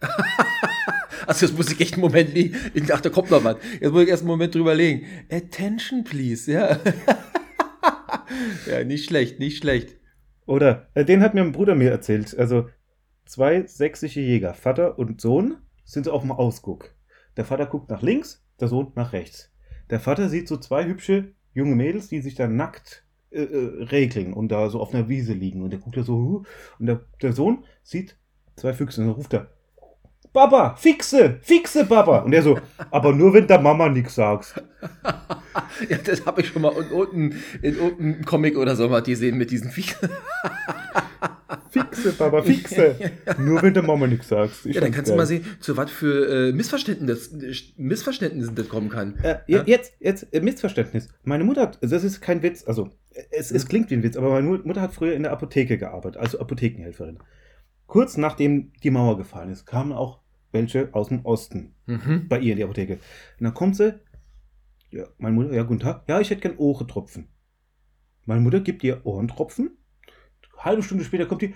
Also 1.26 1.46
jetzt 1.46 1.56
muss 1.56 1.70
ich 1.70 1.80
echt 1.80 1.94
einen 1.94 2.02
Moment 2.02 2.34
liegen. 2.34 2.56
Ich 2.74 2.84
dachte, 2.84 3.08
da 3.08 3.14
kommt 3.14 3.30
noch 3.30 3.44
was. 3.44 3.56
Jetzt 3.80 3.92
muss 3.92 4.02
ich 4.02 4.08
erst 4.08 4.22
einen 4.22 4.28
Moment 4.28 4.54
drüber 4.54 4.74
legen. 4.74 5.06
Attention, 5.30 6.04
please, 6.04 6.50
ja. 6.50 6.78
ja, 8.70 8.84
nicht 8.84 9.06
schlecht, 9.06 9.38
nicht 9.38 9.58
schlecht. 9.58 9.96
Oder, 10.46 10.88
äh, 10.94 11.04
den 11.04 11.22
hat 11.22 11.34
mir 11.34 11.42
ein 11.42 11.52
Bruder 11.52 11.74
mir 11.74 11.90
erzählt. 11.90 12.36
Also, 12.38 12.68
zwei 13.24 13.66
sächsische 13.66 14.20
Jäger, 14.20 14.54
Vater 14.54 14.98
und 14.98 15.20
Sohn, 15.20 15.56
sind 15.84 16.08
auf 16.08 16.22
dem 16.22 16.32
Ausguck. 16.32 16.94
Der 17.36 17.44
Vater 17.44 17.66
guckt 17.66 17.90
nach 17.90 18.02
links, 18.02 18.44
der 18.60 18.68
Sohn 18.68 18.92
nach 18.94 19.12
rechts. 19.12 19.52
Der 19.90 20.00
Vater 20.00 20.28
sieht 20.28 20.48
so 20.48 20.56
zwei 20.56 20.84
hübsche 20.84 21.32
junge 21.52 21.74
Mädels, 21.74 22.08
die 22.08 22.20
sich 22.20 22.34
da 22.34 22.48
nackt 22.48 23.04
äh, 23.30 23.42
äh, 23.42 23.84
regeln 23.84 24.32
und 24.32 24.48
da 24.48 24.68
so 24.68 24.80
auf 24.80 24.94
einer 24.94 25.08
Wiese 25.08 25.32
liegen. 25.32 25.62
Und 25.62 25.70
der 25.70 25.78
guckt 25.78 25.96
da 25.96 26.02
so, 26.02 26.44
und 26.78 26.86
der, 26.86 27.00
der 27.22 27.32
Sohn 27.32 27.64
sieht 27.82 28.16
zwei 28.56 28.72
Füchse 28.72 29.00
und 29.00 29.08
dann 29.08 29.16
ruft 29.16 29.34
er, 29.34 29.50
Papa, 30.36 30.76
fixe, 30.76 31.38
fixe, 31.40 31.86
Papa. 31.86 32.18
Und 32.18 32.34
er 32.34 32.42
so, 32.42 32.58
aber 32.90 33.14
nur 33.14 33.32
wenn 33.32 33.46
der 33.46 33.58
Mama 33.58 33.88
nichts 33.88 34.16
sagst. 34.16 34.62
ja, 35.88 35.96
das 35.96 36.26
habe 36.26 36.42
ich 36.42 36.48
schon 36.48 36.60
mal 36.60 36.74
in 36.76 36.90
irgendeinem 36.90 37.32
in 37.62 38.24
Comic 38.26 38.58
oder 38.58 38.76
so 38.76 38.86
mal 38.86 39.02
gesehen 39.02 39.38
mit 39.38 39.50
diesen 39.50 39.70
Fixe. 39.76 40.10
fixe, 41.70 42.12
Papa, 42.12 42.42
fixe. 42.44 42.96
nur 43.38 43.62
wenn 43.62 43.72
der 43.72 43.82
Mama 43.82 44.06
nichts 44.06 44.28
sagst. 44.28 44.66
Ich 44.66 44.74
ja, 44.74 44.82
dann 44.82 44.92
kannst 44.92 45.08
geil. 45.08 45.16
du 45.16 45.22
mal 45.22 45.26
sehen, 45.26 45.42
zu 45.58 45.74
was 45.78 45.90
für 45.90 46.48
äh, 46.50 46.52
Missverständnissen, 46.52 47.42
Missverständnissen 47.78 48.54
das 48.54 48.68
kommen 48.68 48.90
kann. 48.90 49.18
Äh, 49.22 49.38
ja? 49.46 49.62
Jetzt, 49.64 49.94
jetzt, 50.00 50.34
äh, 50.34 50.42
Missverständnis. 50.42 51.08
Meine 51.24 51.44
Mutter 51.44 51.62
hat, 51.62 51.78
das 51.80 52.04
ist 52.04 52.20
kein 52.20 52.42
Witz, 52.42 52.62
also 52.66 52.90
es, 53.30 53.50
es 53.50 53.66
klingt 53.68 53.88
wie 53.88 53.94
ein 53.94 54.02
Witz, 54.02 54.18
aber 54.18 54.28
meine 54.28 54.46
Mutter 54.46 54.82
hat 54.82 54.92
früher 54.92 55.14
in 55.14 55.22
der 55.22 55.32
Apotheke 55.32 55.78
gearbeitet, 55.78 56.20
also 56.20 56.38
Apothekenhelferin. 56.40 57.20
Kurz 57.86 58.18
nachdem 58.18 58.72
die 58.82 58.90
Mauer 58.90 59.16
gefallen 59.16 59.50
ist, 59.50 59.64
kamen 59.64 59.92
auch 59.92 60.25
welche 60.56 60.88
aus 60.92 61.08
dem 61.08 61.24
Osten 61.24 61.74
mhm. 61.86 62.28
bei 62.28 62.38
ihr 62.38 62.52
in 62.52 62.56
die 62.58 62.64
Apotheke. 62.64 62.94
Und 62.94 63.44
dann 63.44 63.54
kommt 63.54 63.76
sie, 63.76 64.00
ja, 64.90 65.06
meine 65.18 65.34
Mutter, 65.34 65.54
ja, 65.54 65.62
guten 65.62 65.80
Tag, 65.80 66.04
ja, 66.08 66.20
ich 66.20 66.30
hätte 66.30 66.40
gern 66.40 66.56
Ohrentropfen. 66.56 67.28
Meine 68.24 68.40
Mutter 68.40 68.60
gibt 68.60 68.82
ihr 68.82 69.04
Ohrentropfen. 69.04 69.76
Eine 70.54 70.64
halbe 70.64 70.82
Stunde 70.82 71.04
später 71.04 71.26
kommt 71.26 71.42
die, 71.42 71.54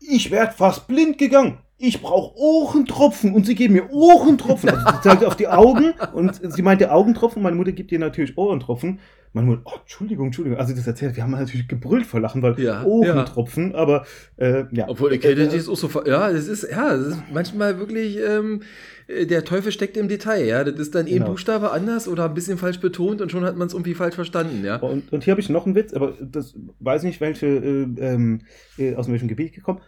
ich 0.00 0.30
werde 0.30 0.52
fast 0.52 0.88
blind 0.88 1.18
gegangen. 1.18 1.58
Ich 1.82 2.00
brauche 2.00 2.38
Ohrentropfen 2.38 3.34
und 3.34 3.44
sie 3.44 3.56
geben 3.56 3.74
mir 3.74 3.90
Ohrentropfen. 3.90 4.70
Also 4.70 4.86
sie 4.88 5.00
zeigt 5.02 5.24
auf 5.24 5.34
die 5.34 5.48
Augen 5.48 5.94
und 6.12 6.40
sie 6.40 6.62
meinte 6.62 6.92
Augentropfen. 6.92 7.42
Meine 7.42 7.56
Mutter 7.56 7.72
gibt 7.72 7.90
ihr 7.90 7.98
natürlich 7.98 8.38
Ohrentropfen. 8.38 9.00
Meine 9.32 9.48
Mutter, 9.48 9.62
oh, 9.64 9.78
Entschuldigung, 9.80 10.26
Entschuldigung. 10.26 10.60
Also 10.60 10.74
das 10.74 10.86
erzählt, 10.86 11.16
wir 11.16 11.24
haben 11.24 11.32
natürlich 11.32 11.66
gebrüllt 11.66 12.06
vor 12.06 12.20
Lachen, 12.20 12.40
weil 12.40 12.60
ja, 12.60 12.84
Ohrentropfen, 12.84 13.72
ja. 13.72 13.78
aber 13.78 14.06
äh, 14.36 14.64
ja. 14.70 14.86
Obwohl, 14.88 15.12
okay, 15.12 15.34
das 15.34 15.54
ist 15.54 15.68
auch 15.68 15.76
so, 15.76 15.88
ja, 16.04 16.30
das 16.30 16.46
ist, 16.46 16.70
ja, 16.70 16.96
das 16.96 17.06
ist 17.08 17.22
manchmal 17.32 17.78
wirklich, 17.78 18.18
ähm, 18.18 18.60
der 19.08 19.44
Teufel 19.44 19.72
steckt 19.72 19.96
im 19.96 20.06
Detail, 20.06 20.44
ja. 20.44 20.62
Das 20.62 20.78
ist 20.78 20.94
dann 20.94 21.06
genau. 21.06 21.16
eben 21.16 21.24
Buchstabe 21.24 21.72
anders 21.72 22.06
oder 22.06 22.26
ein 22.26 22.34
bisschen 22.34 22.58
falsch 22.58 22.78
betont 22.78 23.22
und 23.22 23.32
schon 23.32 23.44
hat 23.44 23.56
man 23.56 23.66
es 23.66 23.72
irgendwie 23.72 23.94
falsch 23.94 24.14
verstanden, 24.14 24.64
ja. 24.64 24.76
Und, 24.76 25.12
und 25.12 25.24
hier 25.24 25.32
habe 25.32 25.40
ich 25.40 25.48
noch 25.48 25.66
einen 25.66 25.74
Witz, 25.74 25.94
aber 25.94 26.12
das 26.20 26.54
weiß 26.78 27.02
nicht, 27.02 27.20
welche, 27.20 27.46
äh, 27.46 27.86
ähm, 27.98 28.42
äh, 28.78 28.94
aus 28.94 29.10
welchem 29.10 29.28
Gebiet 29.28 29.54
gekommen. 29.54 29.80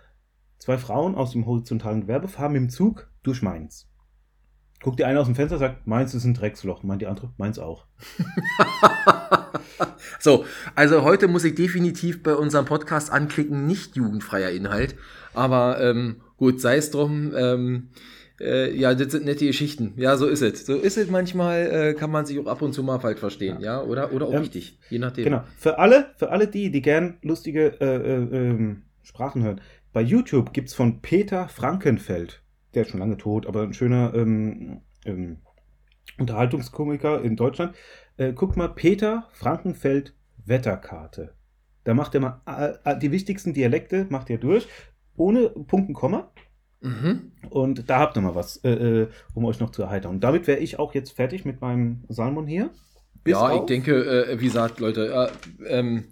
Zwei 0.65 0.79
Frauen 0.79 1.15
aus 1.15 1.33
dem 1.33 1.45
horizontalen 1.45 2.01
Gewerbe 2.01 2.27
fahren 2.27 2.55
dem 2.55 2.71
Zug 2.71 3.07
durch 3.23 3.43
Mainz. 3.43 3.87
Guckt 4.83 4.99
die 4.99 5.05
eine 5.05 5.21
aus 5.21 5.27
dem 5.27 5.35
Fenster, 5.35 5.59
sagt, 5.59 5.87
Mainz 5.87 6.15
ist 6.15 6.25
ein 6.25 6.33
Drecksloch. 6.33 6.83
Meint 6.83 7.03
die 7.03 7.07
andere, 7.07 7.35
Mainz 7.37 7.59
auch. 7.59 7.85
so, 10.21 10.47
also 10.75 11.03
heute 11.03 11.29
muss 11.29 11.45
ich 11.45 11.55
definitiv 11.55 12.23
bei 12.23 12.35
unserem 12.35 12.65
Podcast 12.65 13.13
anklicken, 13.13 13.67
nicht 13.67 13.95
jugendfreier 13.97 14.53
Inhalt. 14.53 14.97
Aber 15.35 15.83
ähm, 15.83 16.23
gut, 16.39 16.63
sei 16.63 16.79
es 16.79 16.91
drum. 16.91 17.35
Ähm, 17.37 17.91
äh, 18.41 18.75
ja, 18.75 18.95
das 18.95 19.13
sind 19.13 19.27
nette 19.27 19.45
Geschichten. 19.45 19.93
Ja, 19.99 20.17
so 20.17 20.27
ist 20.27 20.41
es. 20.41 20.65
So 20.65 20.77
ist 20.77 20.97
es 20.97 21.11
manchmal, 21.11 21.61
äh, 21.71 21.93
kann 21.93 22.11
man 22.11 22.25
sich 22.25 22.39
auch 22.39 22.47
ab 22.47 22.63
und 22.63 22.73
zu 22.73 22.83
mal 22.83 23.01
falsch 23.01 23.21
verstehen, 23.21 23.61
ja, 23.61 23.81
ja? 23.81 23.83
oder, 23.83 24.15
oder 24.15 24.29
auch 24.29 24.33
ähm, 24.33 24.41
richtig, 24.41 24.79
je 24.89 24.99
nachdem. 24.99 25.25
Genau. 25.25 25.45
Für 25.59 25.79
alle, 25.79 26.15
für 26.17 26.31
alle 26.31 26.49
die, 26.49 26.71
die 26.71 26.81
gern 26.81 27.19
lustige 27.21 27.79
äh, 27.83 27.97
äh 27.97 28.49
ähm, 28.49 28.85
Sprachen 29.03 29.43
hören, 29.43 29.61
bei 29.95 30.03
YouTube 30.03 30.53
gibt 30.53 30.69
es 30.69 30.75
von 30.75 31.01
Peter 31.01 31.49
Frankenfeld, 31.49 32.43
der 32.75 32.83
ist 32.83 32.91
schon 32.91 33.01
lange 33.01 33.17
tot, 33.17 33.47
aber 33.47 33.63
ein 33.63 33.73
schöner 33.73 34.13
ähm, 34.13 34.83
ähm, 35.07 35.39
Unterhaltungskomiker 36.19 37.23
in 37.23 37.37
Deutschland. 37.37 37.77
Äh, 38.17 38.33
guckt 38.33 38.57
mal, 38.57 38.69
Peter 38.69 39.29
Frankenfeld 39.33 40.15
Wetterkarte. 40.45 41.35
Da 41.85 41.95
macht 41.95 42.15
er 42.17 42.21
mal 42.21 42.81
äh, 42.85 42.99
die 42.99 43.13
wichtigsten 43.13 43.55
Dialekte, 43.55 44.07
macht 44.11 44.31
er 44.31 44.39
durch, 44.39 44.67
ohne 45.17 45.49
Punkt 45.49 45.89
und 45.89 45.95
Komma. 45.95 46.33
Mhm. 46.81 47.31
Und 47.49 47.89
da 47.89 48.01
habt 48.01 48.17
ihr 48.17 48.21
mal 48.21 48.35
was, 48.35 48.57
äh, 48.65 48.71
äh 48.71 49.09
um 49.33 49.45
euch 49.45 49.61
noch 49.61 49.71
zu 49.71 49.83
erheitern. 49.83 50.11
Und 50.11 50.25
damit 50.25 50.49
wäre 50.49 50.59
ich 50.59 50.81
auch 50.81 50.93
jetzt 50.95 51.13
fertig 51.13 51.45
mit 51.45 51.61
meinem 51.61 52.03
Salmon 52.09 52.49
hier. 52.49 52.71
Bis 53.23 53.33
ja, 53.33 53.49
auf. 53.49 53.61
ich 53.61 53.67
denke, 53.67 54.27
äh, 54.27 54.41
wie 54.41 54.47
gesagt, 54.47 54.81
Leute, 54.81 55.31
ähm, 55.69 56.09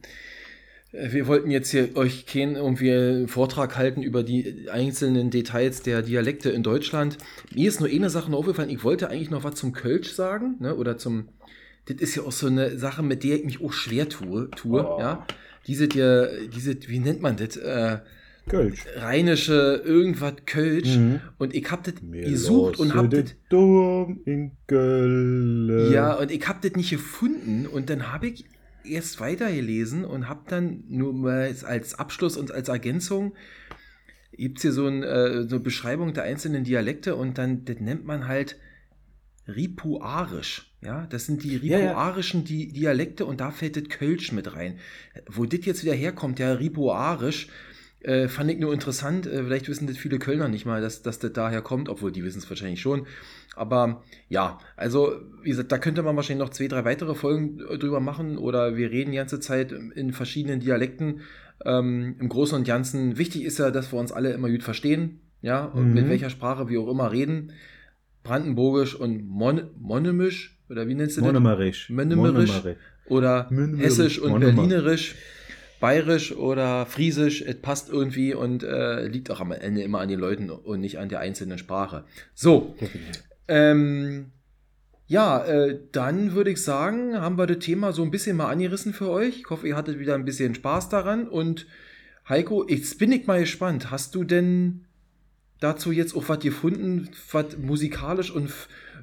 wir 0.92 1.26
wollten 1.26 1.50
jetzt 1.50 1.70
hier 1.70 1.96
euch 1.96 2.26
keinen 2.26 2.56
irgendwie 2.56 2.92
einen 2.92 3.28
Vortrag 3.28 3.76
halten 3.76 4.02
über 4.02 4.22
die 4.22 4.68
einzelnen 4.70 5.30
Details 5.30 5.82
der 5.82 6.02
Dialekte 6.02 6.50
in 6.50 6.62
Deutschland. 6.62 7.16
Mir 7.54 7.68
ist 7.68 7.80
nur 7.80 7.88
eine 7.88 8.10
Sache 8.10 8.30
noch 8.30 8.40
aufgefallen. 8.40 8.68
Ich 8.68 8.84
wollte 8.84 9.08
eigentlich 9.08 9.30
noch 9.30 9.42
was 9.42 9.54
zum 9.54 9.72
Kölsch 9.72 10.12
sagen, 10.12 10.56
ne? 10.60 10.76
Oder 10.76 10.98
zum. 10.98 11.28
Das 11.86 11.96
ist 11.96 12.14
ja 12.14 12.22
auch 12.22 12.32
so 12.32 12.46
eine 12.46 12.78
Sache, 12.78 13.02
mit 13.02 13.24
der 13.24 13.36
ich 13.36 13.44
mich 13.44 13.60
auch 13.62 13.72
schwer 13.72 14.08
tue. 14.08 14.50
tue 14.50 14.86
oh. 14.86 15.00
ja? 15.00 15.26
Diese, 15.66 15.88
die, 15.88 16.48
diese, 16.54 16.76
wie 16.86 16.98
nennt 16.98 17.22
man 17.22 17.36
das? 17.36 17.56
Äh, 17.56 17.98
Kölsch. 18.48 18.84
Rheinische 18.96 19.82
irgendwas 19.84 20.34
Kölsch. 20.46 20.96
Mhm. 20.96 21.20
Und 21.38 21.54
ich 21.54 21.70
hab 21.70 21.84
das 21.84 21.94
gesucht 22.10 22.78
und 22.78 22.94
hab 22.94 23.10
das. 23.10 23.34
in 24.26 24.52
Köln. 24.66 25.92
Ja, 25.92 26.14
und 26.14 26.30
ich 26.30 26.46
hab 26.46 26.60
das 26.60 26.72
nicht 26.72 26.90
gefunden. 26.90 27.66
Und 27.66 27.88
dann 27.88 28.12
habe 28.12 28.28
ich 28.28 28.44
erst 28.84 29.20
weitergelesen 29.20 30.04
und 30.04 30.28
habe 30.28 30.42
dann 30.48 30.84
nur 30.88 31.12
mal 31.12 31.54
als 31.64 31.94
Abschluss 31.94 32.36
und 32.36 32.52
als 32.52 32.68
Ergänzung 32.68 33.34
gibt 34.32 34.58
es 34.58 34.62
hier 34.62 34.72
so, 34.72 34.86
ein, 34.86 35.02
äh, 35.02 35.42
so, 35.42 35.56
eine 35.56 35.60
Beschreibung 35.60 36.14
der 36.14 36.24
einzelnen 36.24 36.64
Dialekte 36.64 37.16
und 37.16 37.38
dann, 37.38 37.64
das 37.64 37.80
nennt 37.80 38.04
man 38.04 38.26
halt 38.26 38.56
Ripuarisch. 39.48 40.72
Ja, 40.82 41.06
das 41.06 41.26
sind 41.26 41.42
die 41.42 41.56
ripuarischen 41.56 42.44
ja, 42.46 42.56
ja. 42.56 42.72
Dialekte 42.72 43.26
und 43.26 43.40
da 43.40 43.50
fällt 43.50 43.76
das 43.76 43.88
Kölsch 43.88 44.32
mit 44.32 44.54
rein. 44.54 44.78
Wo 45.28 45.44
das 45.44 45.64
jetzt 45.64 45.84
wieder 45.84 45.94
herkommt, 45.94 46.38
ja, 46.38 46.52
Ripuarisch, 46.52 47.48
äh, 48.00 48.28
fand 48.28 48.50
ich 48.50 48.58
nur 48.58 48.72
interessant. 48.72 49.26
Äh, 49.26 49.44
vielleicht 49.44 49.68
wissen 49.68 49.86
das 49.86 49.96
viele 49.96 50.18
Kölner 50.18 50.48
nicht 50.48 50.64
mal, 50.64 50.80
dass, 50.80 51.02
dass 51.02 51.18
das 51.18 51.32
daher 51.32 51.62
kommt, 51.62 51.88
obwohl 51.88 52.12
die 52.12 52.24
wissen 52.24 52.38
es 52.38 52.48
wahrscheinlich 52.48 52.80
schon. 52.80 53.06
Aber 53.54 54.02
ja, 54.28 54.58
also 54.76 55.14
wie 55.42 55.50
gesagt, 55.50 55.72
da 55.72 55.78
könnte 55.78 56.02
man 56.02 56.16
wahrscheinlich 56.16 56.44
noch 56.44 56.52
zwei, 56.52 56.68
drei 56.68 56.84
weitere 56.84 57.14
Folgen 57.14 57.58
drüber 57.58 58.00
machen 58.00 58.38
oder 58.38 58.76
wir 58.76 58.90
reden 58.90 59.10
die 59.10 59.18
ganze 59.18 59.40
Zeit 59.40 59.72
in 59.72 60.12
verschiedenen 60.12 60.60
Dialekten. 60.60 61.20
Ähm, 61.64 62.16
Im 62.18 62.28
Großen 62.28 62.56
und 62.56 62.66
Ganzen, 62.66 63.18
wichtig 63.18 63.44
ist 63.44 63.58
ja, 63.58 63.70
dass 63.70 63.92
wir 63.92 63.98
uns 63.98 64.10
alle 64.10 64.32
immer 64.32 64.50
gut 64.50 64.62
verstehen, 64.62 65.20
ja, 65.42 65.64
und 65.64 65.88
mhm. 65.88 65.94
mit 65.94 66.08
welcher 66.08 66.30
Sprache 66.30 66.68
wir 66.68 66.80
auch 66.80 66.88
immer 66.88 67.12
reden. 67.12 67.52
Brandenburgisch 68.24 68.94
und 68.94 69.26
Mon 69.26 69.62
Monemisch, 69.78 70.58
oder 70.68 70.88
wie 70.88 70.94
nennst 70.94 71.16
du 71.16 71.20
das? 71.20 71.28
Monomerisch. 71.28 71.90
Monomerisch. 71.90 72.62
Oder 73.06 73.50
Hessisch 73.76 74.18
und 74.18 74.40
Berlinerisch. 74.40 75.14
Bayerisch 75.80 76.30
oder 76.36 76.86
Friesisch, 76.86 77.42
es 77.42 77.60
passt 77.60 77.90
irgendwie 77.90 78.34
und 78.34 78.62
äh, 78.62 79.08
liegt 79.08 79.32
auch 79.32 79.40
am 79.40 79.50
Ende 79.50 79.82
immer 79.82 79.98
an 79.98 80.08
den 80.08 80.20
Leuten 80.20 80.48
und 80.48 80.80
nicht 80.80 81.00
an 81.00 81.08
der 81.08 81.18
einzelnen 81.18 81.58
Sprache. 81.58 82.04
So. 82.34 82.76
Ähm, 83.48 84.32
ja, 85.06 85.44
äh, 85.44 85.78
dann 85.92 86.32
würde 86.32 86.50
ich 86.50 86.62
sagen, 86.62 87.20
haben 87.20 87.36
wir 87.36 87.46
das 87.46 87.58
Thema 87.58 87.92
so 87.92 88.02
ein 88.02 88.10
bisschen 88.10 88.36
mal 88.36 88.50
angerissen 88.50 88.92
für 88.92 89.10
euch. 89.10 89.40
Ich 89.40 89.50
hoffe, 89.50 89.68
ihr 89.68 89.76
hattet 89.76 89.98
wieder 89.98 90.14
ein 90.14 90.24
bisschen 90.24 90.54
Spaß 90.54 90.88
daran. 90.88 91.28
Und 91.28 91.66
Heiko, 92.28 92.66
jetzt 92.66 92.98
bin 92.98 93.12
ich 93.12 93.26
mal 93.26 93.40
gespannt. 93.40 93.90
Hast 93.90 94.14
du 94.14 94.24
denn 94.24 94.86
dazu 95.60 95.92
jetzt 95.92 96.16
auch 96.16 96.28
was 96.28 96.38
gefunden, 96.38 97.10
was 97.30 97.58
musikalisch 97.58 98.30
und 98.30 98.50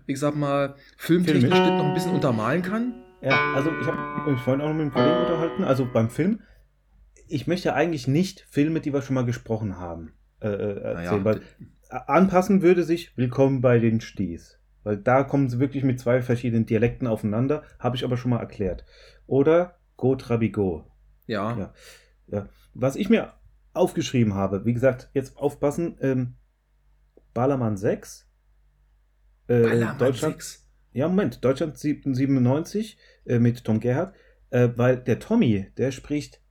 ich 0.08 0.20
sag 0.20 0.36
mal 0.36 0.76
filmtechnisch 0.98 1.54
Film. 1.54 1.78
noch 1.78 1.86
ein 1.86 1.94
bisschen 1.94 2.14
untermalen 2.14 2.62
kann? 2.62 2.96
Ja, 3.22 3.54
also 3.54 3.70
ich 3.80 3.86
habe 3.86 4.32
mich 4.32 4.42
vorhin 4.42 4.62
auch 4.62 4.70
noch 4.70 4.74
mit 4.74 4.82
einem 4.82 4.92
Kollegen 4.92 5.18
unterhalten. 5.18 5.64
Also 5.64 5.88
beim 5.92 6.10
Film 6.10 6.40
ich 7.30 7.48
möchte 7.48 7.74
eigentlich 7.74 8.08
nicht 8.08 8.46
Filme, 8.50 8.82
die 8.82 8.92
wir 8.92 9.02
schon 9.02 9.14
mal 9.14 9.26
gesprochen 9.26 9.78
haben, 9.78 10.14
äh, 10.42 10.48
äh 10.48 10.82
erzählen, 10.82 11.20
ja. 11.20 11.24
weil 11.24 11.42
anpassen 11.90 12.62
würde 12.62 12.84
sich 12.84 13.18
Willkommen 13.18 13.62
bei 13.62 13.80
den 13.80 14.00
Sties. 14.00 14.60
Weil 14.84 14.98
da 14.98 15.24
kommen 15.24 15.50
sie 15.50 15.60
wirklich 15.60 15.84
mit 15.84 16.00
zwei 16.00 16.22
verschiedenen 16.22 16.66
Dialekten 16.66 17.08
aufeinander, 17.08 17.64
habe 17.80 17.96
ich 17.96 18.04
aber 18.04 18.16
schon 18.16 18.32
mal 18.32 18.40
erklärt. 18.40 18.86
Oder 19.28 19.80
Go 19.98 20.16
Trabigo. 20.16 20.86
Ja. 21.28 21.58
ja. 21.58 21.74
ja. 22.28 22.50
Was 22.74 22.96
ich 22.96 23.10
mir 23.10 23.34
aufgeschrieben 23.74 24.36
habe, 24.36 24.66
wie 24.66 24.74
gesagt, 24.74 25.10
jetzt 25.14 25.38
aufpassen, 25.38 25.98
ähm, 26.02 26.36
Ballermann 27.34 27.76
6. 27.76 28.28
Äh, 29.48 29.62
Ballermann 29.62 29.98
Deutschland, 29.98 30.36
6? 30.36 30.70
Ja, 30.94 31.08
Moment, 31.08 31.44
Deutschland 31.44 31.78
97 31.78 32.98
äh, 33.26 33.40
mit 33.40 33.64
Tom 33.64 33.80
Gerhardt, 33.80 34.16
äh, 34.52 34.70
weil 34.76 34.98
der 34.98 35.20
Tommy, 35.20 35.72
der 35.78 35.92
spricht 35.92 36.42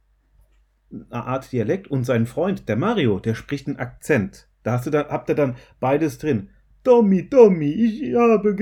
eine 0.91 1.24
Art 1.24 1.53
Dialekt 1.53 1.89
und 1.89 2.05
sein 2.05 2.26
Freund, 2.26 2.68
der 2.68 2.76
Mario, 2.76 3.20
der 3.20 3.34
spricht 3.34 3.66
einen 3.66 3.76
Akzent. 3.76 4.49
Da 4.68 4.74
hast 4.74 4.84
du 4.84 4.90
dann, 4.90 5.06
habt 5.08 5.30
ihr 5.30 5.34
dann 5.34 5.56
beides 5.80 6.18
drin. 6.18 6.50
Tommy, 6.84 7.26
Tommy, 7.30 7.70
ich 7.70 8.14
habe 8.14 8.54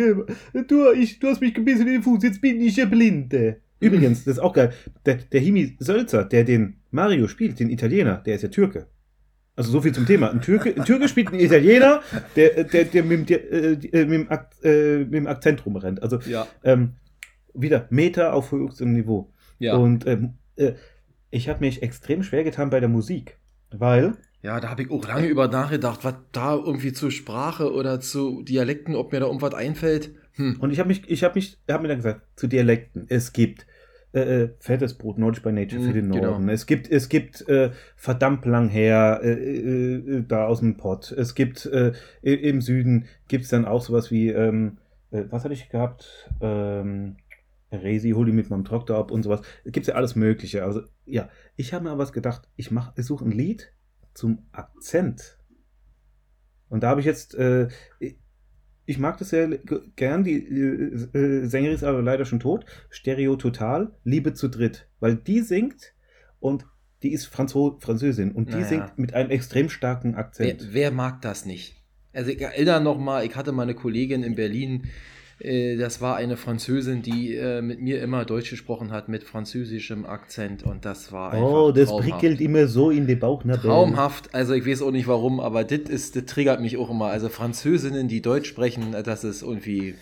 du, 0.69 0.93
ich, 0.93 1.19
du 1.19 1.27
hast 1.27 1.41
mich 1.41 1.53
gebissen 1.53 1.89
in 1.89 1.95
den 1.95 2.03
Fuß, 2.05 2.23
jetzt 2.23 2.41
bin 2.41 2.61
ich 2.61 2.77
ja 2.77 2.85
Blinde. 2.85 3.57
Übrigens, 3.81 4.23
das 4.23 4.35
ist 4.35 4.39
auch 4.39 4.53
geil. 4.53 4.73
Der, 5.05 5.17
der 5.17 5.41
Himi 5.41 5.77
Sölzer, 5.81 6.23
der 6.23 6.45
den 6.45 6.77
Mario 6.93 7.27
spielt, 7.27 7.59
den 7.59 7.71
Italiener, 7.71 8.23
der 8.25 8.37
ist 8.37 8.43
ja 8.43 8.49
Türke. 8.51 8.87
Also 9.57 9.73
so 9.73 9.81
viel 9.81 9.93
zum 9.93 10.07
Thema. 10.07 10.31
Ein 10.31 10.41
Türke, 10.41 10.77
ein 10.77 10.85
Türke 10.85 11.09
spielt 11.09 11.33
einen 11.33 11.41
Italiener, 11.41 12.03
der, 12.37 12.63
der, 12.63 12.85
der, 12.85 13.03
mit, 13.03 13.29
dem, 13.29 13.41
äh, 13.41 13.73
äh, 13.73 14.03
äh, 14.63 14.99
mit 14.99 15.15
dem 15.15 15.27
Akzent 15.27 15.67
rumrennt. 15.67 16.01
Also 16.05 16.21
ja. 16.21 16.47
ähm, 16.63 16.93
wieder 17.53 17.89
Meter 17.91 18.33
auf 18.33 18.53
höchstem 18.53 18.93
Niveau. 18.93 19.33
Ja. 19.59 19.75
Und 19.75 20.07
ähm, 20.07 20.35
äh, 20.55 20.75
ich 21.31 21.49
habe 21.49 21.65
mich 21.65 21.83
extrem 21.83 22.23
schwer 22.23 22.45
getan 22.45 22.71
bei 22.71 22.79
der 22.79 22.89
Musik, 22.89 23.39
weil. 23.73 24.15
Ja, 24.47 24.61
da 24.61 24.71
habe 24.71 24.83
ich 24.83 24.93
auch 24.93 25.05
lange 25.09 25.27
über 25.27 25.49
nachgedacht, 25.49 26.05
was 26.05 26.15
da 26.31 26.55
irgendwie 26.55 26.93
zur 26.93 27.11
Sprache 27.11 27.73
oder 27.73 27.99
zu 27.99 28.43
Dialekten, 28.43 28.95
ob 28.95 29.11
mir 29.11 29.19
da 29.19 29.27
irgendwas 29.27 29.55
einfällt. 29.55 30.15
Hm. 30.35 30.61
Und 30.61 30.71
ich 30.71 30.79
habe 30.79 30.87
mich, 30.87 31.11
ich 31.11 31.25
habe 31.25 31.35
mich, 31.35 31.59
habe 31.69 31.83
mir 31.83 31.89
dann 31.89 31.97
gesagt, 31.97 32.21
zu 32.37 32.47
Dialekten. 32.47 33.07
Es 33.09 33.33
gibt 33.33 33.67
äh, 34.15 34.21
äh 34.21 34.51
fettes 34.61 34.95
Brot, 34.95 35.19
Nordisch 35.19 35.43
by 35.43 35.51
Nature 35.51 35.83
für 35.83 35.89
hm, 35.89 35.95
den. 35.95 36.09
Norden. 36.11 36.43
Genau. 36.43 36.53
Es 36.53 36.67
gibt, 36.67 36.89
es 36.89 37.09
gibt 37.09 37.49
äh, 37.49 37.73
verdammt 37.97 38.45
lang 38.45 38.69
her 38.69 39.19
äh, 39.25 39.33
äh, 39.33 39.95
äh 39.97 40.23
da 40.29 40.47
aus 40.47 40.61
dem 40.61 40.77
Pott. 40.77 41.11
Es 41.11 41.35
gibt 41.35 41.69
im 42.23 42.61
Süden 42.61 43.07
gibt 43.27 43.43
es 43.43 43.51
dann 43.51 43.65
auch 43.65 43.83
sowas 43.83 44.13
wie, 44.13 44.29
ähm, 44.29 44.79
was 45.11 45.43
hatte 45.43 45.55
ich 45.55 45.71
gehabt? 45.71 46.31
Ähm, 46.41 47.17
Resi, 47.73 48.11
hol 48.11 48.27
die 48.27 48.33
mit 48.33 48.49
meinem 48.49 48.65
Traktor 48.65 48.97
ab 48.97 49.11
und 49.11 49.25
sowas. 49.25 49.41
Es 49.65 49.73
gibt 49.73 49.89
ja 49.89 49.97
alles 49.97 50.15
Mögliche. 50.15 50.63
Also, 50.63 50.83
ja, 51.05 51.31
ich 51.57 51.75
habe 51.75 51.83
mir 51.83 51.91
aber 51.91 52.03
was 52.03 52.13
gedacht, 52.13 52.49
ich, 52.55 52.71
ich 52.71 53.05
suche 53.05 53.25
ein 53.25 53.33
Lied 53.33 53.73
zum 54.17 54.47
Akzent. 54.53 55.39
Und 56.69 56.83
da 56.83 56.89
habe 56.89 57.01
ich 57.01 57.07
jetzt, 57.07 57.35
äh, 57.35 57.69
ich 58.87 58.99
mag 58.99 59.19
das 59.19 59.31
sehr 59.31 59.49
gern, 59.97 60.25
die 60.25 60.35
äh, 60.35 61.19
äh, 61.19 61.47
Sängerin 61.47 61.75
ist 61.75 61.85
aber 61.85 62.03
leider 62.03 62.25
schon 62.25 62.41
tot, 62.41 62.65
Stereo 62.91 63.37
Total, 63.37 63.93
Liebe 64.05 64.35
zu 64.35 64.49
dritt. 64.49 64.89
Weil 65.01 65.17
die 65.17 65.41
singt 65.41 65.95
und 66.41 66.67
die 67.03 67.13
ist 67.13 67.27
Franzo 67.27 67.79
Französin 67.81 68.33
und 68.33 68.49
die 68.49 68.55
naja. 68.55 68.67
singt 68.67 68.99
mit 68.99 69.15
einem 69.15 69.31
extrem 69.31 69.69
starken 69.69 70.15
Akzent. 70.15 70.69
Wer, 70.69 70.75
wer 70.75 70.91
mag 70.91 71.21
das 71.23 71.45
nicht? 71.45 71.83
Also 72.13 72.31
ich 72.31 72.41
erinnere 72.41 72.81
noch 72.81 72.99
mal, 72.99 73.25
ich 73.27 73.37
hatte 73.37 73.53
mal 73.53 73.65
eine 73.65 73.75
Kollegin 73.75 74.23
in 74.23 74.35
Berlin, 74.35 74.87
das 75.39 76.01
war 76.01 76.17
eine 76.17 76.37
Französin, 76.39 77.03
die 77.03 77.35
äh, 77.35 77.61
mit 77.61 77.81
mir 77.81 78.01
immer 78.03 78.25
Deutsch 78.25 78.49
gesprochen 78.51 78.91
hat, 78.91 79.09
mit 79.09 79.23
französischem 79.23 80.07
Akzent 80.07 80.63
und 80.63 80.87
das 80.87 81.13
war 81.13 81.33
einfach 81.33 81.47
Oh, 81.47 81.73
das 81.73 81.89
traumhaft. 81.89 82.11
prickelt 82.11 82.41
immer 82.41 82.67
so 82.67 82.91
in 82.91 83.07
die 83.07 83.17
Bauchnabel. 83.17 83.69
Traumhaft, 83.69 84.35
also 84.35 84.55
ich 84.55 84.67
weiß 84.67 84.81
auch 84.81 84.93
nicht 84.93 85.07
warum, 85.09 85.39
aber 85.41 85.65
das 85.65 86.13
triggert 86.13 86.63
mich 86.63 86.79
auch 86.79 86.91
immer. 86.91 87.07
Also 87.07 87.29
Französinnen, 87.29 88.09
die 88.09 88.23
Deutsch 88.23 88.49
sprechen, 88.49 88.97
das 89.05 89.25
ist 89.25 89.43
irgendwie... 89.43 89.95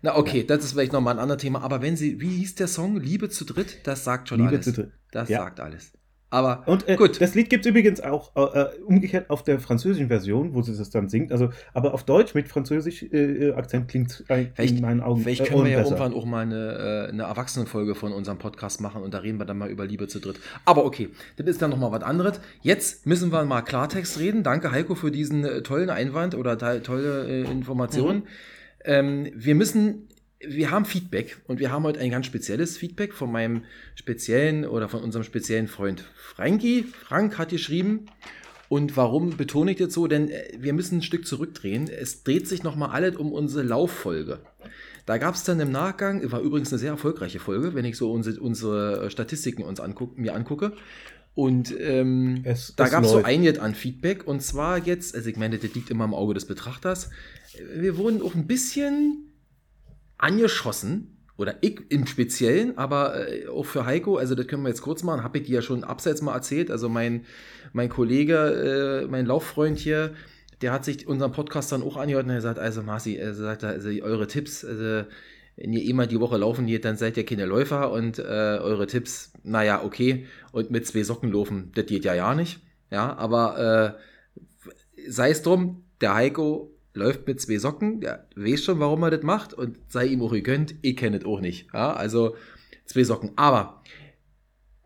Na 0.00 0.16
okay, 0.16 0.42
das 0.42 0.64
ist 0.64 0.72
vielleicht 0.72 0.92
nochmal 0.92 1.14
ein 1.14 1.20
anderes 1.20 1.42
Thema, 1.42 1.62
aber 1.62 1.80
wenn 1.82 1.96
sie, 1.96 2.20
wie 2.20 2.30
hieß 2.30 2.56
der 2.56 2.66
Song? 2.66 2.96
Liebe 2.96 3.28
zu 3.28 3.44
dritt? 3.44 3.80
Das 3.84 4.04
sagt 4.04 4.30
schon 4.30 4.38
Liebe 4.38 4.50
alles. 4.50 4.64
Zu 4.64 4.72
dritt. 4.72 4.92
Das 5.12 5.28
ja. 5.28 5.38
sagt 5.38 5.60
alles. 5.60 5.92
Aber 6.32 6.62
und, 6.64 6.88
äh, 6.88 6.96
gut. 6.96 7.20
Das 7.20 7.34
Lied 7.34 7.50
gibt 7.50 7.66
es 7.66 7.70
übrigens 7.70 8.00
auch 8.00 8.34
äh, 8.34 8.60
äh, 8.60 8.80
umgekehrt 8.86 9.28
auf 9.28 9.42
der 9.42 9.60
französischen 9.60 10.08
Version, 10.08 10.54
wo 10.54 10.62
sie 10.62 10.74
das 10.74 10.88
dann 10.88 11.10
singt. 11.10 11.30
Also, 11.30 11.50
aber 11.74 11.92
auf 11.92 12.04
Deutsch 12.04 12.34
mit 12.34 12.48
französisch 12.48 13.02
äh, 13.02 13.48
äh 13.48 13.52
Akzent 13.52 13.88
klingt 13.88 14.24
es 14.56 14.70
in 14.70 14.80
meinen 14.80 15.02
Augen 15.02 15.20
Vielleicht 15.20 15.44
können 15.44 15.64
wir 15.64 15.72
ja 15.72 15.78
besser. 15.80 15.90
irgendwann 15.90 16.14
auch 16.14 16.24
mal 16.24 16.40
eine, 16.40 17.10
eine 17.12 17.24
Erwachsenenfolge 17.24 17.94
von 17.94 18.12
unserem 18.12 18.38
Podcast 18.38 18.80
machen 18.80 19.02
und 19.02 19.12
da 19.12 19.18
reden 19.18 19.38
wir 19.38 19.44
dann 19.44 19.58
mal 19.58 19.68
über 19.68 19.84
Liebe 19.84 20.08
zu 20.08 20.20
dritt. 20.20 20.40
Aber 20.64 20.86
okay, 20.86 21.10
das 21.36 21.46
ist 21.46 21.60
dann 21.60 21.68
nochmal 21.68 21.92
was 21.92 22.02
anderes. 22.02 22.40
Jetzt 22.62 23.04
müssen 23.06 23.30
wir 23.30 23.44
mal 23.44 23.60
Klartext 23.60 24.18
reden. 24.18 24.42
Danke, 24.42 24.72
Heiko, 24.72 24.94
für 24.94 25.10
diesen 25.10 25.62
tollen 25.64 25.90
Einwand 25.90 26.34
oder 26.34 26.56
tolle 26.82 27.42
Informationen. 27.42 28.20
Mhm. 28.20 28.24
Ähm, 28.84 29.32
wir 29.34 29.54
müssen 29.54 30.08
wir 30.46 30.70
haben 30.70 30.84
Feedback 30.84 31.38
und 31.46 31.60
wir 31.60 31.70
haben 31.70 31.84
heute 31.84 32.00
ein 32.00 32.10
ganz 32.10 32.26
spezielles 32.26 32.76
Feedback 32.76 33.12
von 33.12 33.30
meinem 33.30 33.64
speziellen 33.94 34.66
oder 34.66 34.88
von 34.88 35.02
unserem 35.02 35.24
speziellen 35.24 35.68
Freund 35.68 36.04
Frankie. 36.16 36.84
Frank 36.84 37.38
hat 37.38 37.50
geschrieben. 37.50 38.06
Und 38.68 38.96
warum 38.96 39.36
betone 39.36 39.72
ich 39.72 39.76
das 39.76 39.92
so? 39.92 40.06
Denn 40.06 40.30
äh, 40.30 40.44
wir 40.58 40.72
müssen 40.72 40.98
ein 40.98 41.02
Stück 41.02 41.26
zurückdrehen. 41.26 41.88
Es 41.88 42.24
dreht 42.24 42.48
sich 42.48 42.62
nochmal 42.62 42.90
alles 42.90 43.16
um 43.16 43.30
unsere 43.30 43.62
Lauffolge. 43.62 44.40
Da 45.04 45.18
gab 45.18 45.34
es 45.34 45.44
dann 45.44 45.60
im 45.60 45.70
Nachgang, 45.70 46.30
war 46.32 46.40
übrigens 46.40 46.72
eine 46.72 46.78
sehr 46.78 46.92
erfolgreiche 46.92 47.38
Folge, 47.38 47.74
wenn 47.74 47.84
ich 47.84 47.96
so 47.98 48.10
unsere, 48.10 48.40
unsere 48.40 49.10
Statistiken 49.10 49.62
uns 49.62 49.78
anguck, 49.78 50.16
mir 50.16 50.34
angucke. 50.34 50.72
Und 51.34 51.74
ähm, 51.78 52.42
es, 52.44 52.74
da 52.76 52.88
gab 52.88 53.04
es 53.04 53.10
so 53.10 53.22
einiges 53.22 53.58
an 53.58 53.74
Feedback. 53.74 54.26
Und 54.26 54.42
zwar 54.42 54.78
jetzt, 54.78 55.14
also 55.14 55.28
ich 55.28 55.36
meine, 55.36 55.58
das 55.58 55.74
liegt 55.74 55.90
immer 55.90 56.04
im 56.04 56.14
Auge 56.14 56.34
des 56.34 56.46
Betrachters. 56.46 57.10
Wir 57.74 57.98
wurden 57.98 58.22
auch 58.22 58.34
ein 58.34 58.46
bisschen 58.46 59.31
angeschossen, 60.22 61.12
oder 61.36 61.56
ich 61.60 61.80
im 61.88 62.06
Speziellen, 62.06 62.78
aber 62.78 63.28
äh, 63.28 63.48
auch 63.48 63.64
für 63.64 63.86
Heiko, 63.86 64.16
also 64.16 64.34
das 64.34 64.46
können 64.46 64.62
wir 64.62 64.68
jetzt 64.68 64.82
kurz 64.82 65.02
machen, 65.02 65.24
habe 65.24 65.38
ich 65.38 65.44
dir 65.44 65.56
ja 65.56 65.62
schon 65.62 65.82
abseits 65.82 66.22
mal 66.22 66.34
erzählt, 66.34 66.70
also 66.70 66.88
mein, 66.88 67.24
mein 67.72 67.88
Kollege, 67.88 69.02
äh, 69.04 69.08
mein 69.08 69.26
Lauffreund 69.26 69.78
hier, 69.78 70.12
der 70.60 70.72
hat 70.72 70.84
sich 70.84 71.08
unseren 71.08 71.32
Podcast 71.32 71.72
dann 71.72 71.82
auch 71.82 71.96
angehört 71.96 72.26
und 72.26 72.30
er 72.30 72.40
sagt, 72.40 72.58
also 72.58 72.82
Marci, 72.82 73.16
er 73.16 73.34
sagt, 73.34 73.64
also 73.64 73.88
eure 73.88 74.26
Tipps, 74.26 74.64
also 74.64 75.04
wenn 75.56 75.72
ihr 75.72 75.84
immer 75.84 76.06
die 76.06 76.20
Woche 76.20 76.36
laufen 76.36 76.66
geht, 76.66 76.84
dann 76.84 76.96
seid 76.96 77.16
ihr 77.16 77.26
keine 77.26 77.46
Läufer 77.46 77.90
und 77.90 78.18
äh, 78.18 78.22
eure 78.22 78.86
Tipps, 78.86 79.32
naja, 79.42 79.82
okay, 79.82 80.26
und 80.52 80.70
mit 80.70 80.86
zwei 80.86 81.02
Socken 81.02 81.32
laufen, 81.32 81.72
das 81.74 81.86
geht 81.86 82.04
ja 82.04 82.14
ja 82.14 82.34
nicht, 82.34 82.60
ja, 82.90 83.16
aber 83.16 83.96
äh, 84.96 85.10
sei 85.10 85.30
es 85.30 85.42
drum, 85.42 85.84
der 86.00 86.14
Heiko 86.14 86.71
läuft 86.94 87.26
mit 87.26 87.40
zwei 87.40 87.58
Socken, 87.58 88.00
der 88.00 88.26
weiß 88.36 88.64
schon, 88.64 88.80
warum 88.80 89.02
er 89.02 89.10
das 89.10 89.22
macht 89.22 89.54
und 89.54 89.78
sei 89.88 90.06
ihm 90.06 90.22
auch 90.22 90.32
gegönnt, 90.32 90.74
ich 90.82 90.96
kenne 90.96 91.18
es 91.18 91.24
auch 91.24 91.40
nicht. 91.40 91.68
Ja, 91.72 91.92
also 91.94 92.36
zwei 92.84 93.04
Socken. 93.04 93.32
Aber 93.36 93.82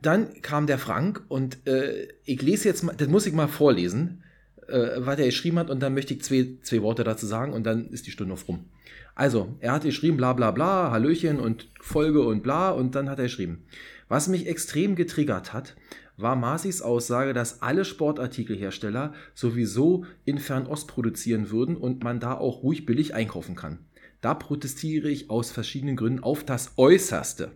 dann 0.03 0.41
kam 0.43 0.67
der 0.67 0.79
Frank 0.79 1.25
und 1.29 1.67
äh, 1.67 2.09
ich 2.25 2.43
lese 2.43 2.69
jetzt 2.69 2.83
mal, 2.83 2.95
das 2.97 3.09
muss 3.09 3.27
ich 3.27 3.33
mal 3.33 3.49
vorlesen, 3.49 4.23
äh, 4.69 4.91
was 4.99 5.19
er 5.19 5.27
geschrieben 5.27 5.59
hat 5.59 5.71
und 5.71 5.81
dann 5.81 5.95
möchte 5.95 6.15
ich 6.15 6.23
zwei, 6.23 6.59
zwei 6.63 6.83
Worte 6.83 7.05
dazu 7.05 7.27
sagen 7.27 7.53
und 7.53 7.65
dann 7.65 7.89
ist 7.89 8.07
die 8.07 8.11
Stunde 8.11 8.35
auf 8.35 8.47
rum. 8.49 8.67
Also, 9.15 9.57
er 9.61 9.73
hat 9.73 9.83
geschrieben, 9.83 10.19
bla 10.19 10.35
bla 10.35 10.51
bla, 10.51 10.91
Hallöchen 10.91 11.41
und 11.41 11.69
Folge 11.81 12.23
und 12.23 12.43
bla 12.43 12.71
und 12.71 12.95
dann 12.95 13.09
hat 13.09 13.19
er 13.19 13.25
geschrieben. 13.25 13.65
Was 14.09 14.29
mich 14.29 14.47
extrem 14.47 14.95
getriggert 14.95 15.53
hat, 15.53 15.75
war 16.17 16.37
Masis 16.37 16.83
Aussage, 16.83 17.33
dass 17.33 17.63
alle 17.63 17.85
Sportartikelhersteller 17.85 19.13
sowieso 19.35 20.05
in 20.25 20.39
Fernost 20.39 20.89
produzieren 20.89 21.51
würden 21.51 21.77
und 21.77 22.03
man 22.03 22.21
da 22.21 22.35
auch 22.35 22.63
ruhig 22.63 22.87
billig 22.87 23.15
einkaufen 23.15 23.55
kann. 23.55 23.79
Da 24.21 24.35
protestiere 24.35 25.09
ich 25.09 25.31
aus 25.31 25.51
verschiedenen 25.51 25.97
Gründen 25.97 26.23
auf 26.23 26.45
das 26.45 26.73
Äußerste. 26.77 27.53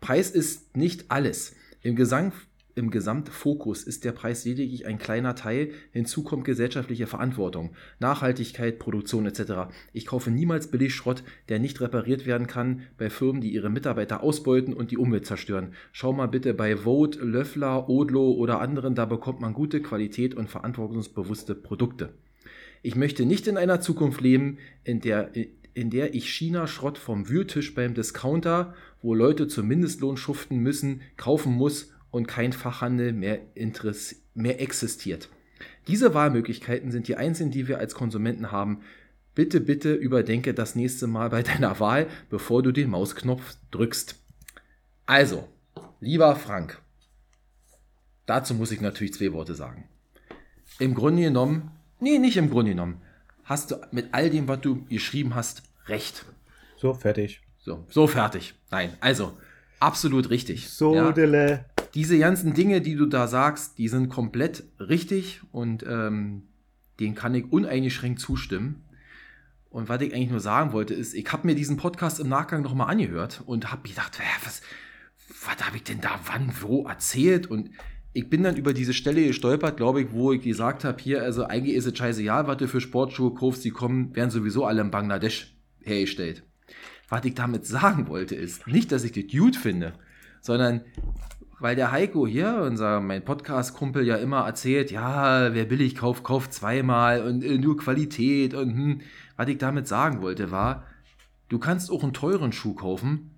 Preis 0.00 0.30
ist 0.30 0.76
nicht 0.76 1.10
alles. 1.10 1.54
Im 1.82 1.96
Gesang 1.96 2.32
im 2.74 2.90
Gesamtfokus 2.90 3.84
ist 3.84 4.04
der 4.04 4.12
Preis 4.12 4.44
lediglich 4.44 4.86
ein 4.86 4.98
kleiner 4.98 5.34
Teil, 5.36 5.70
hinzu 5.92 6.24
kommt 6.24 6.44
gesellschaftliche 6.44 7.06
Verantwortung, 7.06 7.70
Nachhaltigkeit, 8.00 8.78
Produktion 8.78 9.26
etc. 9.26 9.72
Ich 9.92 10.06
kaufe 10.06 10.30
niemals 10.30 10.70
Billigschrott, 10.70 11.22
der 11.48 11.60
nicht 11.60 11.80
repariert 11.80 12.26
werden 12.26 12.46
kann, 12.46 12.82
bei 12.98 13.10
Firmen, 13.10 13.40
die 13.40 13.54
ihre 13.54 13.70
Mitarbeiter 13.70 14.22
ausbeuten 14.22 14.74
und 14.74 14.90
die 14.90 14.98
Umwelt 14.98 15.26
zerstören. 15.26 15.74
Schau 15.92 16.12
mal 16.12 16.26
bitte 16.26 16.52
bei 16.52 16.78
Vote, 16.78 17.20
Löffler, 17.20 17.88
Odlo 17.88 18.32
oder 18.32 18.60
anderen, 18.60 18.94
da 18.94 19.04
bekommt 19.04 19.40
man 19.40 19.54
gute 19.54 19.80
Qualität 19.80 20.34
und 20.34 20.50
verantwortungsbewusste 20.50 21.54
Produkte. 21.54 22.10
Ich 22.82 22.96
möchte 22.96 23.24
nicht 23.24 23.46
in 23.46 23.56
einer 23.56 23.80
Zukunft 23.80 24.20
leben, 24.20 24.58
in 24.82 25.00
der, 25.00 25.30
in 25.74 25.90
der 25.90 26.14
ich 26.14 26.28
China-Schrott 26.28 26.98
vom 26.98 27.28
Wühltisch 27.28 27.74
beim 27.74 27.94
Discounter, 27.94 28.74
wo 29.00 29.14
Leute 29.14 29.48
zum 29.48 29.68
Mindestlohn 29.68 30.16
schuften 30.16 30.58
müssen, 30.58 31.00
kaufen 31.16 31.52
muss 31.52 31.93
und 32.14 32.28
kein 32.28 32.52
Fachhandel 32.52 33.12
mehr, 33.12 33.40
mehr 34.34 34.60
existiert. 34.60 35.28
Diese 35.88 36.14
Wahlmöglichkeiten 36.14 36.92
sind 36.92 37.08
die 37.08 37.16
einzigen, 37.16 37.50
die 37.50 37.66
wir 37.66 37.78
als 37.78 37.96
Konsumenten 37.96 38.52
haben. 38.52 38.82
Bitte, 39.34 39.60
bitte 39.60 39.92
überdenke 39.92 40.54
das 40.54 40.76
nächste 40.76 41.08
Mal 41.08 41.30
bei 41.30 41.42
deiner 41.50 41.80
Wahl, 41.80 42.06
bevor 42.30 42.62
du 42.62 42.70
den 42.70 42.90
Mausknopf 42.90 43.56
drückst. 43.72 44.14
Also, 45.06 45.48
lieber 45.98 46.36
Frank, 46.36 46.80
dazu 48.26 48.54
muss 48.54 48.70
ich 48.70 48.80
natürlich 48.80 49.14
zwei 49.14 49.32
Worte 49.32 49.56
sagen. 49.56 49.88
Im 50.78 50.94
Grunde 50.94 51.22
genommen, 51.22 51.72
nee, 51.98 52.18
nicht 52.18 52.36
im 52.36 52.48
Grunde 52.48 52.70
genommen, 52.70 53.02
hast 53.42 53.72
du 53.72 53.76
mit 53.90 54.10
all 54.12 54.30
dem, 54.30 54.46
was 54.46 54.60
du 54.60 54.84
geschrieben 54.84 55.34
hast, 55.34 55.64
recht. 55.88 56.24
So, 56.76 56.94
fertig. 56.94 57.40
So, 57.58 57.84
so 57.88 58.06
fertig. 58.06 58.54
Nein, 58.70 58.92
also, 59.00 59.36
absolut 59.80 60.30
richtig. 60.30 60.70
So, 60.70 60.94
ja. 60.94 61.10
Dele 61.10 61.64
diese 61.94 62.18
ganzen 62.18 62.54
Dinge, 62.54 62.80
die 62.80 62.96
du 62.96 63.06
da 63.06 63.28
sagst, 63.28 63.78
die 63.78 63.88
sind 63.88 64.08
komplett 64.08 64.64
richtig 64.80 65.40
und 65.52 65.84
ähm, 65.88 66.42
denen 66.98 67.14
kann 67.14 67.34
ich 67.34 67.52
uneingeschränkt 67.52 68.20
zustimmen. 68.20 68.84
Und 69.70 69.88
was 69.88 70.00
ich 70.02 70.14
eigentlich 70.14 70.30
nur 70.30 70.40
sagen 70.40 70.72
wollte, 70.72 70.94
ist, 70.94 71.14
ich 71.14 71.32
habe 71.32 71.46
mir 71.46 71.54
diesen 71.54 71.76
Podcast 71.76 72.20
im 72.20 72.28
Nachgang 72.28 72.62
nochmal 72.62 72.90
angehört 72.90 73.42
und 73.46 73.72
habe 73.72 73.88
gedacht, 73.88 74.18
was, 74.44 74.62
was 75.44 75.66
habe 75.66 75.76
ich 75.76 75.84
denn 75.84 76.00
da 76.00 76.18
wann, 76.26 76.52
wo 76.60 76.86
erzählt? 76.86 77.48
Und 77.48 77.70
ich 78.12 78.28
bin 78.30 78.44
dann 78.44 78.56
über 78.56 78.72
diese 78.72 78.94
Stelle 78.94 79.26
gestolpert, 79.26 79.76
glaube 79.76 80.02
ich, 80.02 80.12
wo 80.12 80.32
ich 80.32 80.42
gesagt 80.42 80.84
habe, 80.84 81.02
hier, 81.02 81.22
also 81.22 81.44
eigentlich 81.44 81.74
ist 81.74 81.86
es 81.86 81.98
scheißegal, 81.98 82.46
was 82.46 82.58
du 82.58 82.68
für 82.68 82.80
Sportschuhe 82.80 83.34
kaufst, 83.34 83.64
die 83.64 83.70
kommen, 83.70 84.14
werden 84.14 84.30
sowieso 84.30 84.64
alle 84.64 84.80
in 84.80 84.92
Bangladesch 84.92 85.56
hergestellt. 85.82 86.44
Was 87.08 87.24
ich 87.24 87.34
damit 87.34 87.66
sagen 87.66 88.08
wollte, 88.08 88.36
ist 88.36 88.66
nicht, 88.68 88.92
dass 88.92 89.04
ich 89.04 89.12
das 89.12 89.24
gut 89.26 89.56
finde, 89.56 89.94
sondern 90.40 90.82
weil 91.64 91.76
der 91.76 91.92
Heiko 91.92 92.26
hier, 92.26 92.60
unser 92.66 93.00
mein 93.00 93.24
Podcast-Kumpel, 93.24 94.06
ja 94.06 94.16
immer 94.16 94.40
erzählt, 94.40 94.90
ja, 94.90 95.54
wer 95.54 95.64
billig 95.64 95.94
kauft, 95.94 96.22
kauft 96.22 96.52
zweimal 96.52 97.22
und 97.22 97.42
äh, 97.42 97.56
nur 97.56 97.78
Qualität 97.78 98.52
und 98.52 98.74
hm. 98.74 99.00
Was 99.38 99.48
ich 99.48 99.56
damit 99.56 99.88
sagen 99.88 100.20
wollte, 100.20 100.50
war, 100.50 100.84
du 101.48 101.58
kannst 101.58 101.90
auch 101.90 102.02
einen 102.02 102.12
teuren 102.12 102.52
Schuh 102.52 102.74
kaufen, 102.74 103.30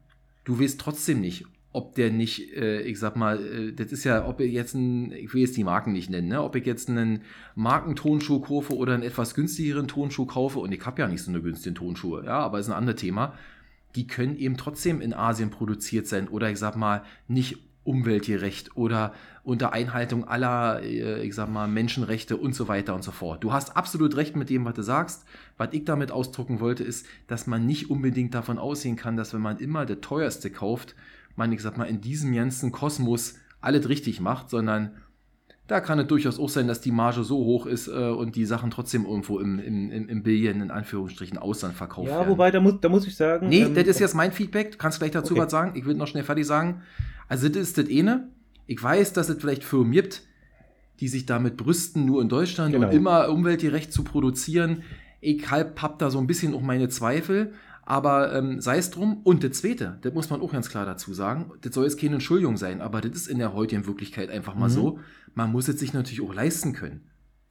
du 0.43 0.59
weißt 0.59 0.81
trotzdem 0.81 1.21
nicht, 1.21 1.45
ob 1.71 1.95
der 1.95 2.11
nicht, 2.11 2.53
äh, 2.57 2.81
ich 2.81 2.99
sag 2.99 3.15
mal, 3.15 3.39
äh, 3.47 3.73
das 3.73 3.93
ist 3.93 4.03
ja, 4.03 4.27
ob 4.27 4.41
ich 4.41 4.53
jetzt 4.53 4.75
einen, 4.75 5.13
ich 5.13 5.33
will 5.33 5.43
jetzt 5.43 5.57
die 5.57 5.63
Marken 5.63 5.93
nicht 5.93 6.11
nennen, 6.11 6.27
ne? 6.27 6.43
ob 6.43 6.57
ich 6.57 6.67
jetzt 6.67 6.91
einen 6.91 7.23
Markentonschuh 7.55 8.41
kaufe 8.41 8.75
oder 8.75 8.95
einen 8.95 9.05
etwas 9.05 9.37
günstigeren 9.37 9.87
Tonschuh 9.87 10.27
kaufe 10.27 10.59
und 10.59 10.73
ich 10.73 10.85
habe 10.85 11.01
ja 11.01 11.07
nicht 11.07 11.23
so 11.23 11.31
eine 11.31 11.43
günstige 11.43 11.77
Tonschuhe, 11.77 12.25
ja, 12.25 12.41
aber 12.41 12.59
ist 12.59 12.67
ein 12.67 12.73
anderes 12.73 13.01
Thema. 13.01 13.35
Die 13.95 14.09
können 14.09 14.37
eben 14.37 14.57
trotzdem 14.57 15.01
in 15.01 15.15
Asien 15.15 15.51
produziert 15.51 16.09
sein 16.09 16.27
oder 16.27 16.51
ich 16.51 16.59
sag 16.59 16.75
mal 16.75 17.05
nicht 17.29 17.61
umweltgerecht 17.87 18.77
oder 18.77 19.15
unter 19.45 19.73
Einhaltung 19.73 20.27
aller, 20.27 20.83
äh, 20.83 21.25
ich 21.25 21.35
sag 21.35 21.49
mal, 21.49 21.69
Menschenrechte 21.69 22.37
und 22.37 22.55
so 22.55 22.69
weiter 22.69 22.95
und 22.95 23.05
so 23.05 23.13
fort. 23.13 23.45
Du 23.45 23.53
hast 23.53 23.77
absolut 23.77 24.17
recht 24.17 24.37
mit 24.37 24.51
dem, 24.51 24.65
was 24.65 24.75
du 24.75 24.83
sagst. 24.83 25.25
Was 25.57 25.69
ich 25.73 25.85
damit 25.85 26.11
ausdrucken 26.11 26.61
wollte, 26.61 26.83
ist, 26.83 27.07
dass 27.29 27.47
man 27.47 27.65
nicht 27.65 27.89
unbedingt 27.91 28.35
davon 28.35 28.59
ausgehen 28.59 28.97
kann, 28.97 29.17
dass 29.17 29.33
wenn 29.33 29.41
man 29.41 29.59
immer 29.59 29.87
das 29.87 29.99
teuerste 30.01 30.51
kauft, 30.51 30.95
man, 31.37 31.53
ich 31.53 31.63
sag 31.63 31.77
mal, 31.77 31.85
in 31.85 32.01
diesem 32.01 32.35
ganzen 32.35 32.73
Kosmos 32.73 33.37
alles 33.61 33.89
richtig 33.89 34.21
macht, 34.21 34.51
sondern 34.51 34.91
da 35.67 35.81
kann 35.81 35.99
es 35.99 36.07
durchaus 36.07 36.39
auch 36.39 36.49
sein, 36.49 36.69
dass 36.69 36.81
die 36.81 36.93
Marge 36.93 37.25
so 37.25 37.39
hoch 37.39 37.67
ist 37.67 37.89
äh, 37.89 37.91
und 37.91 38.37
die 38.37 38.45
Sachen 38.45 38.71
trotzdem 38.71 39.05
irgendwo 39.05 39.41
im, 39.41 39.59
im, 39.59 39.91
im, 39.91 40.09
im 40.09 40.23
Billion, 40.23 40.61
in 40.61 40.71
Anführungsstrichen, 40.71 41.39
Ausland 41.39 41.75
verkauft 41.75 42.09
ja, 42.09 42.15
werden. 42.15 42.25
Ja, 42.25 42.31
wobei, 42.31 42.51
da 42.51 42.61
muss, 42.61 42.75
da 42.81 42.89
muss 42.89 43.07
ich 43.07 43.17
sagen. 43.17 43.49
Nee, 43.49 43.63
ähm, 43.63 43.75
das 43.75 43.87
ist 43.87 43.99
jetzt 43.99 44.15
mein 44.15 44.31
Feedback. 44.31 44.73
Du 44.73 44.79
kannst 44.79 45.01
gleich 45.01 45.11
dazu 45.11 45.35
okay. 45.35 45.43
was 45.43 45.51
sagen. 45.51 45.73
Ich 45.75 45.85
will 45.85 45.95
noch 45.95 46.07
schnell 46.07 46.23
fertig 46.23 46.47
sagen. 46.47 46.83
Also, 47.29 47.49
das 47.49 47.63
ist 47.63 47.79
das 47.79 47.87
eine. 47.91 48.29
Ich 48.67 48.81
weiß, 48.81 49.13
dass 49.13 49.29
es 49.29 49.39
vielleicht 49.41 49.65
Firmen 49.65 49.93
gibt, 49.93 50.23
die 51.01 51.09
sich 51.09 51.27
damit 51.27 51.57
brüsten, 51.57 52.05
nur 52.05 52.23
in 52.23 52.29
Deutschland 52.29 52.73
genau. 52.73 52.87
und 52.89 52.95
immer 52.95 53.29
umweltgerecht 53.29 53.93
zu 53.93 54.05
produzieren. 54.05 54.83
Ich 55.21 55.51
halb 55.51 55.83
hab 55.83 55.99
da 55.99 56.11
so 56.11 56.19
ein 56.19 56.29
bisschen 56.29 56.55
auch 56.55 56.63
meine 56.63 56.89
Zweifel. 56.89 57.55
Aber 57.87 58.35
ähm, 58.35 58.61
sei 58.61 58.79
es 58.79 58.91
drum. 58.91 59.21
Und 59.23 59.45
das 59.45 59.53
Zweite, 59.59 59.99
das 60.03 60.13
muss 60.13 60.29
man 60.29 60.41
auch 60.41 60.53
ganz 60.53 60.69
klar 60.69 60.85
dazu 60.85 61.15
sagen, 61.15 61.53
das 61.63 61.73
soll 61.73 61.85
jetzt 61.85 61.99
keine 61.99 62.15
Entschuldigung 62.15 62.57
sein, 62.57 62.81
aber 62.81 63.01
das 63.01 63.13
ist 63.13 63.29
in 63.29 63.39
der 63.39 63.55
heutigen 63.55 63.87
Wirklichkeit 63.87 64.29
einfach 64.29 64.57
mal 64.57 64.69
mhm. 64.69 64.73
so. 64.73 64.99
Man 65.35 65.53
muss 65.53 65.69
es 65.69 65.79
sich 65.79 65.95
natürlich 65.95 66.21
auch 66.21 66.35
leisten 66.35 66.73
können. 66.73 67.09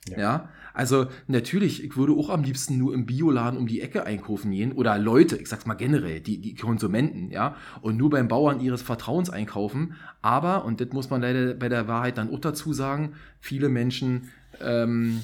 Ja. 0.09 0.19
ja. 0.19 0.49
also 0.73 1.07
natürlich, 1.27 1.83
ich 1.83 1.97
würde 1.97 2.13
auch 2.13 2.29
am 2.29 2.43
liebsten 2.43 2.77
nur 2.77 2.93
im 2.93 3.05
Bioladen 3.05 3.57
um 3.57 3.65
die 3.65 3.81
Ecke 3.81 4.05
einkaufen 4.05 4.51
gehen 4.51 4.73
oder 4.73 4.97
Leute, 4.99 5.38
ich 5.38 5.47
sag's 5.47 5.65
mal 5.65 5.73
generell, 5.73 6.19
die, 6.19 6.39
die 6.39 6.53
Konsumenten, 6.53 7.31
ja, 7.31 7.55
und 7.81 7.97
nur 7.97 8.09
beim 8.09 8.27
Bauern 8.27 8.59
ihres 8.59 8.81
Vertrauens 8.81 9.29
einkaufen. 9.29 9.95
Aber, 10.21 10.65
und 10.65 10.81
das 10.81 10.89
muss 10.91 11.09
man 11.09 11.21
leider 11.21 11.53
bei 11.53 11.69
der 11.69 11.88
Wahrheit 11.88 12.17
dann 12.17 12.31
auch 12.31 12.39
dazu 12.39 12.73
sagen, 12.73 13.13
viele 13.39 13.69
Menschen 13.69 14.29
ähm, 14.61 15.21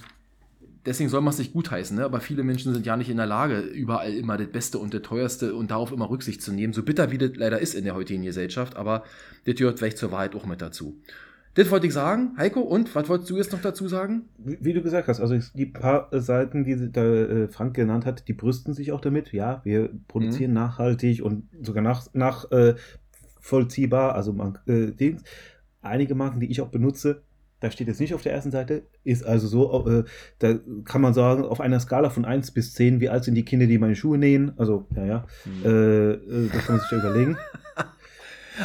deswegen 0.85 1.09
soll 1.09 1.21
man 1.21 1.33
es 1.33 1.39
nicht 1.39 1.53
gutheißen, 1.53 1.97
ne? 1.97 2.05
aber 2.05 2.19
viele 2.21 2.43
Menschen 2.43 2.73
sind 2.73 2.85
ja 2.85 2.97
nicht 2.97 3.09
in 3.09 3.17
der 3.17 3.25
Lage, 3.25 3.59
überall 3.59 4.13
immer 4.13 4.37
das 4.37 4.47
Beste 4.47 4.77
und 4.79 4.93
das 4.93 5.01
Teuerste 5.01 5.55
und 5.55 5.71
darauf 5.71 5.91
immer 5.91 6.09
Rücksicht 6.09 6.41
zu 6.41 6.51
nehmen. 6.51 6.73
So 6.73 6.83
bitter 6.83 7.11
wie 7.11 7.17
das 7.17 7.31
leider 7.35 7.59
ist 7.59 7.75
in 7.75 7.83
der 7.83 7.95
heutigen 7.95 8.23
Gesellschaft, 8.23 8.75
aber 8.75 9.03
das 9.45 9.55
gehört 9.55 9.79
vielleicht 9.79 9.97
zur 9.97 10.11
Wahrheit 10.11 10.35
auch 10.35 10.45
mit 10.45 10.61
dazu. 10.61 11.01
Das 11.53 11.69
wollte 11.69 11.85
ich 11.85 11.93
sagen, 11.93 12.31
Heiko, 12.37 12.61
und 12.61 12.95
was 12.95 13.09
wolltest 13.09 13.29
du 13.29 13.35
jetzt 13.35 13.51
noch 13.51 13.61
dazu 13.61 13.89
sagen? 13.89 14.29
Wie, 14.37 14.57
wie 14.61 14.73
du 14.73 14.81
gesagt 14.81 15.09
hast, 15.09 15.19
also 15.19 15.33
ein 15.33 15.73
paar 15.73 16.07
Seiten, 16.11 16.63
die 16.63 16.91
da, 16.91 17.03
äh, 17.03 17.47
Frank 17.49 17.75
genannt 17.75 18.05
hat, 18.05 18.27
die 18.29 18.33
brüsten 18.33 18.73
sich 18.73 18.93
auch 18.93 19.01
damit. 19.01 19.33
Ja, 19.33 19.59
wir 19.65 19.89
produzieren 20.07 20.51
mhm. 20.51 20.55
nachhaltig 20.55 21.21
und 21.21 21.49
sogar 21.61 21.83
nach, 21.83 22.07
nach 22.13 22.49
äh, 22.51 22.75
vollziehbar, 23.41 24.15
also 24.15 24.31
man, 24.31 24.59
äh, 24.65 24.91
Dings. 24.91 25.23
Einige 25.81 26.15
Marken, 26.15 26.39
die 26.39 26.49
ich 26.49 26.61
auch 26.61 26.69
benutze, 26.69 27.23
da 27.61 27.71
steht 27.71 27.87
jetzt 27.87 27.99
nicht 27.99 28.13
auf 28.13 28.23
der 28.23 28.33
ersten 28.33 28.51
Seite, 28.51 28.83
ist 29.03 29.23
also 29.23 29.47
so, 29.47 29.87
äh, 29.87 30.03
da 30.39 30.55
kann 30.83 31.01
man 31.01 31.13
sagen, 31.13 31.45
auf 31.45 31.61
einer 31.61 31.79
Skala 31.79 32.09
von 32.09 32.25
1 32.25 32.51
bis 32.51 32.73
10, 32.73 32.99
wie 32.99 33.09
alt 33.09 33.23
sind 33.23 33.35
die 33.35 33.45
Kinder, 33.45 33.67
die 33.67 33.77
meine 33.77 33.95
Schuhe 33.95 34.17
nähen? 34.17 34.51
Also, 34.57 34.87
ja, 34.95 35.05
ja, 35.05 35.27
mhm. 35.45 35.65
äh, 35.65 36.49
das 36.51 36.65
kann 36.65 36.75
man 36.75 36.79
sich 36.81 36.91
ja 36.91 36.97
überlegen. 36.97 37.37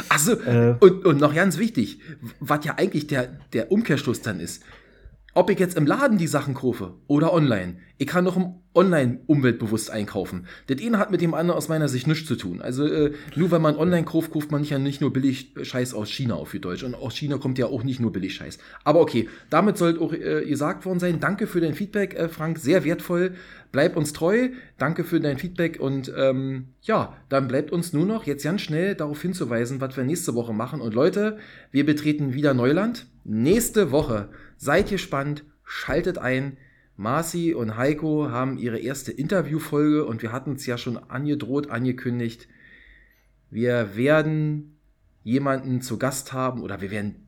Also, 0.09 0.33
äh, 0.41 0.75
und, 0.81 1.05
und 1.05 1.19
noch 1.19 1.33
ganz 1.33 1.57
wichtig, 1.57 2.01
was 2.39 2.63
ja 2.65 2.75
eigentlich 2.77 3.07
der, 3.07 3.29
der 3.53 3.71
Umkehrschluss 3.71 4.21
dann 4.21 4.41
ist, 4.41 4.61
ob 5.37 5.51
ich 5.51 5.59
jetzt 5.59 5.77
im 5.77 5.85
Laden 5.85 6.17
die 6.17 6.25
Sachen 6.25 6.55
kaufe 6.55 6.95
oder 7.05 7.31
online, 7.31 7.75
ich 7.99 8.07
kann 8.07 8.25
doch 8.25 8.39
online 8.73 9.19
umweltbewusst 9.27 9.91
einkaufen. 9.91 10.47
Das 10.65 10.81
eine 10.81 10.97
hat 10.97 11.11
mit 11.11 11.21
dem 11.21 11.35
anderen 11.35 11.57
aus 11.57 11.69
meiner 11.69 11.87
Sicht 11.87 12.07
nichts 12.07 12.27
zu 12.27 12.35
tun. 12.35 12.59
Also 12.59 12.87
äh, 12.87 13.13
nur 13.35 13.51
wenn 13.51 13.61
man 13.61 13.75
online 13.75 14.03
kauft, 14.03 14.31
kauft 14.31 14.51
man 14.51 14.63
ja 14.63 14.79
nicht 14.79 14.99
nur 14.99 15.13
billig 15.13 15.53
Scheiß 15.61 15.93
aus 15.93 16.09
China 16.09 16.33
auf 16.35 16.53
wie 16.53 16.59
Deutsch. 16.59 16.83
Und 16.83 16.95
aus 16.95 17.15
China 17.15 17.37
kommt 17.37 17.59
ja 17.59 17.67
auch 17.67 17.83
nicht 17.83 17.99
nur 17.99 18.11
billig 18.11 18.33
Scheiß. 18.33 18.57
Aber 18.83 18.99
okay, 18.99 19.29
damit 19.51 19.77
sollte 19.77 20.01
auch 20.01 20.11
äh, 20.11 20.43
gesagt 20.43 20.87
worden 20.87 20.99
sein. 20.99 21.19
Danke 21.19 21.45
für 21.45 21.61
dein 21.61 21.75
Feedback, 21.75 22.15
äh, 22.15 22.29
Frank. 22.29 22.57
Sehr 22.57 22.83
wertvoll. 22.83 23.35
Bleib 23.71 23.95
uns 23.95 24.13
treu. 24.13 24.49
Danke 24.79 25.03
für 25.03 25.19
dein 25.19 25.37
Feedback. 25.37 25.79
Und 25.79 26.11
ähm, 26.17 26.69
ja, 26.81 27.15
dann 27.29 27.47
bleibt 27.47 27.71
uns 27.71 27.93
nur 27.93 28.07
noch 28.07 28.25
jetzt 28.25 28.43
ganz 28.43 28.61
schnell 28.61 28.95
darauf 28.95 29.21
hinzuweisen, 29.21 29.81
was 29.81 29.97
wir 29.97 30.03
nächste 30.03 30.33
Woche 30.33 30.53
machen. 30.53 30.81
Und 30.81 30.95
Leute, 30.95 31.37
wir 31.71 31.85
betreten 31.85 32.33
wieder 32.33 32.55
Neuland. 32.55 33.05
Nächste 33.23 33.91
Woche 33.91 34.29
Seid 34.57 34.89
gespannt, 34.89 35.43
schaltet 35.63 36.17
ein. 36.17 36.57
Marci 36.95 37.53
und 37.53 37.77
Heiko 37.77 38.31
haben 38.31 38.57
ihre 38.57 38.79
erste 38.79 39.11
Interviewfolge 39.11 40.03
und 40.03 40.23
wir 40.23 40.31
hatten 40.31 40.53
es 40.53 40.65
ja 40.65 40.79
schon 40.79 40.97
angedroht, 40.97 41.69
angekündigt. 41.69 42.47
Wir 43.51 43.95
werden 43.95 44.77
jemanden 45.23 45.81
zu 45.81 45.99
Gast 45.99 46.33
haben 46.33 46.61
oder 46.63 46.81
wir 46.81 46.89
werden 46.89 47.27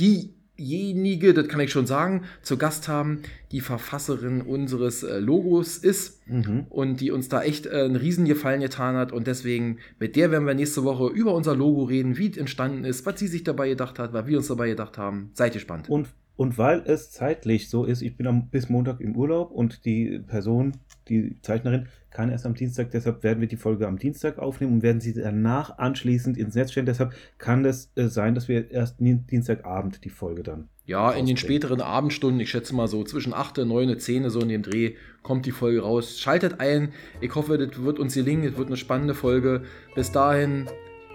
diejenige, 0.00 1.34
das 1.34 1.48
kann 1.48 1.60
ich 1.60 1.70
schon 1.70 1.86
sagen, 1.86 2.22
zu 2.40 2.56
Gast 2.56 2.88
haben, 2.88 3.20
die 3.50 3.60
Verfasserin 3.60 4.40
unseres 4.40 5.02
äh, 5.02 5.18
Logos 5.18 5.76
ist 5.76 6.26
mhm. 6.26 6.66
und 6.70 7.00
die 7.00 7.10
uns 7.10 7.28
da 7.28 7.42
echt 7.42 7.66
äh, 7.66 7.82
einen 7.82 7.96
Riesengefallen 7.96 8.62
getan 8.62 8.96
hat 8.96 9.12
und 9.12 9.26
deswegen 9.26 9.78
mit 9.98 10.16
der 10.16 10.30
werden 10.30 10.46
wir 10.46 10.54
nächste 10.54 10.84
Woche 10.84 11.12
über 11.12 11.34
unser 11.34 11.54
Logo 11.54 11.84
reden, 11.84 12.16
wie 12.16 12.30
es 12.30 12.38
entstanden 12.38 12.84
ist, 12.84 13.04
was 13.04 13.20
sie 13.20 13.28
sich 13.28 13.44
dabei 13.44 13.68
gedacht 13.68 13.98
hat, 13.98 14.14
was 14.14 14.26
wir 14.26 14.38
uns 14.38 14.48
dabei 14.48 14.68
gedacht 14.68 14.96
haben. 14.96 15.30
Seid 15.34 15.52
gespannt. 15.52 15.90
Und 15.90 16.08
und 16.36 16.58
weil 16.58 16.82
es 16.86 17.10
zeitlich 17.10 17.68
so 17.68 17.84
ist, 17.84 18.02
ich 18.02 18.16
bin 18.16 18.26
am, 18.26 18.48
bis 18.48 18.68
Montag 18.68 19.00
im 19.00 19.16
Urlaub 19.16 19.50
und 19.50 19.84
die 19.84 20.18
Person, 20.26 20.72
die 21.08 21.36
Zeichnerin, 21.42 21.88
kann 22.10 22.30
erst 22.30 22.46
am 22.46 22.54
Dienstag, 22.54 22.90
deshalb 22.90 23.22
werden 23.22 23.40
wir 23.40 23.48
die 23.48 23.56
Folge 23.56 23.86
am 23.86 23.98
Dienstag 23.98 24.38
aufnehmen 24.38 24.74
und 24.74 24.82
werden 24.82 25.00
sie 25.00 25.14
danach 25.14 25.78
anschließend 25.78 26.36
ins 26.36 26.54
Netz 26.54 26.72
stellen. 26.72 26.86
Deshalb 26.86 27.14
kann 27.38 27.64
es 27.64 27.90
äh, 27.96 28.08
sein, 28.08 28.34
dass 28.34 28.48
wir 28.48 28.70
erst 28.70 28.96
Dienstagabend 29.00 30.04
die 30.04 30.10
Folge 30.10 30.42
dann. 30.42 30.68
Ja, 30.84 31.12
in 31.12 31.26
den 31.26 31.36
späteren 31.36 31.80
Abendstunden, 31.80 32.40
ich 32.40 32.50
schätze 32.50 32.74
mal 32.74 32.88
so 32.88 33.04
zwischen 33.04 33.32
8, 33.32 33.58
9, 33.58 33.98
10, 33.98 34.30
so 34.30 34.40
in 34.40 34.48
dem 34.48 34.62
Dreh, 34.62 34.94
kommt 35.22 35.46
die 35.46 35.52
Folge 35.52 35.82
raus. 35.82 36.18
Schaltet 36.18 36.60
ein. 36.60 36.92
Ich 37.20 37.34
hoffe, 37.34 37.56
das 37.56 37.82
wird 37.82 38.00
uns 38.00 38.14
gelingen. 38.14 38.44
Es 38.44 38.56
wird 38.56 38.66
eine 38.66 38.76
spannende 38.76 39.14
Folge. 39.14 39.62
Bis 39.94 40.10
dahin, 40.10 40.66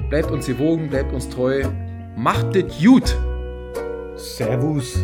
bleibt 0.09 0.32
uns 0.32 0.47
gewogen, 0.47 0.89
bleibt 0.89 1.11
uns 1.13 1.28
treu. 1.30 1.63
Macht 2.15 2.55
es 2.55 2.82
gut! 2.82 3.15
Servus. 4.18 4.97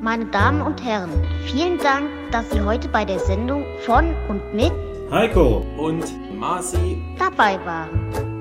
Meine 0.00 0.26
Damen 0.26 0.62
und 0.62 0.82
Herren, 0.84 1.10
vielen 1.46 1.78
Dank, 1.78 2.08
dass 2.30 2.48
Sie 2.50 2.60
heute 2.60 2.88
bei 2.88 3.04
der 3.04 3.18
Sendung 3.18 3.64
von 3.84 4.14
und 4.28 4.54
mit 4.54 4.72
Heiko 5.10 5.64
und 5.76 6.04
Marci 6.38 7.02
dabei 7.18 7.58
waren. 7.64 8.37